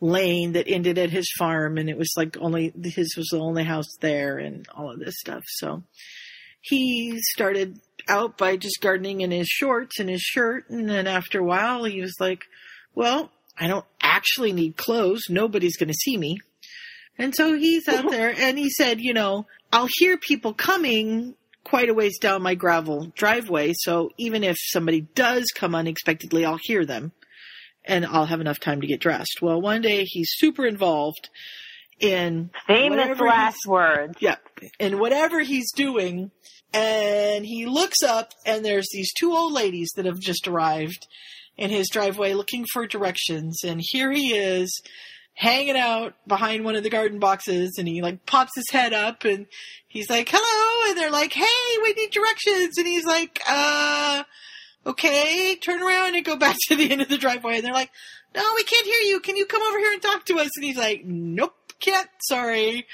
[0.00, 3.64] lane that ended at his farm, and it was like only his was the only
[3.64, 5.44] house there, and all of this stuff.
[5.46, 5.82] So
[6.60, 11.40] he started out by just gardening in his shorts and his shirt, and then after
[11.40, 12.44] a while, he was like,
[12.94, 15.22] "Well, I don't actually need clothes.
[15.28, 16.38] Nobody's going to see me."
[17.18, 21.90] And so he's out there, and he said, "You know, I'll hear people coming." Quite
[21.90, 26.86] a ways down my gravel driveway, so even if somebody does come unexpectedly, I'll hear
[26.86, 27.12] them
[27.84, 29.40] and I'll have enough time to get dressed.
[29.42, 31.28] Well, one day he's super involved
[31.98, 34.16] in Famous last words.
[34.20, 34.36] Yeah,
[34.78, 36.30] in whatever he's doing,
[36.72, 41.06] and he looks up, and there's these two old ladies that have just arrived
[41.56, 44.80] in his driveway looking for directions, and here he is
[45.34, 49.24] hanging out behind one of the garden boxes and he like pops his head up
[49.24, 49.46] and
[49.88, 54.22] he's like hello and they're like hey we need directions and he's like uh
[54.86, 57.56] okay, turn around and go back to the end of the driveway.
[57.56, 57.90] And they're like,
[58.34, 59.20] no, we can't hear you.
[59.20, 60.50] Can you come over here and talk to us?
[60.56, 62.08] And he's like, nope, can't.
[62.22, 62.86] Sorry.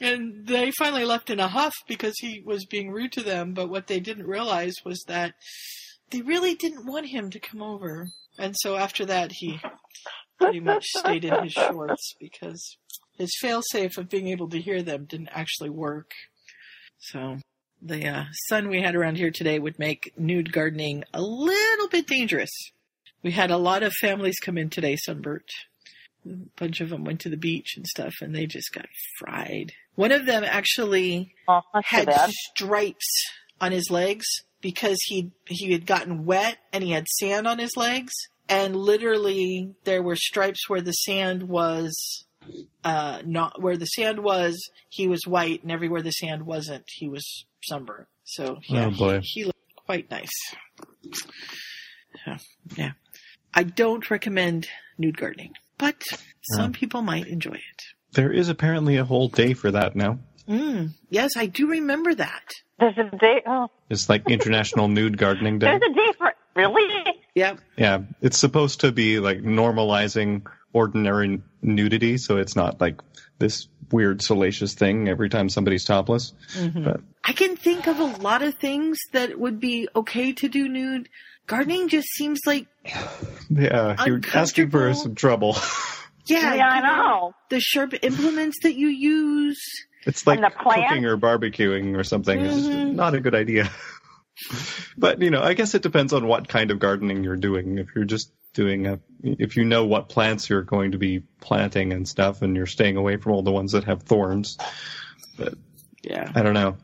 [0.00, 3.52] And they finally left in a huff because he was being rude to them.
[3.52, 5.34] But what they didn't realize was that
[6.10, 8.08] they really didn't want him to come over.
[8.38, 9.60] And so after that, he
[10.38, 12.76] pretty much stayed in his shorts because
[13.18, 16.12] his failsafe of being able to hear them didn't actually work.
[16.98, 17.38] So
[17.82, 22.06] the uh, sun we had around here today would make nude gardening a little bit
[22.06, 22.50] dangerous.
[23.22, 25.50] We had a lot of families come in today, sunburnt.
[26.26, 28.86] A bunch of them went to the beach and stuff, and they just got
[29.18, 29.72] fried.
[29.94, 31.34] One of them actually
[31.84, 34.26] had stripes on his legs
[34.60, 38.12] because he he had gotten wet and he had sand on his legs,
[38.48, 42.24] and literally there were stripes where the sand was
[42.84, 44.58] uh not where the sand was
[44.88, 49.20] he was white and everywhere the sand wasn't he was sunburned so yeah Oh, boy.
[49.22, 50.30] He, he looked quite nice
[52.24, 52.36] so,
[52.76, 52.92] yeah
[53.54, 56.02] i don't recommend nude gardening but
[56.54, 56.78] some Yeah.
[56.78, 57.82] people might enjoy it
[58.12, 60.18] There is apparently a whole day for that now.
[60.48, 62.44] mm, yes i do remember that
[62.78, 63.42] There's a day.
[63.46, 65.66] Oh, It's like International Nude Gardening Day.
[65.66, 67.04] there's a day for really.
[67.34, 67.60] Yep.
[67.76, 70.42] Yeah, it's supposed to be like normalizing
[70.72, 73.00] ordinary nudity, so it's not like
[73.38, 76.32] this weird salacious thing every time somebody's topless.
[76.54, 76.84] Mhm.
[76.84, 80.68] But I can think of a lot of things that would be okay to do
[80.68, 81.08] nude.
[81.46, 82.66] Gardening just seems like
[83.50, 85.56] yeah, you're asking for some trouble.
[86.26, 87.34] yeah, Yeah, I you know.
[87.48, 89.60] the sharp implements that you use.
[90.06, 90.88] It's like And the plant?
[90.88, 92.40] cooking or barbecuing or something.
[92.40, 92.94] It's Mhm.
[92.94, 93.70] not a good idea.
[94.96, 97.78] But you know, I guess it depends on what kind of gardening you're doing.
[97.78, 101.92] If you're just doing a, if you know what plants you're going to be planting
[101.92, 104.58] and stuff, and you're staying away from all the ones that have thorns.
[105.36, 105.54] But
[106.02, 106.30] Yeah.
[106.34, 106.76] I don't know.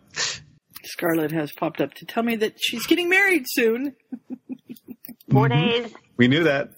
[0.84, 3.96] Scarlett has popped up to tell me that she's getting married soon.
[5.32, 5.82] 4 Mhm.
[5.82, 5.94] days.
[6.16, 6.70] We knew that.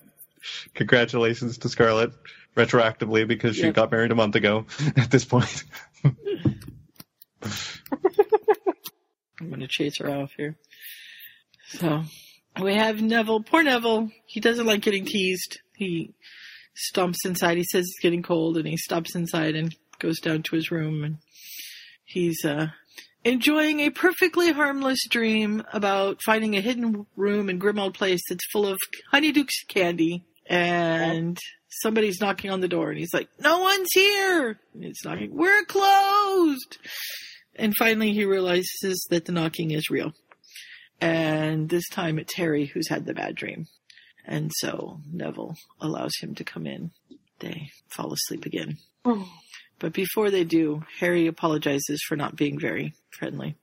[0.74, 2.12] Congratulations to Scarlett
[2.56, 3.74] retroactively because she Yep.
[3.74, 4.64] got married a month ago.
[4.96, 5.64] At this point,
[9.40, 10.56] I'm going to chase her off here.
[11.68, 12.04] So
[12.60, 13.42] we have Neville.
[13.42, 14.10] Poor Neville.
[14.26, 15.60] He doesn't like getting teased.
[15.76, 16.14] He
[16.92, 17.56] stomps inside.
[17.56, 21.04] He says it's getting cold, and he stops inside and goes down to his room.
[21.04, 21.18] And
[22.04, 22.68] he's uh,
[23.24, 28.66] enjoying a perfectly harmless dream about finding a hidden room in Grimmauld Place that's full
[28.66, 28.78] of
[29.12, 30.24] Honeyduke's candy.
[30.46, 31.38] And
[31.68, 35.34] somebody's knocking on the door, and he's like, "No one's here." And it's knocking.
[35.34, 36.78] We're closed.
[37.54, 40.12] And finally, he realizes that the knocking is real.
[41.00, 43.66] And this time it's Harry who's had the bad dream.
[44.24, 46.90] And so Neville allows him to come in.
[47.38, 48.78] They fall asleep again.
[49.78, 53.56] But before they do, Harry apologizes for not being very friendly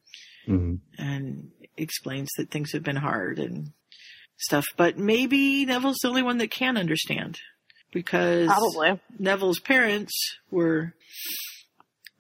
[0.48, 0.80] Mhm.
[0.98, 3.74] and explains that things have been hard and
[4.38, 4.66] stuff.
[4.78, 7.40] But maybe Neville's the only one that can understand.
[7.92, 9.00] because Probably.
[9.20, 10.14] Neville's parents
[10.52, 10.94] were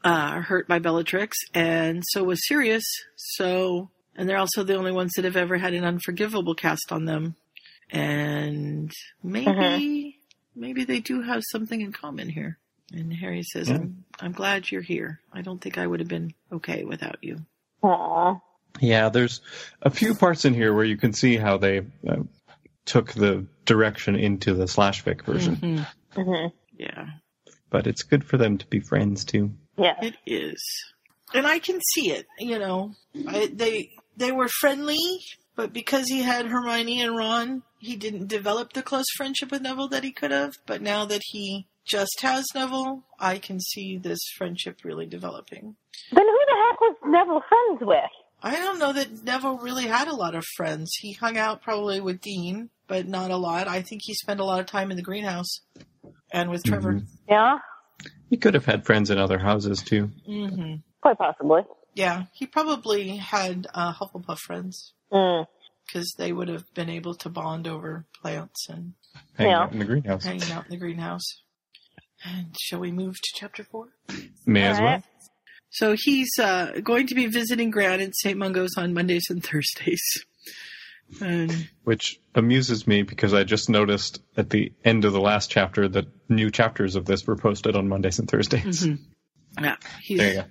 [0.05, 2.83] uh, hurt by Bellatrix, and so was Sirius.
[3.17, 7.05] So, and they're also the only ones that have ever had an unforgivable cast on
[7.05, 7.35] them.
[7.91, 8.91] And
[9.23, 10.59] maybe, Mm-hmm.
[10.59, 12.57] maybe they do have something in common here.
[12.93, 13.75] And Harry says, Yeah.
[13.75, 15.19] I'm, I'm glad you're here.
[15.33, 17.45] I don't think I would have been okay without you.
[17.83, 18.39] Aw.
[18.81, 19.41] Yeah, there's
[19.81, 22.23] a few parts in here where you can see how they uh,
[22.85, 25.87] took the direction into the slash fic version, Mhm.
[26.15, 26.51] Mhm.
[26.77, 27.07] Yeah.
[27.69, 29.51] but it's good for them to be friends too.
[29.77, 29.95] Yeah.
[30.01, 30.61] It is,
[31.33, 32.25] and I can see it.
[32.39, 32.93] You know,
[33.27, 34.97] I, they they were friendly,
[35.55, 39.89] but because he had Hermione and Ron, he didn't develop the close friendship with Neville
[39.89, 40.53] that he could have.
[40.65, 45.75] But now that he just has Neville, I can see this friendship really developing.
[46.11, 48.11] Then who the heck was Neville friends with?
[48.43, 50.91] I don't know that Neville really had a lot of friends.
[50.99, 53.67] He hung out probably with Dean, but not a lot.
[53.67, 55.61] I think he spent a lot of time in the greenhouse
[56.31, 57.01] and with Trevor.
[57.29, 57.57] Yeah.
[58.29, 60.11] He could have had friends in other houses too.
[60.27, 60.75] Mm-hmm.
[61.01, 61.61] Quite possibly.
[61.95, 65.45] Yeah, he probably had uh, Hufflepuff friends Mm.
[65.87, 68.93] because they would have been able to bond over plants and
[69.37, 69.61] Hanging Yeah.
[69.63, 70.23] out in the greenhouse.
[70.25, 71.23] hanging out in the greenhouse.
[72.25, 73.87] And shall we move to chapter four?
[74.45, 74.85] May as well.
[74.95, 75.03] right.
[75.69, 78.37] So he's uh, going to be visiting Gran in St.
[78.37, 80.01] Mungo's on Mondays and Thursdays.
[81.21, 85.87] And Which amuses me because I just noticed at the end of the last chapter
[85.89, 88.85] that new chapters of this were posted on Mondays and Thursdays.
[88.85, 88.99] Mhm.
[89.61, 90.45] yeah, he's There you go.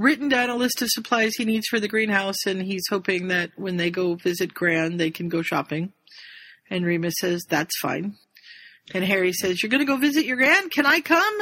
[0.00, 3.50] Written down a list of supplies he needs for the greenhouse, and he's hoping that
[3.56, 5.92] when they go visit Gran, they can go shopping.
[6.70, 8.16] And Remus says, That's fine.
[8.94, 10.70] And Harry says, You're going to go visit your Gran?
[10.70, 11.38] Can I come?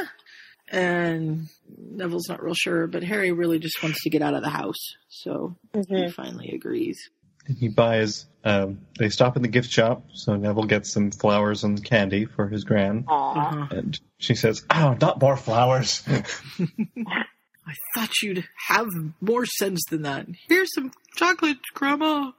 [0.71, 1.47] And
[1.77, 4.95] Neville's not real sure, but Harry really just wants to get out of the house.
[5.07, 5.55] So
[5.87, 7.09] he finally agrees.
[7.47, 8.25] And he buys.
[8.43, 12.47] Um, they stop in the gift shop, so Neville gets some flowers and candy for
[12.47, 13.67] his gran, Aw.
[13.71, 16.03] and she says, "Oh, not more flowers."
[17.69, 18.87] I thought you'd have
[19.21, 20.25] more sense than that.
[20.47, 22.31] Here's some chocolate, Grandma.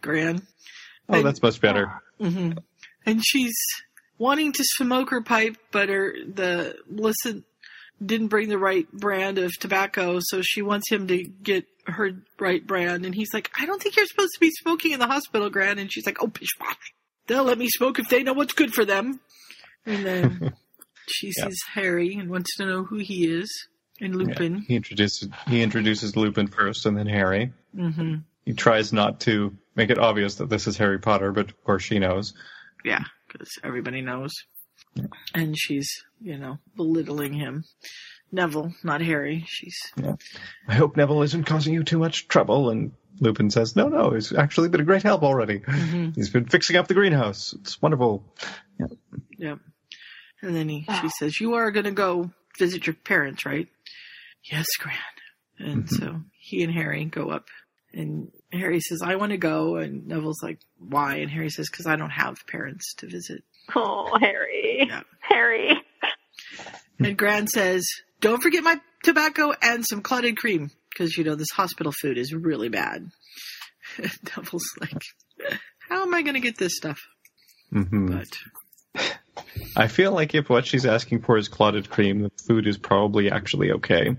[0.00, 0.46] Gran.
[1.08, 2.00] oh, that's much better.
[2.20, 2.52] hmm
[3.06, 3.54] And she's
[4.18, 7.44] wanting to smoke her pipe, but her the listen
[8.04, 12.66] didn't bring the right brand of tobacco, so she wants him to get her right
[12.66, 13.06] brand.
[13.06, 15.78] And he's like, "I don't think you're supposed to be smoking in the hospital, Gran."
[15.78, 16.76] And she's like, "Oh, pish posh.
[17.26, 19.20] They'll let me smoke if they know what's good for them."
[19.86, 20.54] And then
[21.08, 21.46] she Yeah.
[21.46, 23.50] sees Harry and wants to know who he is.
[24.00, 24.62] And Lupin.
[24.62, 27.52] He introduces he introduces Lupin first, and then Harry.
[27.74, 31.64] hmm He tries not to make it obvious that this is Harry Potter, but of
[31.64, 32.34] course she knows.
[32.84, 34.32] Yeah, because everybody knows.
[35.34, 35.88] And she's,
[36.20, 37.64] you know, belittling him.
[38.30, 39.44] Neville, not Harry.
[39.46, 39.76] She's
[40.68, 42.70] I hope Neville isn't causing you too much trouble.
[42.70, 45.62] And Lupin says, "No, no, he's actually been a great help already.
[46.14, 47.54] He's been fixing up the greenhouse.
[47.60, 48.24] It's wonderful."
[49.38, 49.58] Yep.
[50.42, 53.68] And then he, she says, "You are going to go visit your parents, right?"
[54.50, 54.96] Yes, Gran.
[55.58, 57.46] And so he and Harry go up,
[57.92, 61.86] and Harry says, "I want to go," and Neville's like, "Why?" And Harry says, "Because
[61.86, 64.84] I don't have parents to visit." Oh, Harry.
[64.86, 65.02] Yeah.
[65.20, 65.80] Harry.
[66.98, 67.86] And Gran says,
[68.20, 72.34] "Don't forget my tobacco and some clotted cream, because you know this hospital food is
[72.34, 73.08] really bad."
[73.98, 75.02] And Neville's like,
[75.88, 77.00] "How am I going to get this stuff?"
[77.70, 78.28] hmm But
[79.76, 83.30] I feel like if what she's asking for is clotted cream, the food is probably
[83.30, 84.16] actually okay.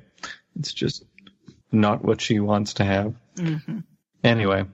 [0.58, 1.04] It's just
[1.72, 3.16] not what she wants to have.
[3.36, 3.84] mhm.
[4.24, 4.66] Anyway,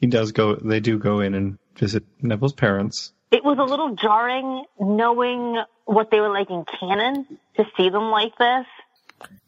[0.00, 0.54] he does go.
[0.56, 3.12] They do go in and visit Neville's parents.
[3.30, 7.26] It was a little jarring knowing what they were like in canon
[7.56, 8.66] to see them like this.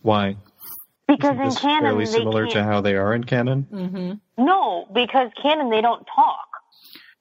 [0.02, 0.36] Why?
[1.06, 3.66] Because Isn't in canon, fairly similar to can't- how they are in canon?
[3.72, 4.44] Mm-hmm.
[4.44, 6.48] No, because canon they don't talk.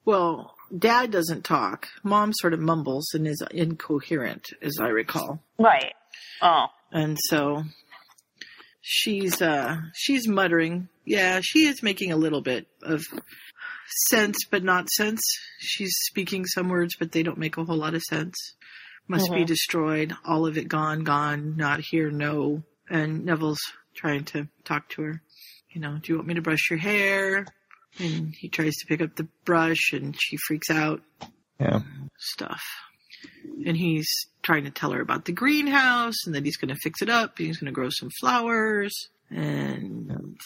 [0.06, 1.88] Well, Dad doesn't talk.
[2.04, 5.42] Mom sort of mumbles and is incoherent, as I recall.
[5.58, 5.94] Right.
[6.42, 6.66] Oh.
[6.92, 7.64] And so
[8.82, 10.90] she's uh she's muttering.
[11.06, 13.04] Yeah, she is making a little bit of
[14.10, 15.22] sense, but not sense.
[15.60, 18.36] She's speaking some words, but they don't make a whole lot of sense.
[19.08, 19.48] Must be Mhm.
[19.48, 20.16] destroyed.
[20.24, 21.58] All of it gone, gone.
[21.58, 22.12] Not here.
[22.12, 22.64] No.
[22.90, 23.60] And Neville's
[23.96, 25.22] trying to talk to her.
[25.72, 27.46] You know, do you want me to brush your hair?
[27.98, 31.02] And he tries to pick up the brush, and she freaks out.
[31.60, 31.82] Yeah.
[32.18, 32.64] Stuff.
[33.66, 34.08] And he's
[34.42, 37.38] trying to tell her about the greenhouse and that he's going to fix it up.
[37.38, 40.38] He's going to grow some flowers and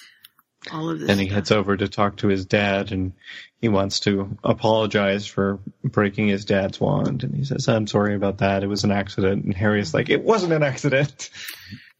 [0.71, 1.07] all of this.
[1.07, 3.13] Then he heads over to talk to his dad, and
[3.61, 7.23] he wants to apologize for breaking his dad's wand.
[7.23, 8.63] And he says, "I'm sorry about that.
[8.63, 11.29] It was an accident." And Harry's like, "It wasn't an accident.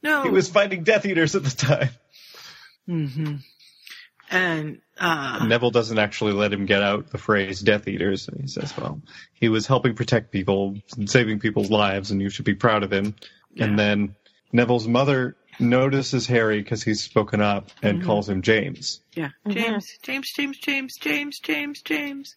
[0.01, 0.23] No.
[0.23, 1.89] He was fighting Death Eaters at the time."
[2.85, 3.35] hmm
[4.33, 8.27] And uh, Neville doesn't actually let him get out the phrase Death Eaters.
[8.27, 8.99] And he says, well,
[9.33, 12.91] he was helping protect people and saving people's lives, and you should be proud of
[12.91, 13.15] him.
[13.59, 14.15] And then
[14.51, 18.05] Neville's mother notices Harry because he's spoken up and Mhm.
[18.05, 19.01] calls him James.
[19.15, 22.35] yeah, James, James, James, James, James, James, James.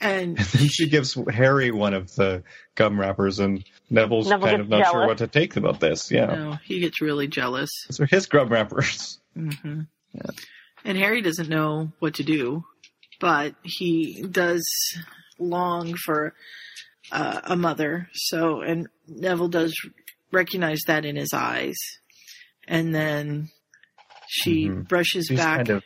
[0.00, 2.44] And And then she gives Harry one of the
[2.76, 6.12] gum wrappers, and Neville's Neville kind of gets not sure what to take about this.
[6.12, 6.26] Yeah.
[6.26, 7.70] no, he gets really jealous.
[7.88, 9.18] Those are his gum wrappers.
[9.34, 9.80] hmm
[10.84, 12.64] And Harry doesn't know what to do,
[13.20, 14.64] but he does
[15.38, 16.34] long for
[17.10, 18.08] uh, a mother.
[18.14, 19.74] So, and Neville does
[20.30, 21.76] recognize that in his eyes.
[22.66, 23.48] And then
[24.28, 24.88] she Mhm.
[24.88, 25.58] brushes She's back.
[25.58, 25.84] kind of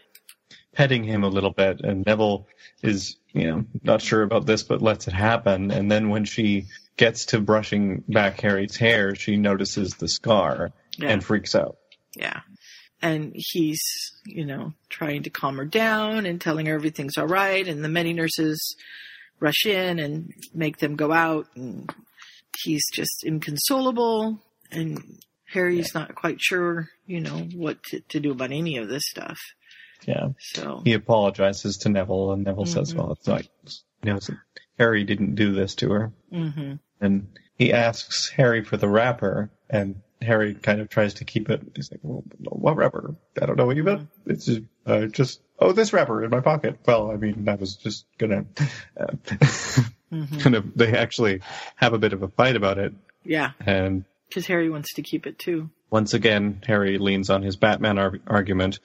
[0.73, 2.47] petting him a little bit, and Neville
[2.83, 5.71] is, you know, not sure about this, but lets it happen.
[5.71, 6.67] And then when she
[6.97, 11.09] gets to brushing back Harry's hair, she notices the scar Yeah.
[11.09, 11.79] and freaks out.
[12.15, 12.41] Yeah.
[13.03, 13.83] And he's,
[14.25, 17.67] you know, trying to calm her down and telling her everything's all right.
[17.67, 18.77] And the many nurses
[19.39, 21.47] rush in and make them go out.
[21.55, 21.93] And
[22.65, 24.41] he's just inconsolable.
[24.71, 25.21] And
[25.53, 29.39] Harry's not quite sure, you know, what to, to do about any of this stuff.
[30.07, 30.29] Yeah.
[30.39, 32.97] So, He apologizes to Neville, and Neville says, Mhm.
[32.99, 33.49] "Well, it's like,
[34.03, 34.31] you know, it's-
[34.79, 36.75] Harry didn't do this to her." Mm-hmm.
[37.01, 41.61] And he asks Harry for the wrapper, and Harry kind of tries to keep it.
[41.75, 43.15] He's like, well, "What wrapper?
[43.41, 44.09] I don't know what you meant.
[44.27, 47.77] It's just, uh, just oh, this wrapper in my pocket." Well, I mean, I was
[47.77, 48.47] just gonna.
[48.99, 49.07] Uh,
[50.13, 50.41] Mhm.
[50.41, 51.41] kind of, they actually
[51.75, 52.93] have a bit of a fight about it,
[53.25, 55.69] yeah, and because Harry wants to keep it too.
[55.91, 58.79] once again, Harry leans on his Batman ar- argument.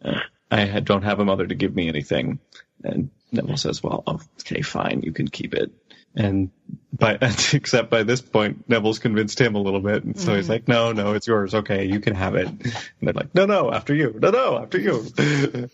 [0.00, 0.20] Uh,
[0.52, 2.38] I don't have a mother to give me anything.
[2.84, 4.04] And Neville says, well,
[4.40, 5.72] okay, fine, you can keep it.
[6.16, 6.50] And
[6.92, 7.16] by,
[7.52, 10.02] except by this point, Neville's convinced him a little bit.
[10.04, 10.50] And so he's Mhm.
[10.50, 11.54] like, no, no, it's yours.
[11.54, 12.48] Okay, you can have it.
[12.48, 14.18] And they're like, no, no, after you.
[14.20, 15.06] No, no, after you.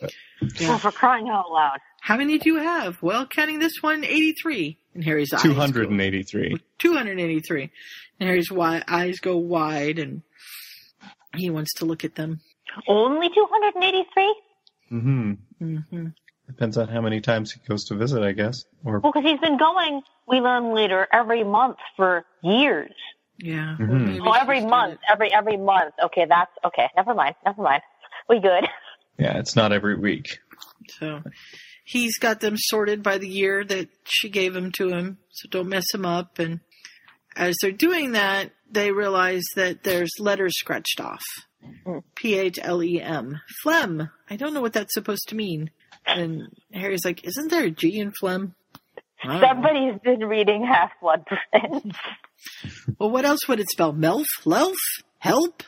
[0.62, 1.78] Oh, for crying out loud.
[2.02, 3.00] How many do you have?
[3.00, 4.76] Well, counting this one, 83.
[4.92, 5.40] And Harry's eyes.
[5.40, 6.56] 283.
[6.78, 7.70] 283.
[8.20, 10.20] And Harry's wi- eyes go wide and
[11.34, 12.40] he wants to look at them.
[12.86, 14.36] Only 283?
[14.92, 15.32] Mm-hmm.
[15.62, 16.06] hmm
[16.46, 18.64] Depends on how many times he goes to visit, I guess.
[18.84, 22.92] Or Well, because he's been going, we learn later, every month for years.
[23.38, 23.76] Yeah.
[23.78, 24.20] Mhm.
[24.24, 25.94] Oh, every month, every every month.
[26.04, 26.88] Okay, that's okay.
[26.96, 27.34] Never mind.
[27.44, 27.82] Never mind.
[28.28, 28.68] We good.
[29.18, 30.38] yeah, it's not every week.
[31.00, 31.22] So
[31.84, 35.18] he's got them sorted by the year that she gave them to him.
[35.30, 36.38] So don't mess him up.
[36.38, 36.60] And
[37.34, 41.22] as they're doing that, they realize that there's letters scratched off.
[42.14, 43.40] P H L E M.
[43.62, 44.10] Phlegm.
[44.30, 45.70] I don't know what that's supposed to mean.
[46.06, 48.54] And Harry's like, isn't there a G in phlegm?
[49.22, 49.48] I don't know.
[49.48, 51.96] Somebody's been reading Half Blood Prince.
[52.98, 53.94] Well, what else would it spell?
[53.94, 54.26] Melf?
[54.44, 54.76] Lelf?
[55.18, 55.62] Help?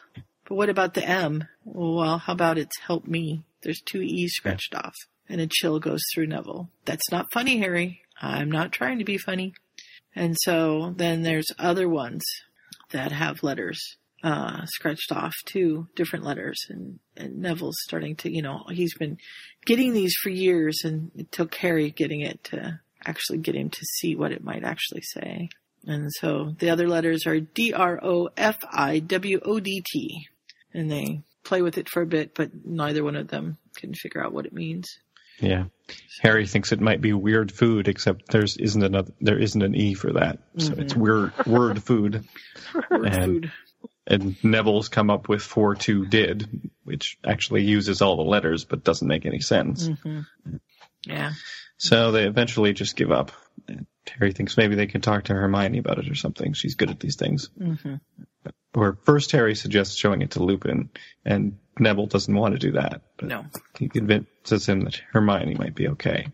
[0.47, 1.49] But what about the M?
[1.65, 3.45] Well, how about it's help me?
[3.63, 4.93] There's two E's scratched off.
[5.27, 6.69] And a chill goes through Neville.
[6.85, 8.03] That's not funny, Harry.
[8.21, 9.55] I'm not trying to be funny.
[10.15, 12.23] And so then there's other ones
[12.91, 16.59] that have letters uh, scratched off two different letters.
[16.69, 19.19] And, and Neville's starting to, you know, he's been
[19.65, 23.85] getting these for years and it took Harry getting it to actually get him to
[23.99, 25.49] see what it might actually say.
[25.87, 30.27] And so the other letters are D R O F I W O D T.
[30.75, 34.25] And they play with it for a bit, but neither one of them can figure
[34.25, 34.89] out what it means.
[35.39, 35.67] Yeah.
[36.23, 39.95] Harry thinks it might be weird food, except there's isn't another there isn't an E
[39.95, 40.41] for that.
[40.59, 40.79] So Mhm.
[40.81, 42.27] it's weird word food.
[42.91, 43.53] Word and, food.
[44.07, 48.85] And Neville's come up with four two did, which actually uses all the letters but
[48.85, 49.89] doesn't make any sense.
[50.03, 50.21] hmm
[51.05, 51.33] Yeah.
[51.79, 53.33] So they eventually just give up.
[53.69, 53.87] And
[54.19, 56.53] Harry thinks maybe they can talk to Hermione about it or something.
[56.53, 57.49] She's good at these things.
[57.59, 57.97] hmm
[58.75, 60.91] Or first Harry suggests showing it to Lupin,
[61.25, 63.03] and Neville doesn't want to do that.
[63.17, 63.47] But No.
[63.79, 66.29] he convinces him that Hermione might be okay.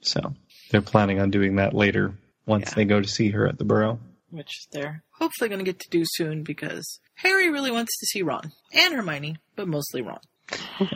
[0.00, 0.34] So
[0.70, 2.14] they're planning on doing that later
[2.46, 4.00] once they go to see her at the Burrow.
[4.30, 8.20] Which they're hopefully going to get to do soon because Harry really wants to see
[8.20, 10.20] Ron and Hermione, but mostly Ron.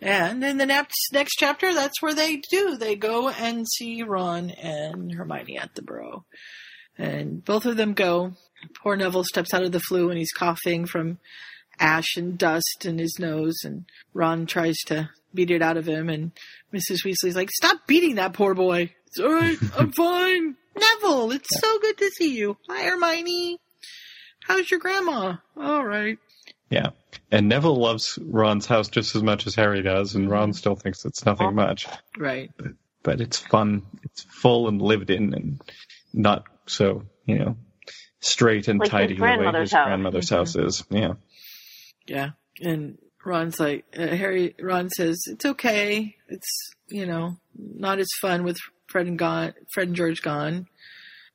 [0.00, 2.78] and in the next next chapter, that's where they do.
[2.78, 6.24] They go and see Ron and Hermione at the Burrow,
[6.96, 8.32] and both of them go.
[8.82, 11.18] Poor Neville steps out of the flue and he's coughing from
[11.78, 13.84] ash and dust in his nose, and
[14.14, 16.32] Ron tries to beat it out of him, and
[16.72, 17.04] Mrs.
[17.04, 18.94] Weasley's like, "Stop beating that poor boy.
[19.08, 19.58] It's all right.
[19.76, 22.56] I'm fine." Neville, it's so good to see you.
[22.68, 23.58] Hi, Hermione.
[24.42, 25.36] How's your grandma?
[25.56, 26.18] All right.
[26.70, 26.90] Yeah.
[27.30, 31.04] And Neville loves Ron's house just as much as Harry does, and Ron still thinks
[31.04, 31.86] it's nothing much.
[32.18, 32.50] Right.
[33.02, 33.82] But it's fun.
[34.02, 35.60] It's full and lived in and
[36.12, 37.56] not so, you know,
[38.20, 39.86] straight and Like tidy the way his house.
[39.86, 40.34] grandmother's Mm-hmm.
[40.36, 40.84] house is.
[40.90, 41.12] Yeah.
[42.06, 42.30] Yeah.
[42.60, 46.16] And Ron's like, uh, Harry, Ron says, it's okay.
[46.28, 46.48] It's,
[46.88, 48.58] you know, not as fun with
[48.94, 50.68] Fred and gone, Fred and George gone.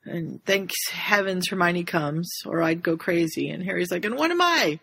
[0.06, 3.50] And thanks heavens Hermione comes or I'd go crazy.
[3.50, 4.80] And Harry's like, and what am I?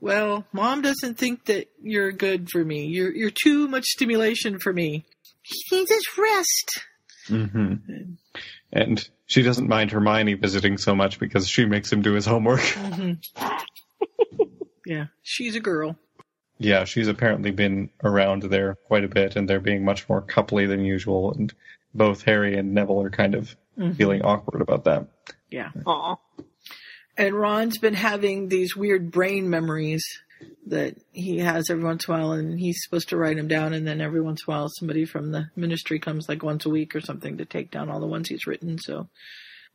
[0.00, 2.86] Well, mom doesn't think that you're good for me.
[2.86, 5.04] You're, you're too much stimulation for me.
[5.42, 6.80] He needs his rest.
[7.26, 7.74] hmm
[8.72, 12.60] And she doesn't mind Hermione visiting so much because she makes him do his homework.
[12.76, 13.18] Mhm.
[14.86, 15.96] yeah, she's a girl.
[16.58, 20.68] Yeah, she's apparently been around there quite a bit, and they're being much more coupley
[20.68, 21.32] than usual.
[21.32, 21.52] And
[21.94, 23.96] both Harry and Neville are kind of Mhm.
[23.96, 25.06] feeling awkward about that.
[25.50, 25.70] Yeah.
[25.86, 26.16] Aw.
[27.16, 30.04] And Ron's been having these weird brain memories
[30.66, 33.72] that he has every once in a while, and he's supposed to write them down.
[33.72, 36.70] And then every once in a while, somebody from the ministry comes like once a
[36.70, 39.08] week or something to take down all the ones he's written, so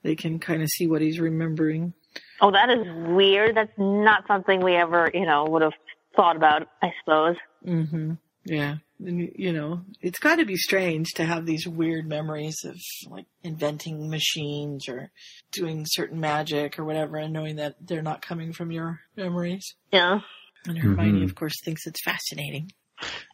[0.03, 1.93] they can kind of see what he's remembering.
[2.41, 3.55] Oh, that is weird.
[3.55, 5.73] That's not something we ever, you know, would have
[6.15, 7.35] thought about, I suppose.
[7.63, 8.13] hmm
[8.49, 8.77] Yeah.
[8.99, 12.75] And, you know, it's got to be strange to have these weird memories of
[13.09, 15.11] like inventing machines or
[15.51, 19.75] doing certain magic or whatever, and knowing that they're not coming from your memories.
[19.93, 20.19] Yeah.
[20.67, 21.23] And Hermione, Mhm.
[21.23, 22.71] of course, thinks it's fascinating.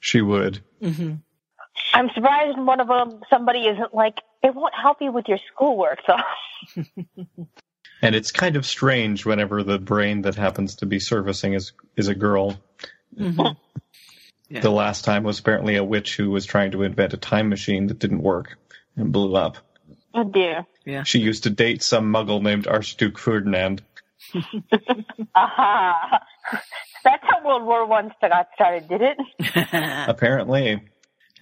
[0.01, 0.59] She would.
[0.81, 1.13] hmm
[1.93, 5.99] I'm surprised one of them, somebody isn't like, it won't help you with your schoolwork,
[6.07, 6.83] though.
[8.01, 12.07] And it's kind of strange whenever the brain that happens to be servicing is is
[12.09, 12.59] a girl.
[13.17, 13.41] hmm
[14.49, 14.61] Yeah.
[14.61, 17.87] The last time was apparently a witch who was trying to invent a time machine
[17.87, 18.57] that didn't work
[18.95, 19.57] and blew up.
[20.13, 20.65] Oh dear.
[20.85, 21.03] Yeah.
[21.03, 23.81] She used to date some muggle named Archduke Ferdinand.
[25.35, 26.19] Aha.
[27.03, 29.17] That's how World War One got started, did it?
[30.07, 30.81] Apparently.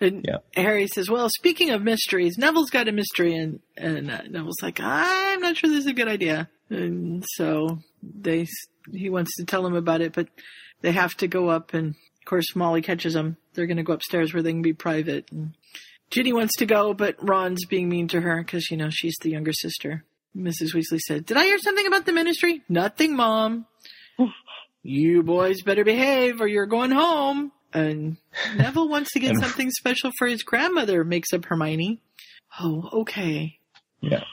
[0.02, 0.38] And Yeah.
[0.56, 4.80] Harry says, "Well, speaking of mysteries, Neville's got a mystery," and and uh, Neville's like,
[4.82, 8.48] "I'm not sure this is a good idea." And so they
[8.92, 10.28] he wants to tell him about it, but
[10.82, 13.36] they have to go up, and of course Molly catches them.
[13.54, 15.30] They're going to go upstairs where they can be private.
[15.30, 15.56] And
[16.10, 19.30] Ginny wants to go, but Ron's being mean to her because you know she's the
[19.30, 20.06] younger sister.
[20.36, 20.74] Mrs.
[20.74, 22.64] Weasley said, "Did I hear something about the ministry?
[22.70, 23.66] Nothing, Mom.
[24.84, 28.16] you boys better behave, or you're going home." And
[28.56, 32.00] Neville wants to get something special for his grandmother, makes up Hermione.
[32.58, 33.60] Oh, okay.
[34.00, 34.24] Yeah.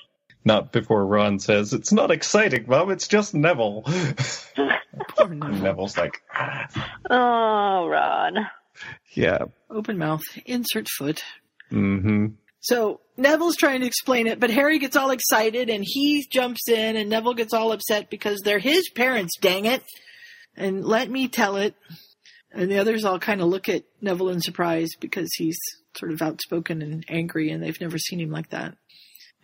[0.45, 3.85] Not before Ron says, It's not exciting, Mom, it's just Neville.
[5.09, 5.63] Poor Neville.
[5.63, 6.23] Neville's like,
[7.11, 8.35] Oh, Ron.
[9.13, 9.45] Yeah.
[9.71, 11.23] Open mouth, insert foot.
[11.71, 12.27] Mm-hmm.
[12.61, 16.97] So Neville's trying to explain it, but Harry gets all excited and he jumps in
[16.97, 19.83] and Neville gets all upset because they're his parents, dang it.
[20.57, 21.75] And let me tell it.
[22.53, 25.59] And the others all kind of look at Neville in surprise because he's
[25.97, 28.77] sort of outspoken and angry and they've never seen him like that.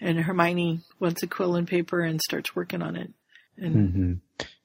[0.01, 3.13] And Hermione wants a quill and paper and starts working on it.
[3.57, 4.13] And hmm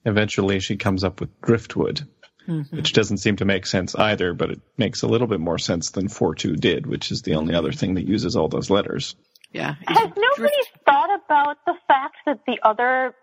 [0.04, 2.02] Eventually, she comes up with driftwood,
[2.48, 2.72] Mhm.
[2.72, 5.90] which doesn't seem to make sense either, but it makes a little bit more sense
[5.90, 9.14] than 4-2 did, which is the only other thing that uses all those letters.
[9.52, 9.74] yeah.
[9.86, 13.14] Has nobody thought about the fact that the other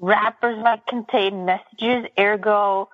[0.00, 2.88] wrappers might contain messages, ergo,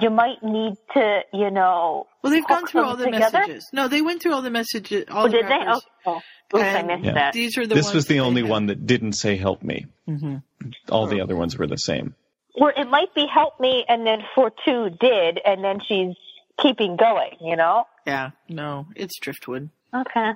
[0.00, 2.06] you might need to, you know.
[2.22, 3.38] Well, they've gone through all the together?
[3.38, 3.68] messages.
[3.72, 5.04] No, they went through all the messages.
[5.10, 5.60] All Oh, the did they?
[5.66, 6.20] Oh, oh.
[6.56, 7.12] Oops, I missed Yeah.
[7.12, 7.32] that.
[7.34, 9.86] These are the this ones was the only they one that didn't say help me.
[10.06, 10.36] hmm
[10.90, 12.14] All the other ones were the same.
[12.60, 16.16] Or it might be help me, and then for two did, and then she's
[16.60, 17.84] keeping going, you know?
[18.06, 19.70] Yeah, no, it's driftwood.
[19.94, 20.32] Okay.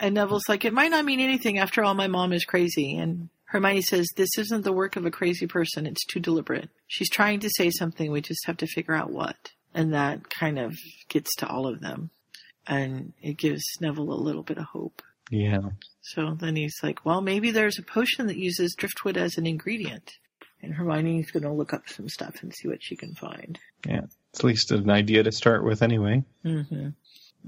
[0.00, 1.58] And Neville's like, it might not mean anything.
[1.58, 2.96] After all, my mom is crazy.
[2.96, 5.86] And Hermione says, this isn't the work of a crazy person.
[5.86, 6.68] It's too deliberate.
[6.86, 8.10] She's trying to say something.
[8.10, 9.36] We just have to figure out what.
[9.74, 10.74] And that kind of
[11.08, 12.10] gets to all of them.
[12.66, 15.02] And it gives Neville a little bit of hope.
[15.30, 15.70] Yeah.
[16.00, 20.12] So then he's like, well, maybe there's a potion that uses driftwood as an ingredient.
[20.62, 23.58] And Hermione's going to look up some stuff and see what she can find.
[23.86, 24.02] Yeah.
[24.30, 26.24] It's at least an idea to start with anyway.
[26.44, 26.88] Mm-hmm.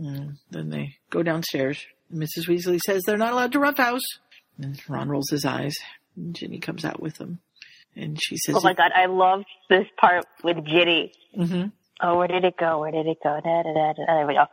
[0.00, 0.36] Mm.
[0.50, 1.84] Then they go downstairs.
[2.12, 2.48] Mrs.
[2.48, 4.04] Weasley says they're not allowed to roughhouse.
[4.58, 5.74] And Ron rolls his eyes.
[6.16, 7.40] And Ginny comes out with them.
[7.96, 11.12] And she says, Oh my god, I loved this part with Ginny.
[11.34, 11.64] hmm
[12.00, 12.78] Oh, where did it go?
[12.78, 13.40] Where did it go?
[13.42, 14.04] Da, da, da, da.
[14.06, 14.44] There we go.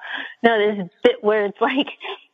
[0.41, 1.85] No, there's a bit where it's like,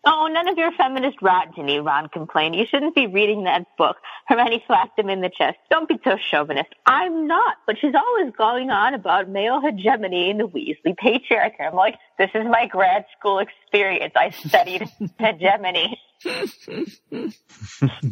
[0.06, 2.56] oh, none of your feminist rot, Ginny, Ron complained.
[2.56, 3.98] You shouldn't be reading that book.
[4.28, 5.58] Hermione slapped him in the chest.
[5.70, 6.70] Don't be so chauvinist.
[6.86, 11.66] I'm not, but she's always going on about male hegemony in the Weasley patriarchy.
[11.66, 14.14] I'm like, this is my grad school experience.
[14.16, 14.90] I studied
[15.20, 16.00] hegemony.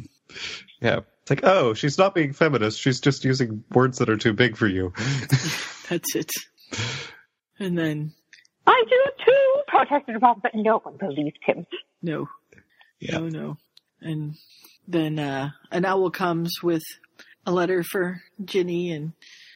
[0.81, 0.99] Yeah.
[1.21, 2.79] It's like, oh, she's not being feminist.
[2.79, 4.93] She's just using words that are too big for you.
[5.89, 6.31] That's it.
[7.59, 8.13] And then,
[8.65, 9.48] I do too,
[9.87, 11.65] protested Ron, but no one believed him.
[12.01, 12.27] no.
[12.99, 13.19] Yeah.
[13.19, 13.57] No, no.
[14.01, 14.35] And
[14.87, 16.83] then uh, an owl comes with
[17.45, 19.13] a letter for Ginny, and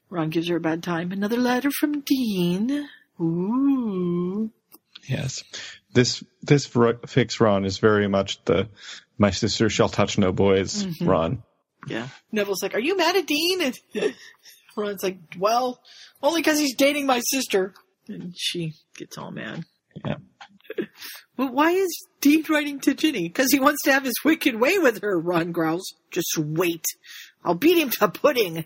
[0.09, 1.11] Ron gives her a bad time.
[1.11, 2.87] Another letter from Dean.
[3.19, 4.49] Ooh.
[5.07, 5.43] Yes.
[5.93, 8.69] This this r- fix Ron is very much the
[9.17, 11.07] my sister shall touch no boys Mhm.
[11.07, 11.43] Ron.
[11.87, 12.07] Yeah.
[12.31, 13.79] Neville's like, "Are you mad at Dean?" And
[14.77, 15.79] Ron's like, "Well,
[16.21, 17.73] only because he's dating my sister."
[18.07, 19.65] And she gets all mad.
[20.05, 20.15] Yeah.
[21.35, 23.27] But why is Dean writing to Ginny?
[23.27, 25.19] Because he wants to have his wicked way with her.
[25.19, 25.93] Ron growls.
[26.11, 26.85] Just wait.
[27.43, 28.65] I'll beat him to pudding.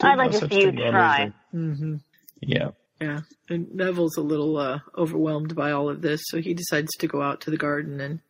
[0.00, 1.32] I'd like to see you thing try.
[1.52, 1.96] Mm-hmm.
[2.40, 2.70] Yeah.
[3.00, 3.20] Yeah.
[3.48, 7.20] And Neville's a little uh, overwhelmed by all of this, so he decides to go
[7.20, 8.20] out to the garden and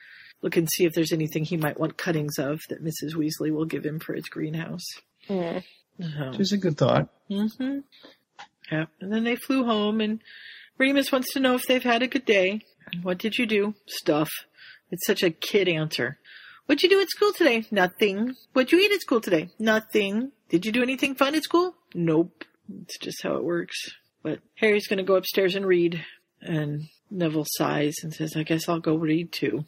[0.43, 3.15] look and see if there's anything he might want cuttings of that Mrs.
[3.15, 4.87] Weasley will give him for his greenhouse.
[5.29, 5.63] Mm.
[6.01, 6.31] So.
[6.31, 7.09] Which is a good thought.
[7.31, 7.79] Mm-hmm.
[8.71, 8.87] Yeah.
[9.01, 10.21] And then they flew home, and
[10.79, 12.61] Remus wants to know if they've had a good day.
[13.03, 13.75] What did you do?
[13.87, 14.31] Stuff.
[14.91, 16.19] It's such a kid answer.
[16.67, 17.65] What'd you do at school today?
[17.71, 18.35] Nothing.
[18.53, 19.51] What'd you eat at school today?
[19.59, 20.33] Nothing.
[20.49, 21.75] Did you do anything fun at school?
[21.95, 22.45] Nope.
[22.83, 23.77] It's just how it works.
[24.23, 26.05] But Harry's gonna go upstairs and read,
[26.41, 29.65] and Neville sighs and says, I guess I'll go read too.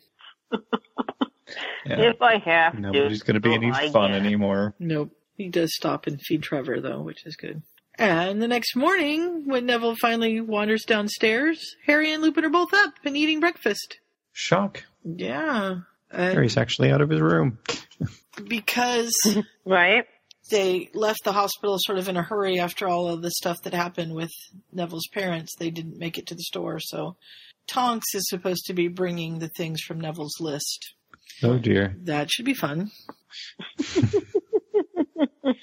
[1.87, 2.11] Yeah.
[2.11, 2.81] If I have to.
[2.81, 4.21] Nobody's going to be any oh, I fun guess.
[4.21, 4.75] anymore.
[4.81, 5.13] Nope.
[5.37, 7.63] He does stop and feed Trevor, though, which is good.
[7.99, 12.95] And the next morning, when Neville finally wanders downstairs, Harry and Lupin are both up
[13.05, 13.99] and eating breakfast.
[14.33, 14.85] Shock.
[15.05, 15.77] Yeah.
[16.11, 17.59] And Harry's actually out of his room.
[18.47, 19.15] because
[19.65, 20.05] Right?
[20.51, 23.75] they left the hospital sort of in a hurry after all of the stuff that
[23.75, 24.31] happened with
[24.73, 26.79] Neville's parents, they didn't make it to the store.
[26.79, 27.17] So
[27.67, 30.95] Tonks is supposed to be bringing the things from Neville's list.
[31.43, 31.97] Oh dear.
[32.03, 32.91] That should be fun.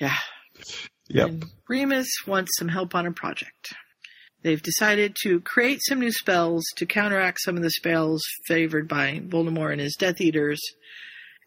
[0.01, 0.17] yeah.
[1.13, 1.27] Yep.
[1.27, 3.73] And Remus wants some help on a project.
[4.41, 9.21] They've decided to create some new spells to counteract some of the spells favored by
[9.23, 10.59] Voldemort and his Death Eaters.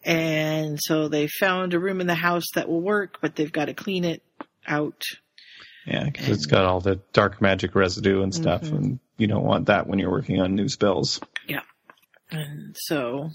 [0.02, 3.66] And so they found a room in the house that will work, but they've got
[3.66, 4.22] to clean it
[4.66, 5.02] out.
[5.84, 8.76] Yeah, because it's got all the dark magic residue and stuff, Mhm.
[8.76, 11.20] and you don't want that when you're working on new spells.
[11.46, 11.62] Yeah.
[12.30, 13.30] And so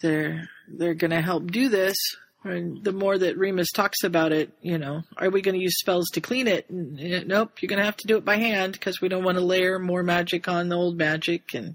[0.00, 1.96] they're they're going to help do this.
[2.44, 5.78] And the more that Remus talks about it, you know, are we going to use
[5.78, 6.66] spells to clean it?
[6.70, 9.44] Nope, you're going to have to do it by hand because we don't want to
[9.44, 11.74] layer more magic on the old magic and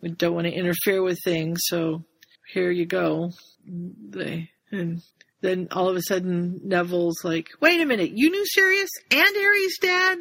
[0.00, 1.60] we don't want to interfere with things.
[1.64, 2.04] So
[2.52, 3.32] here you go.
[3.66, 5.02] They and
[5.42, 9.78] then all of a sudden Neville's like, "Wait a minute, you knew Sirius and Harry's
[9.78, 10.18] dad?"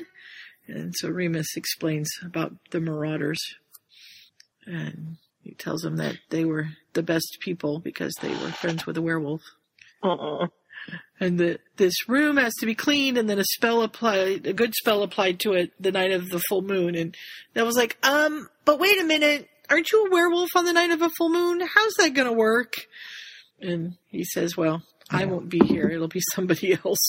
[0.68, 3.42] And so Remus explains about the Marauders,
[4.66, 8.98] and he tells them that they were the best people because they were friends with
[8.98, 9.42] a werewolf,
[10.04, 10.50] Mm-mm.
[11.20, 14.74] and that this room has to be cleaned, and then a spell applied, a good
[14.74, 16.96] spell applied to it the night of the full moon.
[16.96, 17.16] And
[17.54, 20.92] that was like, "Um, but wait a minute." Aren't you a werewolf on the night
[20.92, 21.60] of a full moon?
[21.62, 22.74] How's that gonna work?
[23.60, 25.88] And he says, Well, I won't be here.
[25.90, 27.00] It'll be somebody else.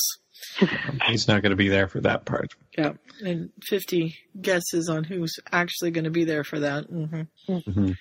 [1.08, 2.54] He's not going to be there for that part.
[2.76, 2.92] Yeah.
[3.24, 6.84] And 50 guesses on who's actually going to be there for that.
[6.86, 7.92] hmm hmm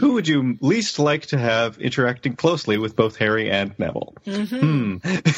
[0.00, 4.14] Who would you least like to have interacting closely with both Harry and Neville?
[4.24, 4.96] hmm Hmm.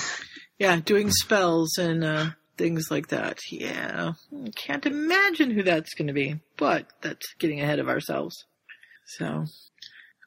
[0.58, 3.38] Yeah, doing spells and uh, things like that.
[3.50, 4.12] Yeah.
[4.54, 8.44] Can't imagine who that's going to be, but that's getting ahead of ourselves.
[9.18, 9.46] So,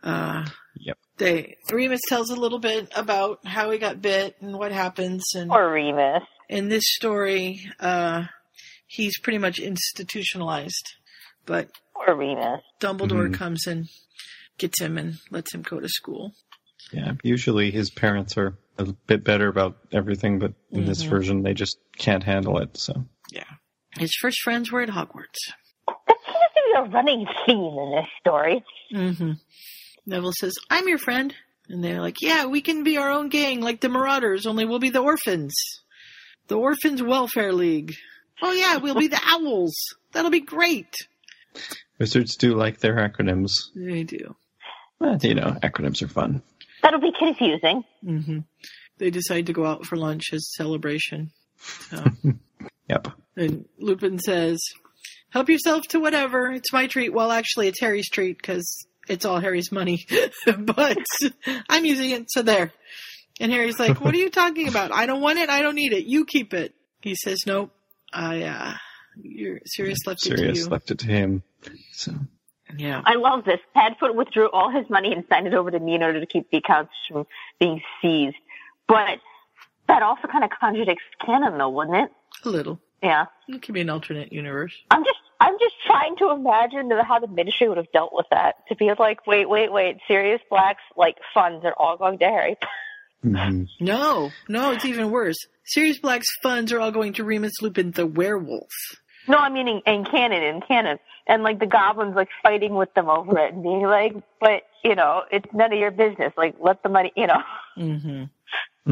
[0.04, 0.46] uh,
[0.78, 0.98] Yep.
[1.18, 5.24] They, Remus tells a little bit about how he got bit and what happens.
[5.36, 6.24] And Or Remus.
[6.50, 8.26] in this story, uh,
[8.88, 10.96] he's pretty much institutionalized,
[11.46, 12.62] but Or Remus.
[12.82, 13.34] Dumbledore Mhm.
[13.34, 13.88] comes and
[14.58, 16.34] gets him and lets him go to school.
[16.92, 21.10] Yeah, usually his parents are a bit better about everything, but in this Mhm.
[21.10, 22.78] version they just can't handle it.
[22.78, 23.44] So Yeah.
[23.98, 25.40] His first friends were at Hogwarts.
[25.88, 28.64] That seems to be a running theme in this story.
[28.94, 29.32] Mm-hmm.
[30.06, 31.34] Neville says, I'm your friend.
[31.70, 34.80] And they're like, yeah, we can be our own gang like the Marauders, only we'll
[34.80, 35.54] be the orphans.
[36.48, 37.96] The Orphans Welfare League.
[38.42, 39.74] Oh yeah, we'll be the Owls.
[40.12, 40.94] That'll be great.
[41.98, 43.52] wizards do like their acronyms.
[43.76, 44.36] They do.
[45.00, 46.44] But, you know, acronyms are fun.
[46.84, 47.84] That'll be confusing.
[48.06, 48.40] Mm-hmm.
[49.00, 51.32] They decide to go out for lunch as a celebration.
[51.58, 52.04] So,
[52.90, 53.08] Yep.
[53.36, 54.60] and Lupin says,
[55.32, 56.52] help yourself to whatever.
[56.52, 57.12] It's my treat.
[57.12, 60.06] Well, actually, it's Harry's treat because it's all Harry's money.
[60.58, 60.98] but
[61.70, 62.72] I'm using it, so there.
[63.40, 64.92] And Harry's like, what are you talking about?
[64.94, 65.50] I don't want it.
[65.50, 66.06] I don't need it.
[66.06, 66.74] You keep it.
[67.02, 67.72] He says, nope.
[68.14, 68.74] I, uh,
[69.22, 70.68] you're serious left it to Sirius you.
[70.68, 71.44] left it to him.
[71.92, 72.14] So
[72.78, 73.02] Yeah.
[73.06, 73.60] I love this.
[73.76, 76.50] Padfoot withdrew all his money and signed it over to me in order to keep
[76.50, 77.26] the accounts from
[77.60, 78.38] being seized.
[78.88, 79.20] But
[79.88, 82.12] that also kind of contradicts canon, though, wouldn't it?
[82.46, 82.80] A little.
[83.04, 83.26] Yeah.
[83.50, 84.74] It could be an alternate universe.
[84.90, 88.56] I'm just, I'm just trying to imagine how the ministry would have dealt with that.
[88.70, 92.58] To be like, wait, wait, wait, Sirius Black's like funds are all going to Harry.
[93.24, 93.68] mhm.
[93.80, 95.38] No, no, it's even worse.
[95.66, 98.70] Sirius Black's funds are all going to Remus Lupin the werewolf.
[99.28, 102.94] No, I mean in, in canon, in canon, and like the goblins like fighting with
[102.94, 106.32] them over it and being like, "But you know, it's none of your business.
[106.38, 107.42] Like, let the money, you know."
[107.76, 108.24] Mm-hmm.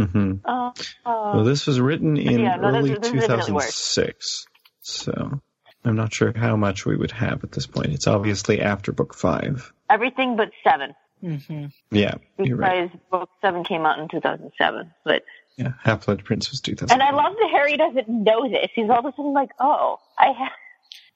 [0.02, 0.32] Mm-hmm.
[0.44, 0.72] Uh,
[1.06, 4.48] Well, this was written in Yeah, no, early is- this is really 2006,
[4.82, 5.40] so
[5.86, 7.88] I'm not sure how much we would have at this point.
[7.94, 9.72] It's obviously after book five.
[9.90, 10.94] everything but seven,
[11.24, 11.66] Mm-hmm.
[11.92, 12.92] Yeah, because you're right.
[13.10, 14.92] book seven came out in 2007.
[15.06, 15.24] But
[15.58, 16.92] Yeah, Half Blood Prince was 2000.
[16.94, 18.70] and I love that Harry doesn't know this.
[18.76, 20.52] He's all of a sudden like, "Oh, I have."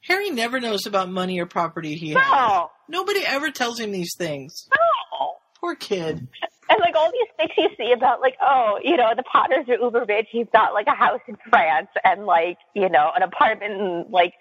[0.04, 2.22] Harry never knows about money or property he No.
[2.22, 2.62] has.
[2.88, 4.70] Nobody ever tells him these things.
[4.72, 5.34] No.
[5.60, 6.28] Poor kid.
[6.70, 9.76] And like all these things you see about like, oh, you know, the Potters are
[9.76, 10.28] uber rich.
[10.32, 14.34] He's got like a house in France and like, you know, an apartment in like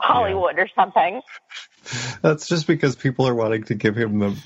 [0.00, 1.20] Hollywood or something.
[2.22, 4.36] That's just because people are wanting to give him the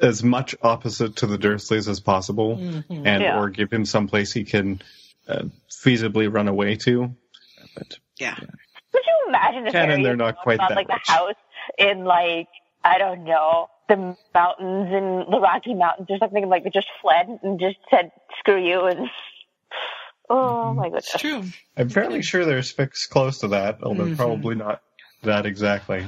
[0.00, 2.84] as much opposite to the Dursleys as possible, Mhm.
[3.04, 3.38] and Yeah.
[3.40, 4.80] or give him someplace he can
[5.28, 7.14] uh, feasibly run away to.
[7.74, 8.34] But Yeah.
[8.34, 11.02] Could you imagine if Canon, Harry they're not quite about that like rich.
[11.06, 11.34] the house
[11.78, 12.48] in like
[12.84, 17.26] I don't know the mountains and the Rocky Mountains or something like they just fled
[17.42, 19.08] and just said screw you and
[20.30, 21.10] oh my goodness.
[21.14, 21.42] It's true.
[21.76, 24.16] I'm fairly sure there's fics close to that, although Mhm.
[24.16, 24.82] probably not
[25.22, 26.06] that exactly.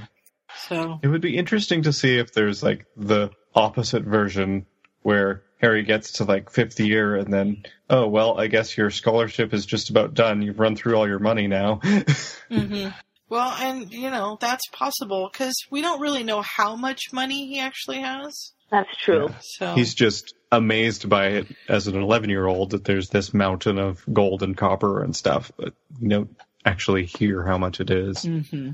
[0.68, 4.66] So It would be interesting to see if there's like the opposite version
[5.02, 9.52] where Harry gets to like fifth year and then, oh, well, I guess your scholarship
[9.52, 10.42] is just about done.
[10.42, 11.76] You've run through all your money now.
[12.50, 12.88] hmm
[13.30, 17.60] Well, and you know that's possible because we don't really know how much money he
[17.60, 18.52] actually has.
[18.70, 19.30] That's true.
[19.40, 23.78] So He's just amazed by it as an 11 year old that there's this mountain
[23.78, 28.22] of gold and copper and stuff, but you don't actually hear how much it is.
[28.24, 28.70] hmm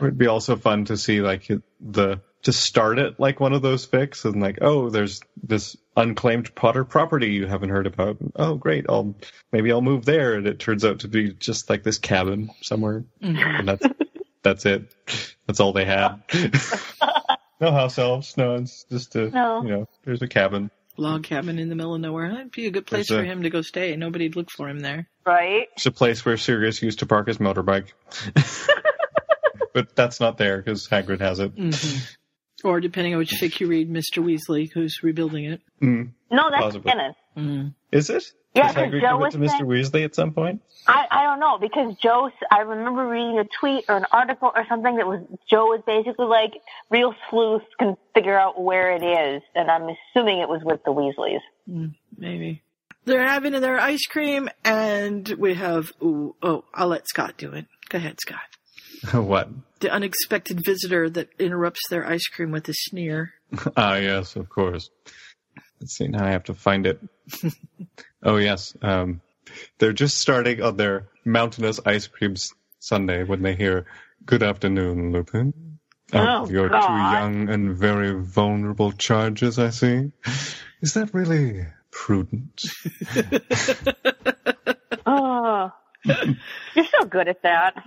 [0.00, 1.48] It'd be also fun to see like
[1.80, 6.54] the to start it like one of those fics and like oh there's this unclaimed
[6.54, 9.14] Potter property you haven't heard about oh great I'll
[9.52, 13.04] maybe I'll move there and it turns out to be just like this cabin somewhere
[13.22, 13.58] Mhm.
[13.58, 13.86] and that's
[14.42, 14.94] that's it
[15.46, 16.22] that's all they had
[17.60, 19.62] no house elves no it's just a No.
[19.62, 22.28] you know there's a cabin log cabin in the middle of nowhere.
[22.30, 23.94] That'd be a good place There's for a- him to go stay.
[23.94, 25.08] Nobody'd look for him there.
[25.24, 25.68] Right?
[25.76, 27.86] it's a place where Sirius used to park his motorbike
[29.74, 31.70] but that's not there because Hagrid has it hmm
[32.64, 34.22] Or depending on which fic you read, Mr.
[34.22, 35.60] Weasley, who's rebuilding it.
[35.80, 36.10] mm.
[36.30, 36.90] No, that's Possibly.
[36.90, 37.14] canon.
[37.36, 37.74] Mm.
[37.92, 38.24] is it
[38.54, 39.48] Yeah, Does 'cause Hagrid Joe give it to Mr.
[39.50, 43.44] saying- Weasley at some point I, I don't know because Joe, I remember reading a
[43.60, 46.54] tweet or an article or something that was Joe was basically like
[46.90, 50.92] real sleuths can figure out where it is, and I'm assuming it was with the
[50.92, 51.40] Weasleys.
[51.70, 52.62] Mm, maybe.
[53.04, 55.92] They're having their ice cream, and we have.
[56.02, 57.66] Ooh, oh, I'll let Scott do it.
[57.90, 58.40] Go ahead, Scott.
[59.12, 59.48] what
[59.80, 63.32] The unexpected visitor that interrupts their ice cream with a sneer.
[63.76, 64.90] Ah, yes, of course.
[65.80, 66.08] Let's see.
[66.08, 67.00] Now I have to find it.
[68.22, 68.76] oh, yes.
[68.82, 69.22] Um,
[69.78, 72.34] they're just starting on their mountainous ice cream
[72.78, 73.86] sundae when they hear,
[74.26, 75.78] "Good afternoon, Lupin."
[76.12, 76.86] Oh, your God.
[76.86, 80.10] two young and very vulnerable charges, I see.
[80.82, 82.64] Is that really prudent?
[85.06, 85.70] Oh,
[86.74, 87.82] you're so good at that.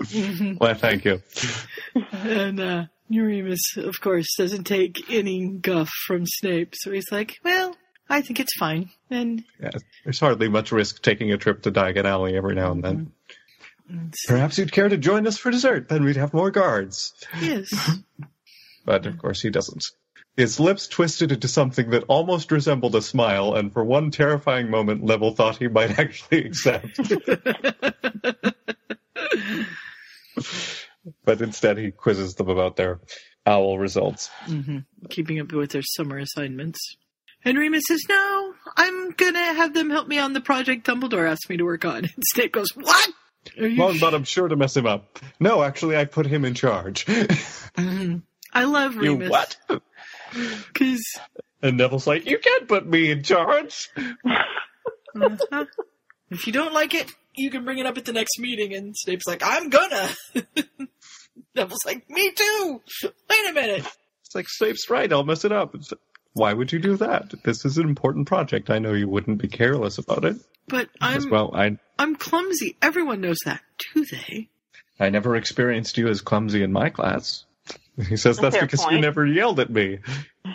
[0.59, 1.21] well, thank you.
[2.11, 7.75] and uh, Uremus, of course, doesn't take any guff from Snape, so he's like, "Well,
[8.09, 9.71] I think it's fine." And Yeah,
[10.03, 13.11] there's hardly much risk taking a trip to Diagon Alley every now and then.
[14.27, 17.11] Perhaps you'd care to join us for dessert, then we'd have more guards.
[17.41, 17.69] yes,
[18.85, 19.83] But of course he doesn't.
[20.37, 25.03] His lips twisted into something that almost resembled a smile, and for one terrifying moment,
[25.03, 26.99] Neville thought he might actually accept.
[31.25, 32.99] but instead, he quizzes them about their
[33.45, 34.29] owl results.
[34.45, 34.79] hmm
[35.09, 36.79] keeping up with their summer assignments.
[37.43, 41.49] And Remus says, "No, I'm gonna have them help me on the project Dumbledore asked
[41.49, 43.09] me to work on." And Snape goes, "What?"
[43.59, 45.17] Are you Longbottom I'm sure to mess him up.
[45.39, 47.05] No, actually, I put him in charge.
[47.05, 48.21] Mhm.
[48.53, 49.29] I love you Remus.
[49.29, 49.57] what?
[50.31, 51.01] Because
[51.61, 53.89] And Neville's like, you can't put me in charge.
[53.95, 55.65] uh-huh.
[56.29, 58.73] if you don't like it, you can bring it up at the next meeting.
[58.73, 60.09] And Snape's like, "I'm gonna."
[61.55, 63.87] Neville's like, "Me too." Wait a minute.
[64.25, 65.75] It's like, Snape's right, I'll mess it up.
[65.75, 65.91] It's,
[66.33, 67.33] why would you do that?
[67.43, 68.69] This is an important project.
[68.69, 70.37] I know you wouldn't be careless about it.
[70.67, 72.77] But I'm well, I I'm clumsy.
[72.81, 73.61] Everyone knows that,
[73.93, 74.49] do they?
[74.99, 77.43] I never experienced you as clumsy in my class.
[78.07, 79.99] He says that's Fair because you never yelled at me.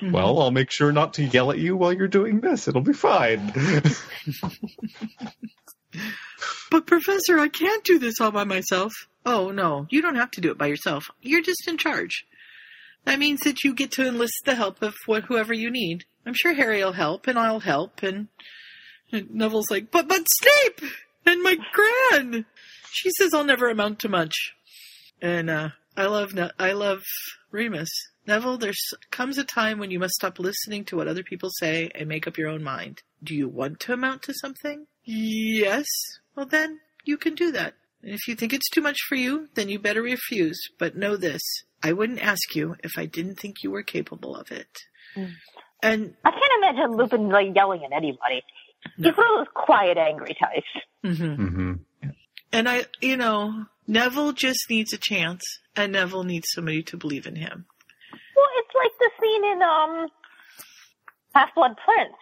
[0.02, 2.66] Well, I'll make sure not to yell at you while you're doing this.
[2.66, 3.52] It'll be fine.
[6.70, 8.92] But Professor, I can't do this all by myself.
[9.24, 11.10] Oh no, you don't have to do it by yourself.
[11.22, 12.26] You're just in charge.
[13.04, 16.04] That means that you get to enlist the help of what whoever you need.
[16.26, 18.28] I'm sure Harry will help, and I'll help, and,
[19.12, 20.90] and Neville's like, but but Snape
[21.24, 22.46] and my gran.
[22.90, 24.34] She says I'll never amount to much.
[25.22, 27.02] And uh, I love ne- I love
[27.50, 27.90] Remus.
[28.26, 28.72] Neville, there
[29.10, 32.26] comes a time when you must stop listening to what other people say and make
[32.26, 33.02] up your own mind.
[33.22, 34.86] Do you want to amount to something?
[35.04, 35.86] Yes.
[36.34, 37.74] Well, then you can do that.
[38.02, 40.60] And if you think it's too much for you, then you better refuse.
[40.78, 41.42] But know this
[41.82, 44.78] I wouldn't ask you if I didn't think you were capable of it.
[45.14, 45.32] Mm.
[45.82, 48.42] And I can't imagine Lupin like yelling at anybody.
[48.96, 50.66] He's one of those quiet, angry types.
[51.04, 51.42] Mm-hmm.
[51.42, 51.72] Mm-hmm.
[52.52, 55.42] And I, you know, Neville just needs a chance,
[55.74, 57.66] and Neville needs somebody to believe in him.
[58.36, 60.08] Well, it's like the scene in um
[61.34, 62.16] Half Blood Prince,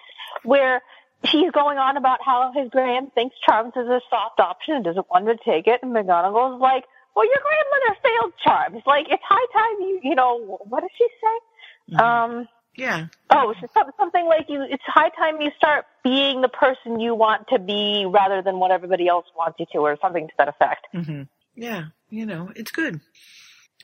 [0.45, 0.83] where
[1.23, 5.09] he's going on about how his grand thinks Charms is a soft option and doesn't
[5.11, 6.85] want to take it, and McGonagall's like,
[7.15, 8.83] "Well, your grandmother failed Charms.
[8.87, 11.97] Like, it's high time you, you know, what does she say?
[11.97, 13.07] Um, Yeah.
[13.31, 14.65] oh, so something like you.
[14.69, 18.71] It's high time you start being the person you want to be, rather than what
[18.71, 20.87] everybody else wants you to, or something to that effect.
[20.95, 21.23] Mm-hmm.
[21.55, 23.01] Yeah, you know, it's good.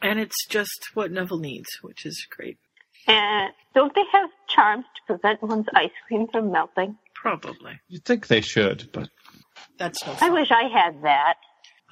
[0.02, 2.58] And it's just what Neville needs, which is great.
[3.06, 6.96] And don't they have charms to prevent one's ice cream from melting?
[7.14, 7.80] Probably.
[7.88, 9.08] You'd think they should, but
[9.78, 11.34] That's no I wish I had that.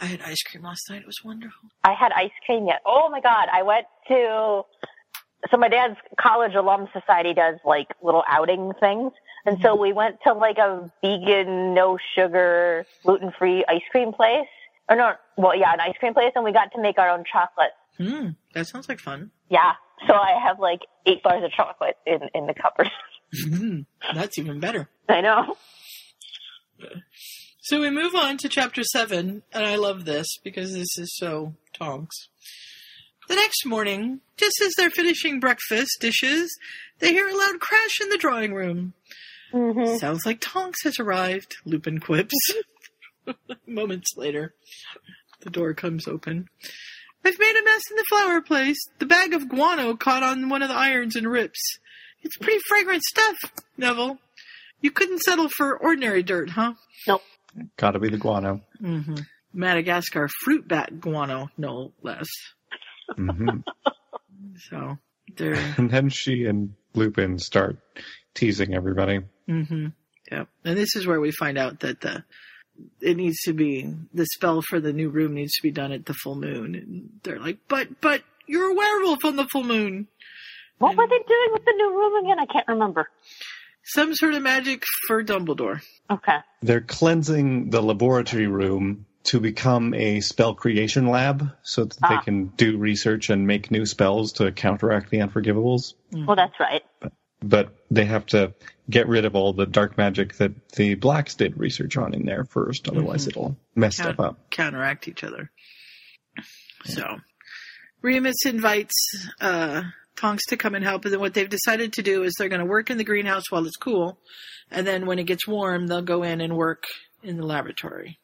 [0.01, 1.03] I had ice cream last night.
[1.03, 1.71] It was wonderful.
[1.85, 2.81] I had ice cream yet.
[2.87, 4.63] Oh my god, I went to
[5.51, 9.13] so my dad's college alum society does like little outing things.
[9.47, 14.49] And so we went to like a vegan, no sugar, gluten free ice cream place.
[14.89, 17.25] Or no, well yeah, an ice cream place and we got to make our own
[17.31, 17.73] chocolate.
[17.99, 18.31] Hmm.
[18.55, 19.31] That sounds like fun.
[19.49, 19.73] Yeah.
[20.07, 22.91] So I have like eight bars of chocolate in, in the cupboard.
[23.31, 23.81] Hmm.
[24.15, 24.89] That's even better.
[25.07, 25.55] I know.
[27.61, 31.53] So we move on to chapter seven, and I love this because this is so
[31.79, 32.29] Tonks.
[33.29, 36.57] The next morning, just as they're finishing breakfast dishes,
[36.99, 38.95] they hear a loud crash in the drawing room.
[39.53, 39.97] Mm-hmm.
[39.97, 42.35] Sounds like Tonks has arrived, Lupin quips.
[43.67, 44.55] Moments later,
[45.41, 46.49] the door comes open.
[47.25, 48.79] I've made a mess in the flower place.
[48.99, 51.61] The bag of guano caught on one of the irons and rips.
[52.23, 53.37] It's pretty fragrant stuff,
[53.77, 54.19] Neville.
[54.81, 56.75] You couldn't settle for ordinary dirt, huh?
[57.07, 57.23] Nope.
[57.77, 58.63] gotta be the guano.
[58.81, 59.17] Mm-hmm.
[59.53, 62.29] Madagascar fruit bat guano, no less.
[63.17, 63.49] Hmm
[64.71, 64.99] So
[65.37, 67.79] they're and then she and Lupin start
[68.35, 69.21] teasing everybody.
[69.49, 69.87] mm-hmm.
[70.31, 70.45] yeah.
[70.65, 72.25] And this is where we find out that the
[73.01, 76.07] it needs to be the spell for the new room needs to be done at
[76.07, 76.75] the full moon.
[76.75, 80.09] And they're like, but but you're a werewolf on the full moon.
[80.79, 82.39] What were they doing with the new room again?
[82.39, 83.09] I can't remember.
[83.85, 85.81] Some sort of magic for Dumbledore.
[86.11, 86.37] Okay.
[86.63, 92.21] They're cleansing the laboratory room to become a spell creation lab so that they Ah.
[92.23, 95.95] can do research and make new spells to counteract the unforgivables.
[96.13, 96.83] Well, that's right.
[97.43, 98.55] But they have to
[98.91, 102.45] get rid of all the dark magic that the blacks did research on in there
[102.45, 103.29] first, otherwise Mhm.
[103.29, 104.51] it'll mess Count- stuff up.
[104.51, 105.51] counteract each other.
[106.85, 107.19] So,
[108.03, 108.95] Remus invites
[109.41, 109.83] uh,
[110.17, 112.61] Tonks to come and help, and then what they've decided to do is they're going
[112.61, 114.19] to work in the greenhouse while it's cool,
[114.71, 116.85] and then when it gets warm, they'll go in and work
[117.23, 118.19] in the laboratory.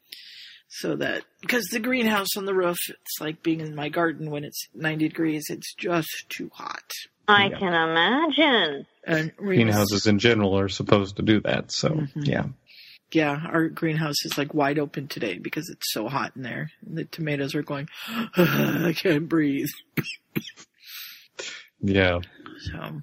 [0.80, 4.42] So that because the greenhouse on the roof, it's like being in my garden when
[4.44, 5.44] it's 90 degrees.
[5.48, 6.82] It's just too hot.
[7.28, 7.58] I Yeah.
[7.58, 8.86] can imagine.
[9.06, 12.26] And Greenhouses in general are supposed to do that, so Mhm.
[12.26, 12.46] yeah.
[13.12, 16.70] yeah, our greenhouse is like wide open today because it's so hot in there.
[16.82, 17.88] The tomatoes are going.
[18.36, 19.68] I can't breathe.
[21.80, 22.20] Yeah.
[22.72, 23.02] So,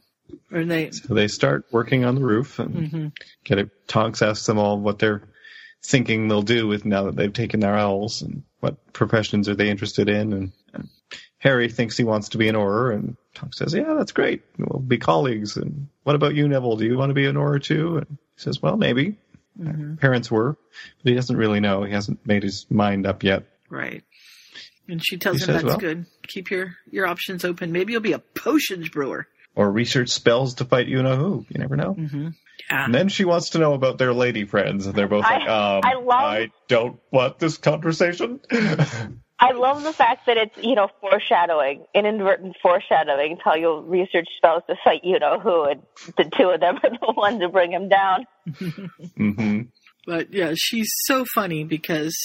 [0.49, 0.89] and they.
[0.91, 3.07] So they start working on the roof and hmm
[3.43, 3.69] get it.
[3.87, 5.21] Tonks asks them all what they're
[5.83, 9.69] thinking they'll do with now that they've taken their owls and what professions are they
[9.69, 10.33] interested in.
[10.33, 10.89] And, and
[11.39, 14.43] Harry thinks he wants to be an Auror, and Tonks says, "Yeah, that's great.
[14.57, 16.77] We'll be colleagues." And what about you, Neville?
[16.77, 17.97] Do you want to be an Auror too?
[17.97, 19.17] And he says, "Well, maybe."
[19.57, 20.57] hmm Parents were,
[21.03, 21.83] but he doesn't really know.
[21.83, 23.43] He hasn't made his mind up yet.
[23.69, 24.03] Right.
[24.87, 26.05] And she tells He him says, that's well- good.
[26.27, 27.71] Keep your your options open.
[27.71, 29.27] Maybe you'll be a potions brewer.
[29.55, 31.45] Or research spells to fight you know who.
[31.49, 31.93] You never know.
[31.93, 32.29] Mm-hmm.
[32.69, 32.85] Yeah.
[32.85, 35.49] And then she wants to know about their lady friends, and they're both I- like,
[35.49, 38.39] um, I love- I don't want this conversation.
[39.43, 44.61] I love the fact that it's, you know, foreshadowing, inadvertent foreshadowing, how you'll research spells
[44.69, 45.81] to fight you know who, and
[46.15, 48.25] the two of them are the ones to bring him down.
[49.17, 49.61] hmm
[50.05, 52.15] But yeah, she's so funny because,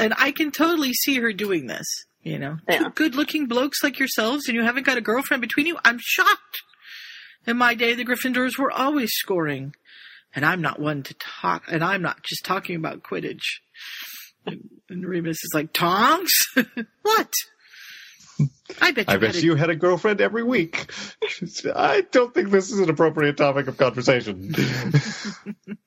[0.00, 1.86] and I can totally see her doing this.
[2.22, 2.88] You know, Yeah.
[2.92, 5.78] good-looking blokes like yourselves, and you haven't got a girlfriend between you.
[5.84, 6.62] I'm shocked.
[7.46, 9.74] In my day, the Gryffindors were always scoring,
[10.34, 11.64] and I'm not one to talk.
[11.68, 13.60] And I'm not just talking about Quidditch.
[14.44, 16.32] And, and Remus is like, Tonks?
[17.02, 17.32] what?
[18.80, 19.14] I bet you.
[19.14, 20.90] I bet had a- you had a girlfriend every week.
[21.74, 24.54] I don't think this is an appropriate topic of conversation.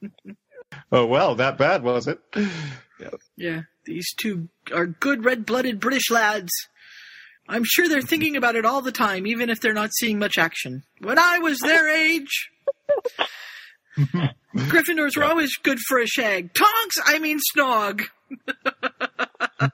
[0.92, 2.20] oh well, that bad was it?
[3.38, 6.52] Yeah, these two are good red-blooded British lads.
[7.50, 10.38] I'm sure they're thinking about it all the time, even if they're not seeing much
[10.38, 10.84] action.
[11.02, 12.50] When I was their age,
[14.56, 16.54] Gryffindors were always good for a shag.
[16.54, 18.04] Tonks, I mean snog.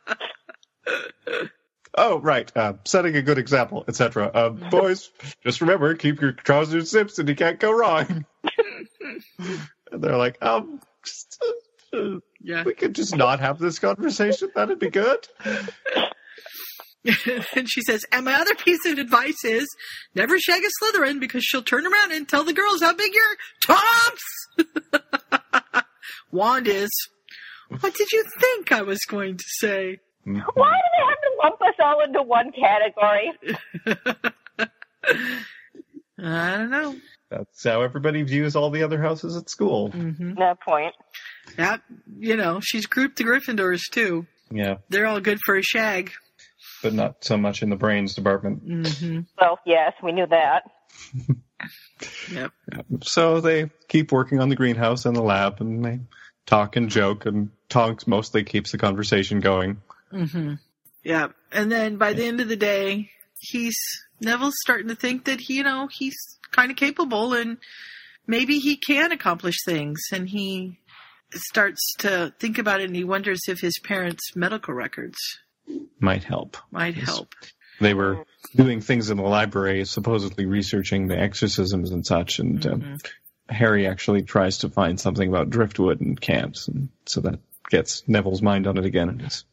[1.97, 2.51] Oh, right.
[2.57, 4.29] Uh, setting a good example, etc.
[4.33, 5.11] Uh, boys,
[5.45, 8.25] just remember, keep your trousers zipped and you can't go wrong.
[9.39, 11.41] and they're like, um, just,
[11.93, 12.63] uh, yeah.
[12.65, 14.51] we could just not have this conversation.
[14.53, 15.25] That'd be good.
[17.55, 19.67] and she says, and my other piece of advice is
[20.15, 23.35] never shag a Slytherin because she'll turn around and tell the girls how big your
[23.75, 25.85] tops.
[26.31, 26.89] Wand is.
[27.79, 29.99] What did you think I was going to say?
[30.23, 33.31] Why do they have to lump us all into one category?
[36.17, 36.95] I don't know.
[37.29, 39.91] That's how everybody views all the other houses at school.
[39.91, 40.33] Mm-hmm.
[40.33, 40.93] No point.
[41.57, 41.81] That,
[42.17, 44.27] you know, she's grouped the Gryffindors too.
[44.51, 46.11] Yeah, They're all good for a shag.
[46.85, 48.63] But not so much in the brains department.
[48.63, 49.21] Mm-hmm.
[49.41, 50.63] Well, yes, we knew that.
[52.31, 52.51] Yep.
[53.03, 55.99] So they keep working on the greenhouse and the lab, and they
[56.45, 59.77] talk and joke, and Tonks mostly keeps the conversation going.
[60.13, 60.55] Mm-hmm.
[61.03, 61.29] Yeah.
[61.51, 63.09] And then by the end of the day,
[63.39, 63.77] he's
[64.21, 66.15] Neville's starting to think that he, you know, he's
[66.51, 67.57] kind of capable and
[68.27, 70.01] maybe he can accomplish things.
[70.11, 70.77] And he
[71.33, 75.17] starts to think about it and he wonders if his parents' medical records
[75.99, 76.57] Might help.
[76.71, 77.33] might help.
[77.81, 78.25] They were
[78.55, 82.83] doing things in the library, supposedly researching the exorcisms and such, and Mm-hmm.
[82.93, 82.97] um,
[83.49, 87.39] Harry actually tries to find something about driftwood and camps, and so that
[87.69, 89.45] gets Neville's mind on it again, and just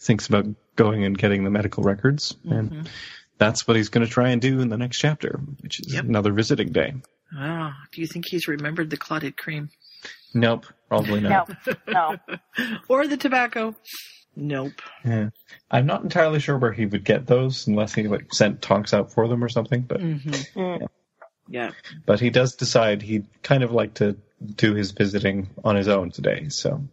[0.00, 2.52] thinks about going and getting the medical records, Mm-hmm.
[2.52, 2.90] and
[3.38, 6.04] that's what he's going to try and do in the next chapter, which is Yep.
[6.04, 6.94] another visiting day.
[7.38, 9.68] Oh, do you think he's remembered the clotted cream?
[10.32, 11.50] Nope, probably No, not.
[11.86, 12.16] no.
[12.88, 13.74] Or the tobacco?
[14.36, 14.82] Nope.
[15.04, 15.30] Yeah.
[15.70, 19.12] I'm not entirely sure where he would get those unless he like sent Tonks out
[19.12, 20.58] for them or something, but Mm-hmm.
[20.60, 20.86] Mm.
[21.48, 21.70] Yeah.
[22.06, 24.16] but he does decide he'd kind of like to
[24.56, 26.48] do his visiting on his own today.
[26.50, 26.84] So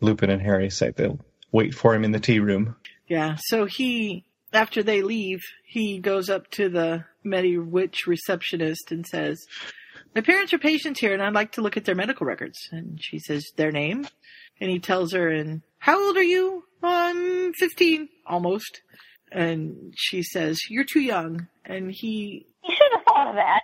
[0.00, 1.18] Lupin and Harry say they'll
[1.52, 2.76] wait for him in the tea room.
[3.08, 3.36] Yeah.
[3.40, 9.44] So he, after they leave, he goes up to the Medi Witch receptionist and says,
[10.14, 12.58] My parents are patients here and I'd like to look at their medical records.
[12.70, 14.06] And she says, Their name?
[14.60, 16.64] And he tells her, and how old are you?
[16.82, 18.80] I'm 15, almost.
[19.32, 21.48] And she says, You're too young.
[21.64, 23.60] And he, You should have thought of that.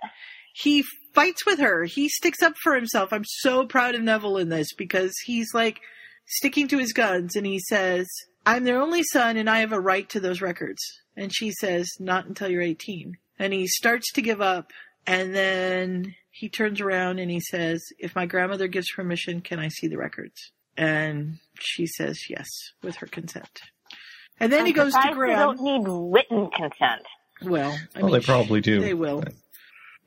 [0.54, 0.84] he
[1.14, 1.84] fights with her.
[1.84, 3.12] He sticks up for himself.
[3.12, 5.80] I'm so proud of Neville in this because he's like
[6.26, 8.06] sticking to his guns and he says,
[8.44, 10.80] I'm their only son and I have a right to those records.
[11.16, 13.16] And she says, not until you're 18.
[13.38, 14.70] And he starts to give up
[15.06, 19.68] and then he turns around and he says, if my grandmother gives permission, can I
[19.68, 20.52] see the records?
[20.76, 22.46] And she says yes,
[22.82, 23.48] with her consent.
[24.38, 25.38] And then I'm he goes to surprised we Gran.
[25.38, 27.02] don't need written consent.
[27.42, 28.80] Well, I Well, mean, they probably do.
[28.80, 29.24] They will.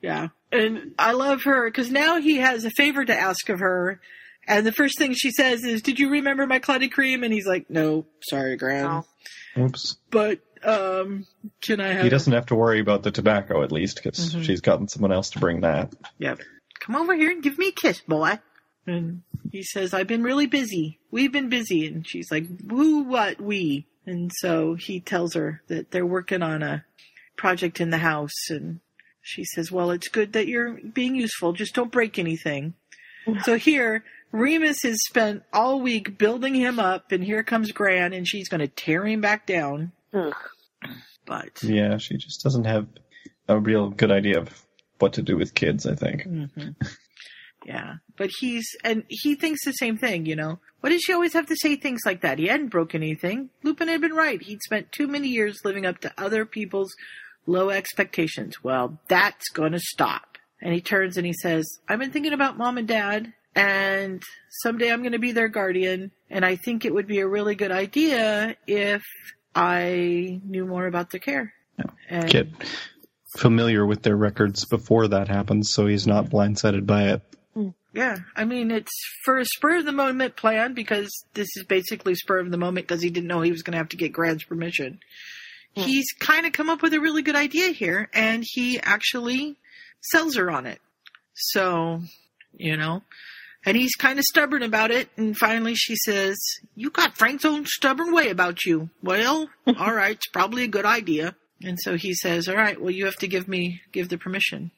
[0.00, 0.28] Yeah.
[0.52, 4.00] And I love her because now he has a favor to ask of her.
[4.48, 7.22] And the first thing she says is, Did you remember my clotted cream?
[7.24, 9.02] And he's like, No, sorry, Gran.
[9.58, 9.96] Oops.
[10.10, 11.26] But, um,
[11.60, 12.02] can I have.
[12.04, 14.44] He doesn't have to worry about the tobacco at least because Mhm.
[14.44, 15.92] she's gotten someone else to bring that.
[16.18, 16.40] Yep.
[16.80, 18.38] Come over here and give me a kiss, boy.
[18.86, 20.98] And he says, I've been really busy.
[21.10, 21.86] We've been busy.
[21.86, 23.86] And she's like, Who, what, we?
[24.06, 26.84] And so he tells her that they're working on a
[27.36, 28.48] project in the house.
[28.50, 28.80] And
[29.22, 31.52] she says, Well, it's good that you're being useful.
[31.52, 32.74] Just don't break anything.
[33.42, 37.12] so here, Remus has spent all week building him up.
[37.12, 39.92] And here comes Gran, and she's going to tear him back down.
[41.26, 41.62] But.
[41.62, 42.86] Yeah, she just doesn't have
[43.48, 44.62] a real good idea of
[44.98, 46.24] what to do with kids, I think.
[46.26, 46.74] Mhm.
[47.64, 50.26] Yeah, but he's and he thinks the same thing.
[50.26, 52.38] You know, Why does she always have to say things like that?
[52.38, 53.50] He hadn't broken anything.
[53.62, 54.40] Lupin had been right.
[54.40, 56.94] He'd spent too many years living up to other people's
[57.46, 58.64] low expectations.
[58.64, 60.38] Well, that's going to stop.
[60.62, 64.22] And he turns and he says, "I've been thinking about mom and dad." And
[64.62, 67.56] someday I'm going to be their guardian, and I think it would be a really
[67.56, 69.02] good idea if
[69.54, 71.52] I knew more about their care.
[72.08, 72.48] And Get
[73.36, 77.22] familiar with their records before that happens so he's not blindsided by it.
[77.92, 78.92] Yeah, I mean it's
[79.24, 82.86] for a spur of the moment plan because this is basically spur of the moment
[82.86, 85.00] because he didn't know he was going to have to get Gran's permission.
[85.76, 85.82] Hmm.
[85.82, 89.56] He's kind of come up with a really good idea here, and he actually
[90.00, 90.80] sells her on it.
[91.34, 92.02] So,
[92.56, 93.02] you know,
[93.64, 95.08] and he's kind of stubborn about it.
[95.16, 96.38] And finally, she says,
[96.74, 100.86] "You got Frank's own stubborn way about you." Well, all right, it's probably a good
[100.86, 101.34] idea.
[101.62, 104.70] And so he says, "All right, well, you have to give me give the permission."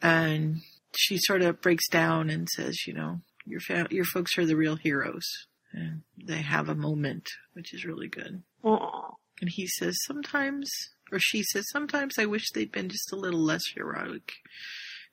[0.00, 0.62] And
[0.96, 4.56] she sort of breaks down and says, "You know, your fa- your folks are the
[4.56, 5.24] real heroes."
[5.72, 8.42] And they have a moment, which is really good.
[8.62, 9.10] Aw.
[9.40, 10.70] And he says, "Sometimes
[11.10, 14.32] Or she says, sometimes I wish they'd been just a little less heroic.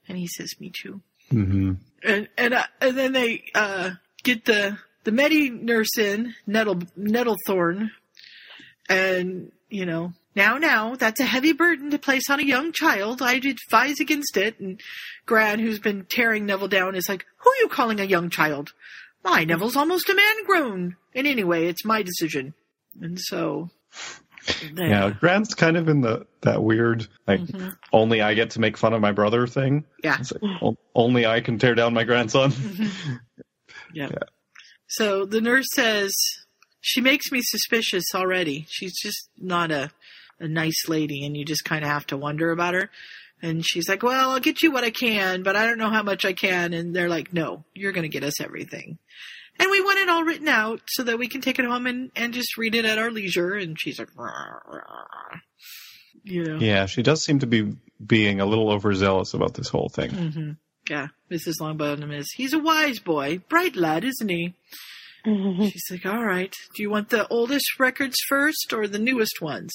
[0.07, 1.01] And he says, me too.
[1.31, 1.73] Mm-hmm.
[2.03, 3.91] And and uh, and then they uh,
[4.23, 7.89] get the the Medi nurse in Nettle Nettlethorn,
[8.87, 13.21] and you know now now that's a heavy burden to place on a young child.
[13.21, 14.59] I advise against it.
[14.59, 14.79] And
[15.25, 18.73] Gran, who's been tearing Neville down, is like, "Who are you calling a young child?
[19.23, 20.95] My Neville's almost a man grown.
[21.15, 22.53] And anyway, it's my decision."
[23.01, 23.69] And so.
[24.73, 24.87] there.
[24.87, 27.75] Yeah, Gran's kind of in the that weird like Mhm.
[27.93, 29.83] only I get to make fun of my brother thing.
[30.03, 30.17] Yeah.
[30.19, 32.51] It's like, only I can tear down my grandson.
[33.93, 34.09] Yeah.
[34.87, 36.13] So the nurse says
[36.81, 38.65] she makes me suspicious already.
[38.69, 39.91] She's just not a
[40.39, 42.89] a nice lady, and you just kind of have to wonder about her.
[43.41, 46.03] And she's like, "Well, I'll get you what I can, but I don't know how
[46.03, 48.97] much I can." And they're like, "No, you're going to get us everything."
[49.59, 52.11] And we want it all written out so that we can take it home and,
[52.15, 53.53] and just read it at our leisure.
[53.55, 55.39] And she's like, "Rah, rah."
[56.23, 57.75] you know, yeah, she does seem to be
[58.05, 60.09] being a little overzealous about this whole thing.
[60.11, 60.51] hmm
[60.89, 61.55] Yeah, Mrs.
[61.61, 62.31] Longbottom is.
[62.35, 64.53] He's a wise boy, bright lad, isn't he?
[65.69, 66.53] She's like, all right.
[66.75, 69.71] Do you want the oldest records first or the newest ones?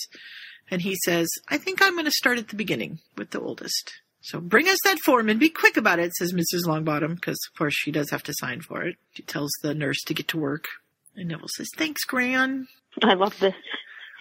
[0.71, 3.93] And he says, I think I'm going to start at the beginning with the oldest.
[4.23, 6.65] So bring us that form and be quick about it, says Mrs.
[6.67, 8.97] Longbottom, because of course she does have to sign for it.
[9.13, 10.65] She tells the nurse to get to work.
[11.15, 12.67] And Neville says, thanks, Gran.
[13.03, 13.55] I love this.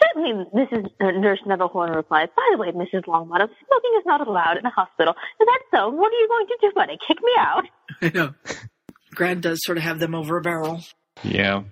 [0.02, 0.86] Certainly, Mrs.
[1.00, 3.06] Uh, Nurse Nettlehorn replies, By the way, Mrs.
[3.06, 5.14] Longbottom, smoking is not allowed in a hospital.
[5.40, 5.90] Is that so?
[5.90, 7.00] What are you going to do about it?
[7.08, 7.64] Kick me out?
[8.02, 8.34] I know.
[9.16, 10.82] Gran does sort of have them over a barrel
[11.24, 11.64] Yeah.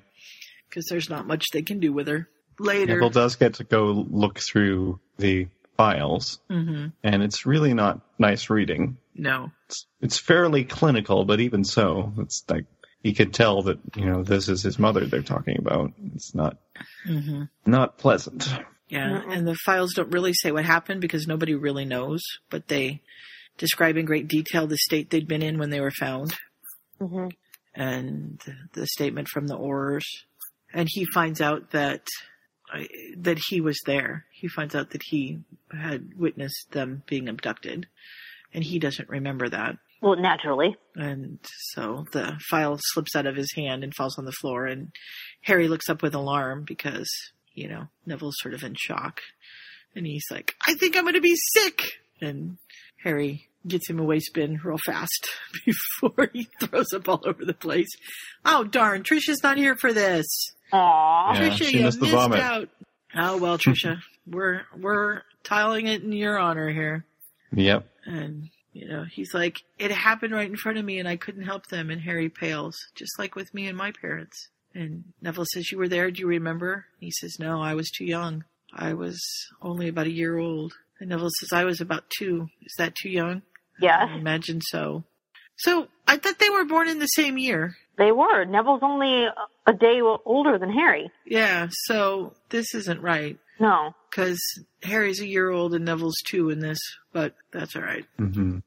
[0.70, 2.30] because there's not much they can do with her.
[2.60, 2.94] Later.
[2.94, 5.48] Neville does get to go look through the
[5.78, 8.98] files, hmm and it's really not nice reading.
[9.16, 9.52] No.
[9.68, 12.66] It's, it's fairly clinical, but even so, it's like
[13.02, 15.92] he could tell that you know this is his mother they're talking about.
[16.16, 16.58] It's not
[17.06, 18.48] hmm not pleasant.
[18.90, 23.02] Yeah, and the files don't really say what happened because nobody really knows, but they
[23.58, 26.34] describe in great detail the state they'd been in when they were found
[27.00, 27.30] Mm-hmm.
[27.74, 28.40] and
[28.74, 30.06] the statement from the Aurors.
[30.74, 32.06] And he finds out that
[33.18, 34.26] that he was there.
[34.32, 35.40] He finds out that he
[35.72, 37.88] had witnessed them being abducted,
[38.54, 39.78] and he doesn't remember that.
[40.02, 40.76] Well, naturally.
[40.96, 41.40] And
[41.74, 44.92] so the file slips out of his hand and falls on the floor, and
[45.42, 47.10] Harry looks up with alarm because,
[47.54, 49.22] you know, Neville's sort of in shock.
[49.96, 51.84] And he's like, I think I'm going to be sick!
[52.22, 52.58] And
[53.04, 55.28] Harry gets him a waste bin real fast
[55.66, 57.90] before he throws up all over the place.
[58.46, 60.26] Oh, darn, Trisha's not here for this.
[60.74, 61.36] Aww.
[61.36, 62.40] Yeah, Trisha, she you missed the missed vomit.
[62.40, 62.70] out.
[63.16, 67.06] Oh, well, Trisha, we're, we're tiling it in your honor here.
[67.54, 67.86] Yep.
[68.06, 71.44] And, you know, he's like, it happened right in front of me and I couldn't
[71.44, 71.90] help them.
[71.90, 74.48] And Harry pales, just like with me and my parents.
[74.74, 76.10] And Neville says, You were there.
[76.12, 76.86] Do you remember?
[77.00, 78.46] He says, No, I was too young.
[78.74, 79.20] I was
[79.62, 80.74] only about a year old.
[81.00, 82.48] And Neville says, I was about two.
[82.62, 83.42] Is that too young?
[83.82, 84.08] Yes.
[84.10, 85.04] I imagine so.
[85.58, 87.76] So I thought they were born in the same year.
[87.98, 88.46] They were.
[88.46, 89.26] Neville's only
[89.68, 91.12] a day older than Harry.
[91.26, 93.38] Yeah, so this isn't right.
[93.60, 93.94] No.
[94.10, 94.40] Because
[94.84, 96.80] Harry's a year old and Neville's two in this,
[97.14, 98.06] but that's all right.
[98.18, 98.60] hmm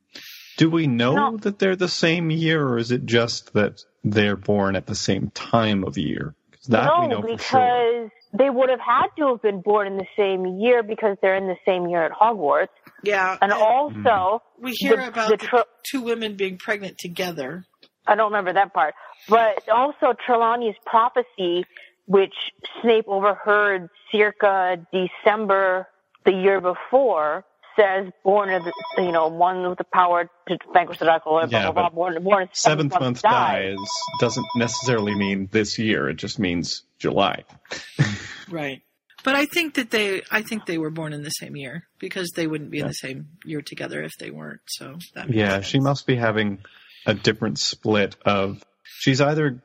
[0.56, 1.36] Do we know No.
[1.38, 5.30] that they're the same year, or is it just that they're born at the same
[5.30, 6.34] time of year?
[6.52, 8.12] 'Cause That we no, know for because sure.
[8.32, 11.48] they would have had to have been born in the same year because they're in
[11.48, 12.68] the same year at Hogwarts.
[13.02, 13.36] Yeah.
[13.42, 17.64] And also, We hear the- about the the tro- two women being pregnant together.
[18.06, 18.94] I don't remember that part,
[19.28, 21.64] but also Trelawney's prophecy,
[22.06, 22.34] which
[22.82, 25.88] Snape overheard circa December
[26.24, 27.44] the year before,
[27.76, 28.72] says born of the,
[29.02, 31.94] you know, one with the power to vanquish the dark lord, Yeah, blah, blah, but
[31.94, 33.76] born, born of Seventh month dies
[34.20, 36.08] doesn't necessarily mean this year.
[36.08, 37.44] It just means July.
[38.50, 38.82] Right.
[39.24, 42.30] But I think that they, I think they were born in the same year because
[42.36, 44.60] they wouldn't be in the same year together if they weren't.
[44.66, 45.66] So that makes Yeah, sense.
[45.66, 46.58] she must be having
[47.06, 48.62] a different split of.
[48.84, 49.62] She's either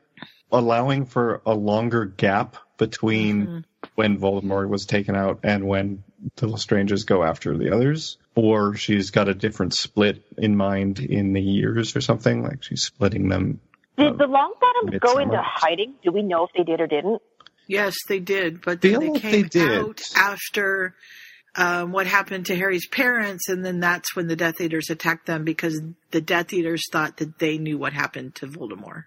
[0.52, 3.64] allowing for a longer gap between Mhm.
[3.94, 6.02] when Voldemort was taken out and when
[6.36, 11.32] the Lestranges go after the others, or she's got a different split in mind in
[11.32, 12.42] the years or something.
[12.42, 13.60] Like she's splitting them.
[13.96, 15.94] Did the Longbottoms go into hiding?
[16.02, 17.20] Do we know if they did or didn't?
[17.66, 19.78] Yes, they did, but Feel then they like came they did.
[19.78, 20.94] out after
[21.56, 25.44] um, what happened to Harry's parents, and then that's when the Death Eaters attacked them
[25.44, 29.04] because the Death Eaters thought that they knew what happened to Voldemort.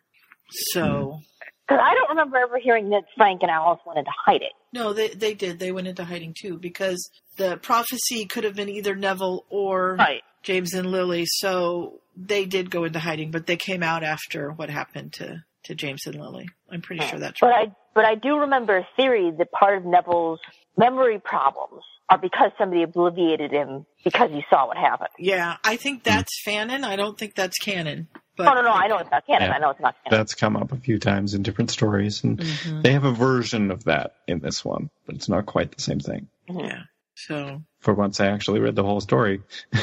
[0.71, 1.19] So
[1.67, 4.49] Because I don't remember ever hearing that Frank and Alice went into hiding.
[4.73, 5.59] no, they they did.
[5.59, 10.21] They went into hiding too because the prophecy could have been either Neville or Right.
[10.43, 11.23] James and Lily.
[11.25, 15.75] So they did go into hiding, but they came out after what happened to to
[15.75, 16.49] James and Lily.
[16.69, 17.69] I'm pretty sure that's But right.
[17.69, 20.39] I but I do remember a theory that part of Neville's
[20.77, 25.09] memory problems or because somebody obliviated him because he saw what happened.
[25.17, 26.83] Yeah, I think that's fanon.
[26.83, 28.07] I don't think that's canon.
[28.35, 29.49] But oh no, no, I know it's not canon.
[29.49, 29.55] Yeah.
[29.55, 30.17] I know it's not canon.
[30.19, 32.81] That's come up a few times in different stories, and Mhm.
[32.83, 35.99] they have a version of that in this one, but it's not quite the same
[35.99, 36.27] thing.
[36.49, 36.83] Yeah.
[37.15, 39.41] So For once, I actually read the whole story.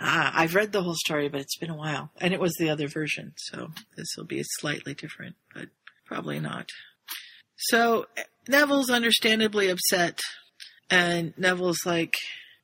[0.00, 2.70] ah, I've read the whole story, but it's been a while, and it was the
[2.70, 3.34] other version.
[3.36, 5.68] So this will be slightly different, but
[6.06, 6.70] probably not.
[7.56, 8.06] So
[8.48, 10.20] Neville's understandably upset,
[10.90, 12.14] and Neville's like,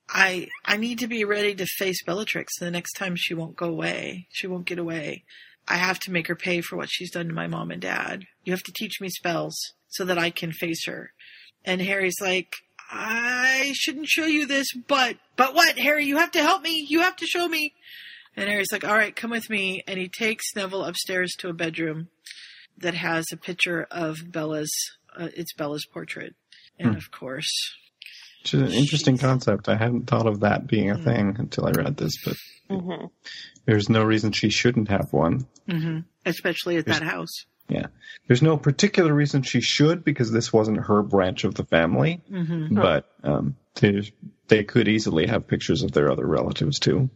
[0.08, 3.68] "I I need to be ready to face Bellatrix the next time she won't go
[3.68, 4.26] away.
[4.30, 5.24] She won't get away.
[5.68, 8.24] I have to make her pay for what she's done to my mom and dad.
[8.44, 9.56] You have to teach me spells
[9.88, 11.12] so that I can face her."
[11.64, 12.56] And Harry's like,
[12.90, 16.04] I shouldn't show you this, but but what, Harry?
[16.06, 16.84] You have to help me.
[16.88, 17.72] You have to show me.
[18.36, 19.82] And Harry's like, all right, come with me.
[19.86, 22.08] And he takes Neville upstairs to a bedroom
[22.78, 24.72] that has a picture of Bella's.
[25.16, 26.34] Uh, it's Bella's portrait,
[26.78, 26.96] and Hmm.
[26.96, 27.50] of course,
[28.42, 29.68] Which is an interesting concept.
[29.68, 32.36] I hadn't thought of that being a thing until I read this, but
[32.70, 33.06] Mm-hmm.
[33.66, 35.46] there's no reason she shouldn't have one.
[35.68, 37.44] hmm especially at that house.
[37.68, 37.86] Yeah.
[38.28, 42.74] There's no particular reason she should because this wasn't her branch of the family, Mm-hmm.
[42.76, 44.10] but um, there's,
[44.48, 47.10] they could easily have pictures of their other relatives too.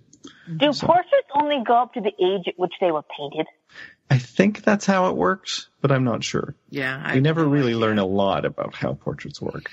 [0.56, 3.46] Do portraits only go up to the age at which they were painted?
[4.10, 6.54] I think that's how it works, but I'm not sure.
[6.70, 9.70] Yeah, I we never really learn a lot about how portraits work.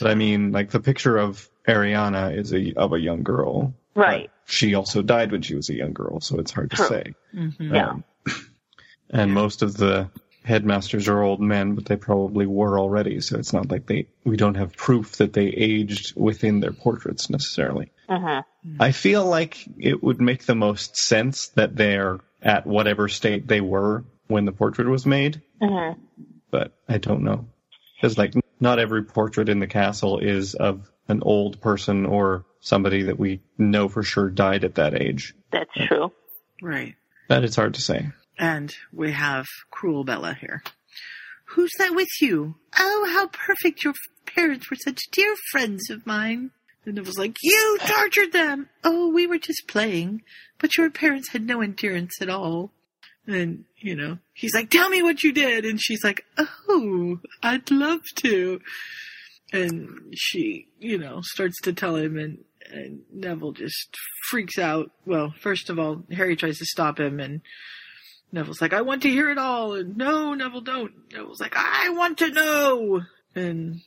[0.00, 3.74] But I mean, like the picture of Ariana is a of a young girl.
[3.94, 4.30] Right.
[4.46, 6.86] She also died when she was a young girl, so it's hard to True.
[6.88, 7.14] say.
[7.34, 7.54] Mhm.
[7.74, 7.88] Yeah.
[7.90, 8.04] Um,
[9.10, 10.08] and most of the
[10.44, 14.36] headmasters are old men, but they probably were already, so it's not like they we
[14.36, 17.92] don't have proof that they aged within their portraits necessarily.
[18.08, 18.76] Mm-hmm.
[18.82, 23.60] I feel like it would make the most sense that they're at whatever state they
[23.60, 26.00] were when the portrait was made, Mm-hmm.
[26.50, 27.46] but I don't know.
[27.96, 33.02] Because like not every portrait in the castle is of an old person or somebody
[33.02, 35.34] that we know for sure died at that age.
[35.50, 36.12] That's true.
[36.62, 36.94] Right.
[37.28, 38.10] That is hard to say.
[38.38, 40.62] And we have Cruel Bella here.
[41.46, 42.54] Who's that with you?
[42.78, 43.82] Oh, how perfect.
[43.82, 43.94] Your
[44.26, 46.52] parents were such dear friends of mine.
[46.86, 48.68] And it was like, You tortured them!
[48.84, 50.22] Oh, we were just playing.
[50.58, 52.70] But your parents had no endurance at all.
[53.26, 55.64] And, you know, he's like, Tell me what you did.
[55.64, 56.24] And she's like,
[56.68, 58.60] Oh, I'd love to.
[59.52, 62.38] And she, you know, starts to tell him, and,
[62.72, 63.94] and Neville just
[64.30, 64.90] freaks out.
[65.04, 67.42] Well, first of all, Harry tries to stop him, and
[68.32, 69.74] Neville's like, I want to hear it all.
[69.74, 70.92] And no, Neville, don't.
[71.12, 73.02] Neville's like, I want to know.
[73.34, 73.82] And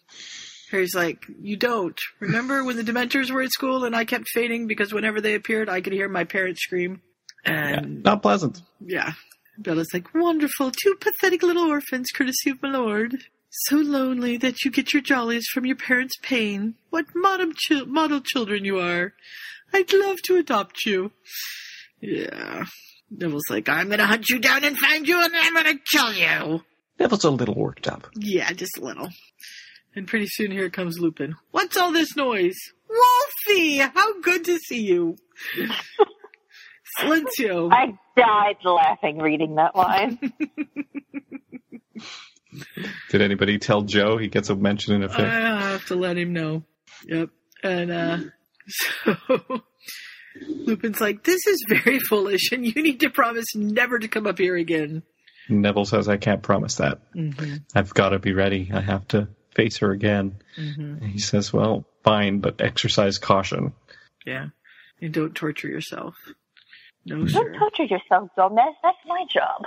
[0.69, 1.99] Harry's like, you don't.
[2.19, 5.67] Remember when the Dementors were at school and I kept fainting because whenever they appeared,
[5.67, 7.01] I could hear my parents scream?
[7.45, 8.61] And Not pleasant.
[8.79, 9.13] yeah.
[9.57, 10.71] Bella's like, wonderful.
[10.71, 13.15] Two pathetic little orphans, courtesy of my lord.
[13.49, 16.75] So lonely that you get your jollies from your parents' pain.
[16.89, 17.51] What model,
[17.85, 19.13] model children you are.
[19.73, 21.11] I'd love to adopt you.
[22.01, 22.65] Yeah.
[23.09, 26.63] Neville's like, I'm gonna hunt you down and find you and I'm gonna kill you.
[26.99, 28.07] Neville's a little worked up.
[28.15, 29.07] Yeah, just a little.
[29.95, 31.35] And pretty soon here comes Lupin.
[31.51, 32.57] What's all this noise?
[32.89, 33.77] Wolfie!
[33.77, 35.15] How good to see you.
[36.99, 37.71] Silencio.
[37.71, 40.19] I died laughing reading that line.
[43.09, 45.25] Did anybody tell Joe he gets a mention in a fic?
[45.25, 46.63] I have to let him know.
[47.05, 47.29] Yep.
[47.63, 48.17] And uh
[48.67, 49.15] so
[50.41, 54.37] Lupin's like, This is very foolish and you need to promise never to come up
[54.37, 55.03] here again.
[55.49, 56.99] Neville says, I can't promise that.
[57.13, 57.57] Mm-hmm.
[57.75, 58.71] I've got to be ready.
[58.73, 60.37] I have to face her again.
[60.57, 61.05] Mm-hmm.
[61.05, 63.73] He says, Well, fine, but exercise caution.
[64.25, 64.47] Yeah.
[65.01, 66.15] And don't torture yourself.
[67.05, 67.53] No, Don't sir.
[67.59, 68.73] torture yourself, Gomez.
[68.81, 69.63] That's my job.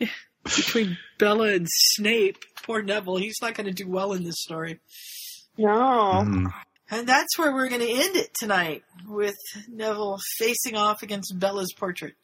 [0.44, 4.78] Between Bella and Snape, poor Neville, he's not going to do well in this story.
[5.56, 5.70] No.
[6.26, 6.52] Mm.
[6.90, 9.36] And that's where we're going to end it tonight with
[9.68, 12.14] Neville facing off against Bella's portrait.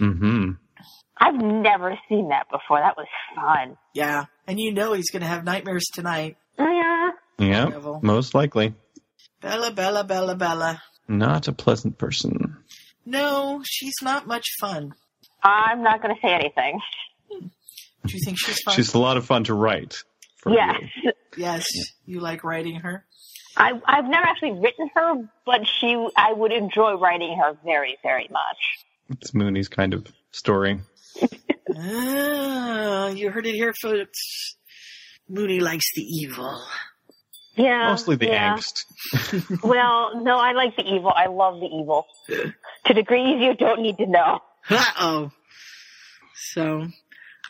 [0.00, 0.50] Mm-hmm.
[1.18, 2.80] I've never seen that before.
[2.80, 3.76] That was fun.
[3.94, 4.24] Yeah.
[4.48, 6.36] And you know he's going to have nightmares tonight.
[6.58, 7.10] Yeah.
[7.38, 8.00] Yeah, Neville.
[8.02, 8.74] most likely.
[9.40, 10.82] Bella, Bella, Bella, Bella.
[11.08, 12.56] Not a pleasant person.
[13.04, 14.94] No, she's not much fun.
[15.42, 16.80] I'm not going to say anything.
[17.30, 18.74] Do you think she's fun?
[18.74, 20.02] She's a lot of fun to write.
[20.46, 20.80] Yes.
[21.02, 21.12] you.
[21.36, 21.66] yes.
[22.06, 23.04] You like writing her?
[23.56, 28.28] I, I've never actually written her, but she, I would enjoy writing her very, very
[28.30, 28.58] much.
[29.10, 30.80] It's Mooney's kind of story.
[31.76, 34.56] Ah, you heard it here, folks.
[35.28, 36.62] Mooney likes the evil.
[37.54, 37.90] Yeah.
[37.90, 38.56] Mostly the yeah.
[38.56, 39.62] angst.
[39.62, 41.12] Well, no, I like the evil.
[41.14, 42.06] I love the evil.
[42.28, 44.40] to degrees you don't need to know.
[44.70, 45.30] Uh oh.
[46.34, 46.86] So,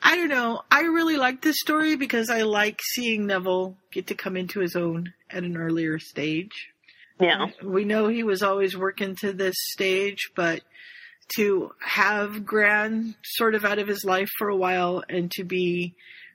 [0.02, 0.62] I don't know.
[0.70, 4.76] I really like this story because I like seeing Neville get to come into his
[4.76, 6.68] own at an earlier stage.
[7.20, 7.46] Yeah.
[7.62, 10.62] We know he was always working to this stage, but
[11.36, 15.94] to have Gran sort of out of his life for a while and to be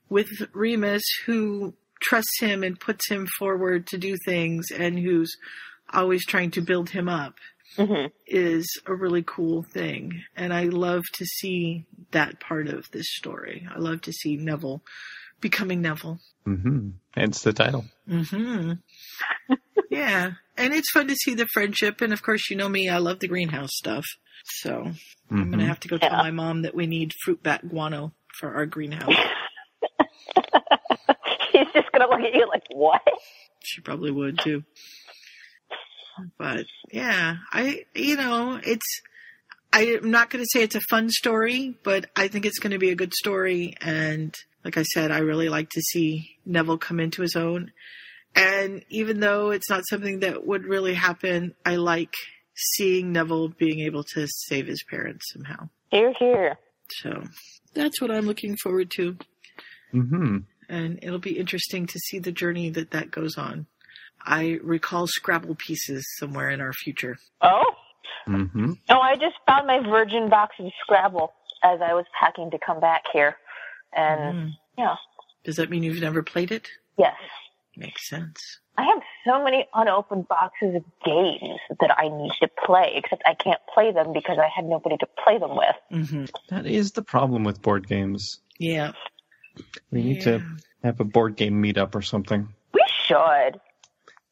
[0.10, 5.36] with Remus who trusts him and puts him forward to do things and who's
[5.94, 7.36] always trying to build him up
[7.78, 8.11] Mhm.
[8.26, 10.24] is a really cool thing.
[10.36, 13.68] And I love to see that part of this story.
[13.74, 14.84] I love to see Neville
[15.41, 16.19] becoming Neville.
[16.48, 16.90] Mm-hmm.
[17.14, 17.86] Hence the title.
[18.10, 18.74] Mm-hmm.
[19.91, 20.32] yeah.
[20.57, 22.02] And it's fun to see the friendship.
[22.02, 24.06] And of course, you know me, I love the greenhouse stuff.
[24.45, 24.91] So
[25.30, 28.14] I'm going to have to go tell my mom that we need fruit bat guano
[28.40, 29.14] for our greenhouse.
[31.58, 33.02] He's just gonna look at you like, what?
[33.64, 34.64] She probably would too.
[36.38, 39.02] But yeah, I, you know, it's,
[39.74, 42.80] I'm not going to say it's a fun story, but I think it's going to
[42.80, 43.76] be a good story.
[43.82, 47.72] And like I said, I really like to see Neville come into his own.
[48.36, 52.14] And even though it's not something that would really happen, I like
[52.56, 55.70] seeing Neville being able to save his parents somehow.
[55.92, 56.58] Here, here.
[57.02, 57.24] So
[57.74, 59.18] that's what I'm looking forward to.
[59.94, 60.38] Mm-hmm.
[60.69, 63.65] And it'll be interesting to see the journey that that goes on.
[64.26, 67.18] I recall Scrabble pieces somewhere in our future.
[67.41, 67.64] Oh?
[68.27, 68.73] Mm-hmm.
[68.89, 71.31] Oh, I just found my virgin box of Scrabble
[71.64, 73.35] as I was packing to come back here.
[73.94, 74.52] And, Mm.
[74.77, 74.95] yeah.
[75.44, 76.68] Does that mean you've never played it?
[76.98, 77.15] Yes.
[77.77, 78.60] Makes sense.
[78.77, 83.34] I have so many unopened boxes of games that I need to play, except I
[83.34, 85.76] can't play them because I had nobody to play them with.
[85.91, 86.26] Mm-hmm.
[86.49, 88.39] That is the problem with board games.
[88.60, 88.91] Yeah.
[89.92, 90.42] We need to
[90.84, 92.50] have a board game meetup or something.
[92.74, 93.60] We should.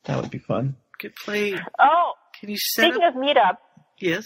[0.05, 0.75] That would be fun.
[0.99, 1.55] Could play.
[1.79, 3.15] Oh, Can you set speaking up?
[3.15, 3.57] of meetup,
[3.99, 4.25] Yes.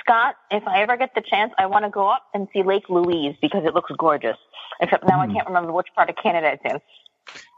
[0.00, 2.88] Scott, if I ever get the chance, I want to go up and see Lake
[2.88, 4.36] Louise because it looks gorgeous.
[4.80, 5.30] Except now Hmm.
[5.30, 6.80] I can't remember which part of Canada it's in.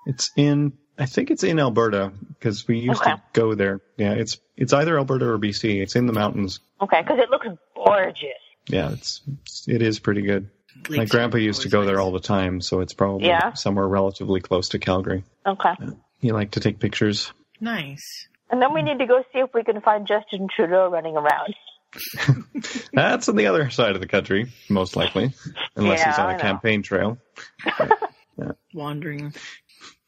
[0.06, 3.12] It's in, I think it's in Alberta because we used Okay.
[3.12, 3.80] to go there.
[3.96, 5.80] Yeah, it's it's either Alberta or BC.
[5.82, 6.60] It's in the mountains.
[6.80, 8.26] Okay, because it looks gorgeous.
[8.68, 9.22] Yeah, it's
[9.68, 10.50] it is pretty good.
[10.88, 13.52] My grandpa are used to go there all the time, so it's probably Yeah?
[13.54, 15.24] somewhere relatively close to Calgary.
[15.46, 15.70] Okay.
[15.70, 17.32] Uh, he liked to take pictures.
[17.60, 18.26] Nice.
[18.50, 21.54] And then we need to go see if we can find Justin Trudeau running around.
[22.92, 25.32] That's on the other side of the country, most likely,
[25.76, 27.18] unless he's on a campaign trail.
[28.74, 29.34] Wandering.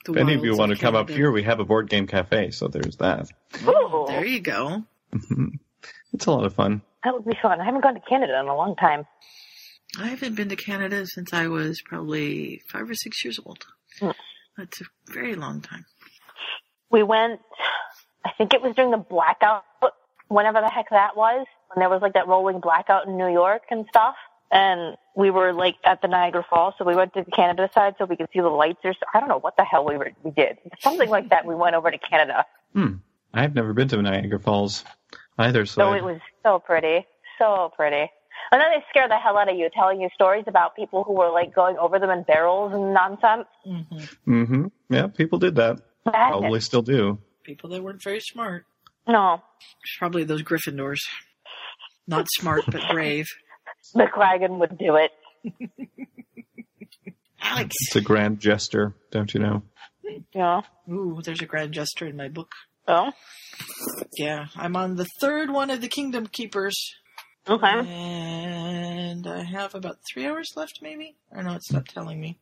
[0.04, 2.06] The If any of you want to come up here, we have a board game
[2.06, 3.28] cafe, so there's that.
[3.66, 4.84] Ooh, There you go.
[6.14, 6.82] It's a lot of fun.
[7.04, 7.58] that would be fun.
[7.58, 9.06] I haven't gone to Canada in a long time.
[9.98, 13.64] I haven't been to Canada since I was probably five or six years old.
[14.00, 14.10] Hmm.
[14.56, 15.84] That's a very long time.
[16.90, 17.40] We went,
[18.24, 19.64] I think it was during the blackout,
[20.28, 23.62] whenever the heck that was, when there was like that rolling blackout in New York
[23.70, 24.14] and stuff.
[24.50, 27.94] And we were like at the Niagara Falls, so we went to the Canada side
[27.98, 29.00] so we could see the lights or so.
[29.14, 30.58] I don't know what the hell we were, we did.
[30.80, 31.46] Something like that.
[31.46, 32.44] We went over to Canada.
[32.74, 32.94] Hmm.
[33.32, 34.84] I've never been to Niagara Falls
[35.38, 37.06] either, so So it was so pretty,
[37.38, 38.10] so pretty.
[38.52, 41.14] And then they scare the hell out of you telling you stories about people who
[41.14, 43.46] were like going over them in barrels and nonsense.
[43.66, 44.44] Mm-hmm.
[44.44, 45.80] hmm Yeah, people did that.
[46.04, 47.18] Probably still do.
[47.44, 48.66] People that weren't very smart.
[49.08, 49.42] No,
[49.82, 50.98] It's probably those Gryffindors.
[52.06, 53.26] Not smart, but brave.
[53.96, 55.10] McLaggen would do it.
[57.40, 57.74] Alex.
[57.80, 59.62] It's a grand gesture, don't you know?
[60.34, 60.60] Yeah.
[60.90, 62.52] Ooh, there's a grand gesture in my book.
[62.86, 63.12] Oh.
[64.18, 66.94] Yeah, I'm on the third one of the Kingdom Keepers.
[67.48, 67.66] Okay.
[67.66, 71.16] And I have about three hours left, maybe?
[71.30, 72.38] Or no, it's not telling me.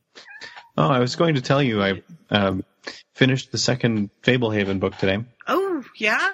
[0.77, 2.65] Oh, I was going to tell you, I um,
[3.15, 5.25] finished the second Fablehaven book today.
[5.47, 6.31] Oh, yeah?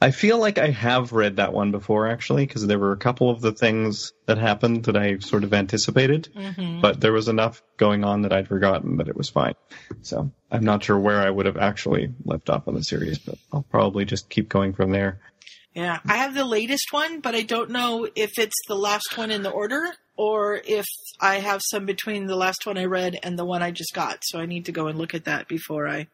[0.00, 3.30] I feel like I have read that one before, actually, because there were a couple
[3.30, 6.82] of the things that happened that I sort of anticipated, Mhm.
[6.82, 9.54] but there was enough going on that I'd forgotten that it was fine.
[10.02, 13.38] So I'm not sure where I would have actually left off on the series, but
[13.54, 15.18] I'll probably just keep going from there.
[15.76, 19.30] Yeah, I have the latest one, but I don't know if it's the last one
[19.30, 19.82] in the order
[20.16, 20.86] or if
[21.20, 24.20] I have some between the last one I read and the one I just got.
[24.22, 26.08] So I need to go and look at that before I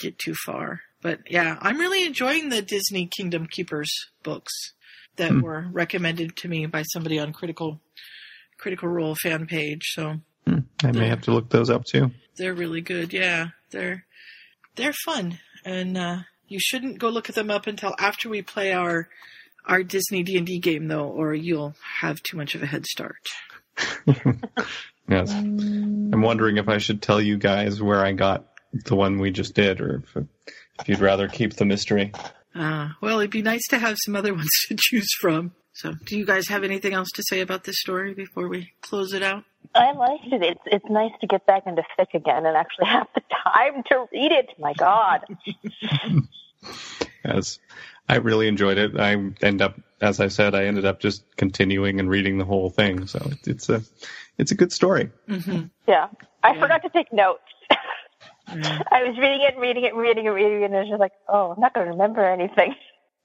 [0.00, 0.80] get too far.
[1.02, 3.90] But yeah, I'm really enjoying the Disney Kingdom Keepers
[4.24, 4.52] books
[5.16, 5.40] that Hmm.
[5.40, 7.80] were recommended to me by somebody on Critical
[8.58, 9.82] Critical Role fan page.
[9.94, 10.20] So
[10.82, 12.10] I may have to look those up too.
[12.36, 13.12] they're really good.
[13.12, 14.04] Yeah, they're
[14.74, 16.18] they're fun, and uh,
[16.50, 19.08] you shouldn't go look at them up until after we play our
[19.64, 22.84] our Disney D and D game, though, or you'll have too much of a head
[22.86, 23.26] start.
[25.10, 25.32] Yes.
[25.32, 29.54] I'm wondering if I should tell you guys where I got the one we just
[29.54, 30.24] did, or if,
[30.78, 32.12] if you'd rather keep the mystery.
[32.54, 35.52] Uh, well, it'd be nice to have some other ones to choose from.
[35.72, 39.12] So, do you guys have anything else to say about this story before we close
[39.12, 39.44] it out?
[39.74, 40.42] I liked it.
[40.42, 44.06] It's it's nice to get back into fic again and actually have the time to
[44.12, 44.50] read it.
[44.58, 45.24] My God.
[47.24, 47.58] Yes,
[48.08, 48.98] I really enjoyed it.
[48.98, 52.70] I end up, as I said, I ended up just continuing and reading the whole
[52.70, 53.06] thing.
[53.06, 53.82] So it, it's a,
[54.38, 55.10] it's a good story.
[55.28, 55.66] Mm-hmm.
[55.86, 56.08] Yeah.
[56.42, 57.42] I forgot to take notes.
[58.48, 61.12] I was reading it, reading it, reading it, reading it, and I was just like,
[61.28, 62.74] oh, I'm not going to remember anything.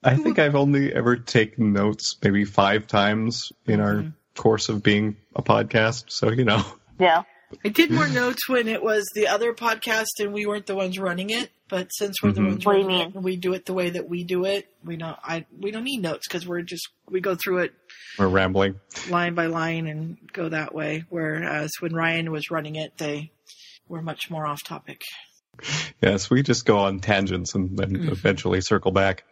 [0.06, 4.06] I think I've only ever taken notes maybe five times in our
[4.36, 6.06] course of being a podcast.
[6.10, 6.64] So you know,
[7.00, 7.24] Yeah.
[7.64, 10.98] I did more notes when it was the other podcast and we weren't the ones
[11.00, 11.50] running it.
[11.70, 12.46] But since we're the Mhm.
[12.48, 14.98] ones What do running it we do it the way that we do it, we
[14.98, 15.18] don't.
[15.24, 17.74] I we don't need notes because we're just we go through it
[18.20, 18.80] we're rambling.
[19.10, 21.06] line by line and go that way.
[21.10, 23.32] Whereas when Ryan was running it, they
[23.88, 25.02] were much more off topic.
[26.02, 28.12] Yes, we just go on tangents and then Mhm.
[28.12, 29.24] eventually circle back.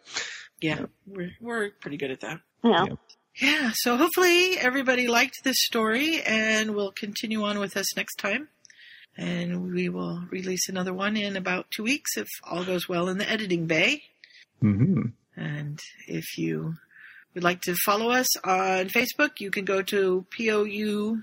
[0.60, 2.40] Yeah, we're we're pretty good at that.
[2.62, 2.86] Yeah.
[3.40, 8.48] Yeah, so hopefully everybody liked this story and will continue on with us next time.
[9.16, 13.18] And we will release another one in about two weeks if all goes well in
[13.18, 14.04] the editing bay.
[14.60, 15.06] hmm
[15.36, 16.76] And if you
[17.34, 21.22] would like to follow us on Facebook, you can go to POUFWA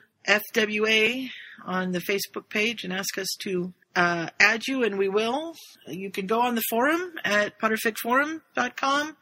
[1.65, 5.53] on the Facebook page and ask us to uh, add you, and we will.
[5.87, 9.17] You can go on the forum at potterficforum.com.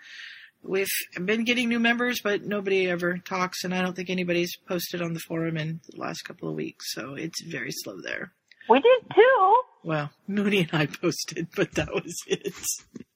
[0.62, 0.88] We've
[1.24, 5.14] been getting new members, but nobody ever talks, and I don't think anybody's posted on
[5.14, 8.34] the forum in the last couple of weeks, so it's very slow there.
[8.70, 9.56] We did too.
[9.84, 12.54] Well, Mooney and I posted, but that was it.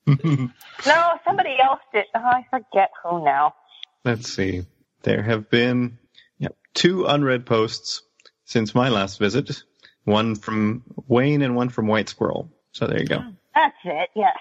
[0.85, 2.03] No, somebody else did.
[2.13, 3.55] Oh, I forget who now.
[4.03, 4.65] Let's see.
[5.03, 5.97] There have been
[6.39, 8.01] yep, two unread posts
[8.43, 9.63] since my last visit.
[10.05, 12.49] One from Wayne and one from White Squirrel.
[12.71, 13.19] So there you go.
[13.55, 14.09] That's it.
[14.15, 14.35] Yes.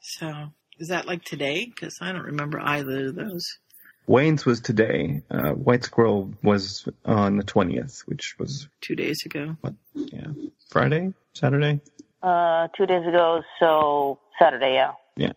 [0.00, 1.64] So, is that like today?
[1.64, 3.58] Because I don't remember either of those.
[4.06, 5.22] Wayne's was today.
[5.30, 9.56] Uh, White Squirrel was on the 20th, which was Two days ago.
[9.62, 9.74] what?
[9.94, 10.28] Yeah,
[10.68, 11.80] Friday, Saturday.
[12.22, 14.74] Uh, two days ago, so Saturday.
[14.74, 14.92] Yeah.
[15.16, 15.32] Yeah.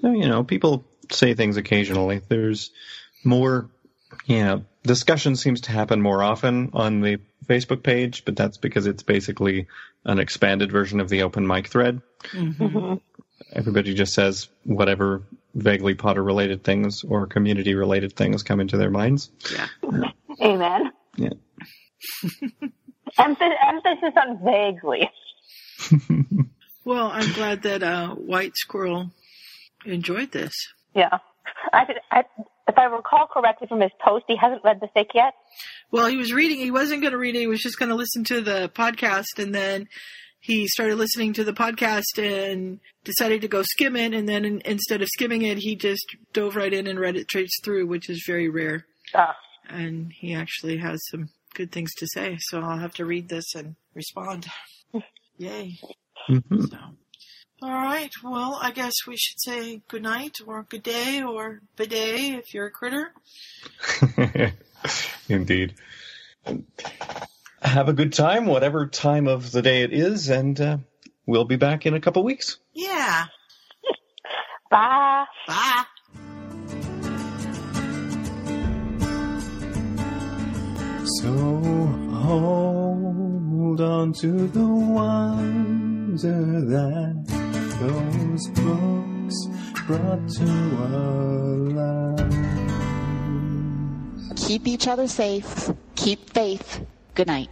[0.00, 2.22] So, you know, people say things occasionally.
[2.28, 2.70] There's
[3.24, 3.68] more,
[4.26, 8.86] you know, discussion seems to happen more often on the Facebook page, but that's because
[8.86, 9.66] it's basically
[10.04, 12.00] an expanded version of the open mic thread.
[12.32, 12.94] Mm-hmm.
[13.52, 15.22] Everybody just says whatever
[15.54, 19.30] vaguely Potter related things or community related things come into their minds.
[19.52, 19.66] Yeah.
[20.40, 20.92] Amen.
[21.16, 21.30] Yeah.
[23.18, 25.10] Emphasis, emphasis on vaguely.
[26.84, 29.10] Well, I'm glad that uh, White Squirrel
[29.84, 30.52] enjoyed this.
[30.94, 31.18] Yeah.
[31.72, 32.24] I, I,
[32.70, 35.34] if I recall correctly from his post, he hasn't read the fic yet.
[35.90, 36.58] Well, he was reading.
[36.58, 37.40] He wasn't going to read it.
[37.40, 39.86] He was just going to listen to the podcast, and then
[40.40, 44.14] he started listening to the podcast and decided to go skim it.
[44.14, 47.28] And then in, instead of skimming it, he just dove right in and read it
[47.28, 48.86] straight through, which is very rare.
[49.14, 49.36] Ah.
[49.68, 52.38] And he actually has some good things to say.
[52.40, 54.46] So I'll have to read this and respond.
[55.36, 55.78] Yay!
[56.28, 56.70] Mhm.
[56.70, 56.76] So,
[57.62, 58.10] all right.
[58.22, 62.66] Well, I guess we should say good night or good day or bidet if you're
[62.66, 63.12] a critter.
[65.28, 65.74] Indeed.
[67.62, 70.78] Have a good time, whatever time of the day it is, and uh,
[71.26, 72.58] we'll be back in a couple weeks.
[72.72, 73.26] Yeah.
[74.70, 75.26] Bye.
[75.46, 75.84] Bye.
[81.18, 81.32] So
[82.22, 87.49] hold on to the wonder that
[87.80, 89.46] those books
[89.86, 90.44] brought to
[90.92, 92.36] our lives.
[94.46, 95.72] Keep each other safe.
[95.94, 96.84] Keep faith.
[97.14, 97.48] Good night.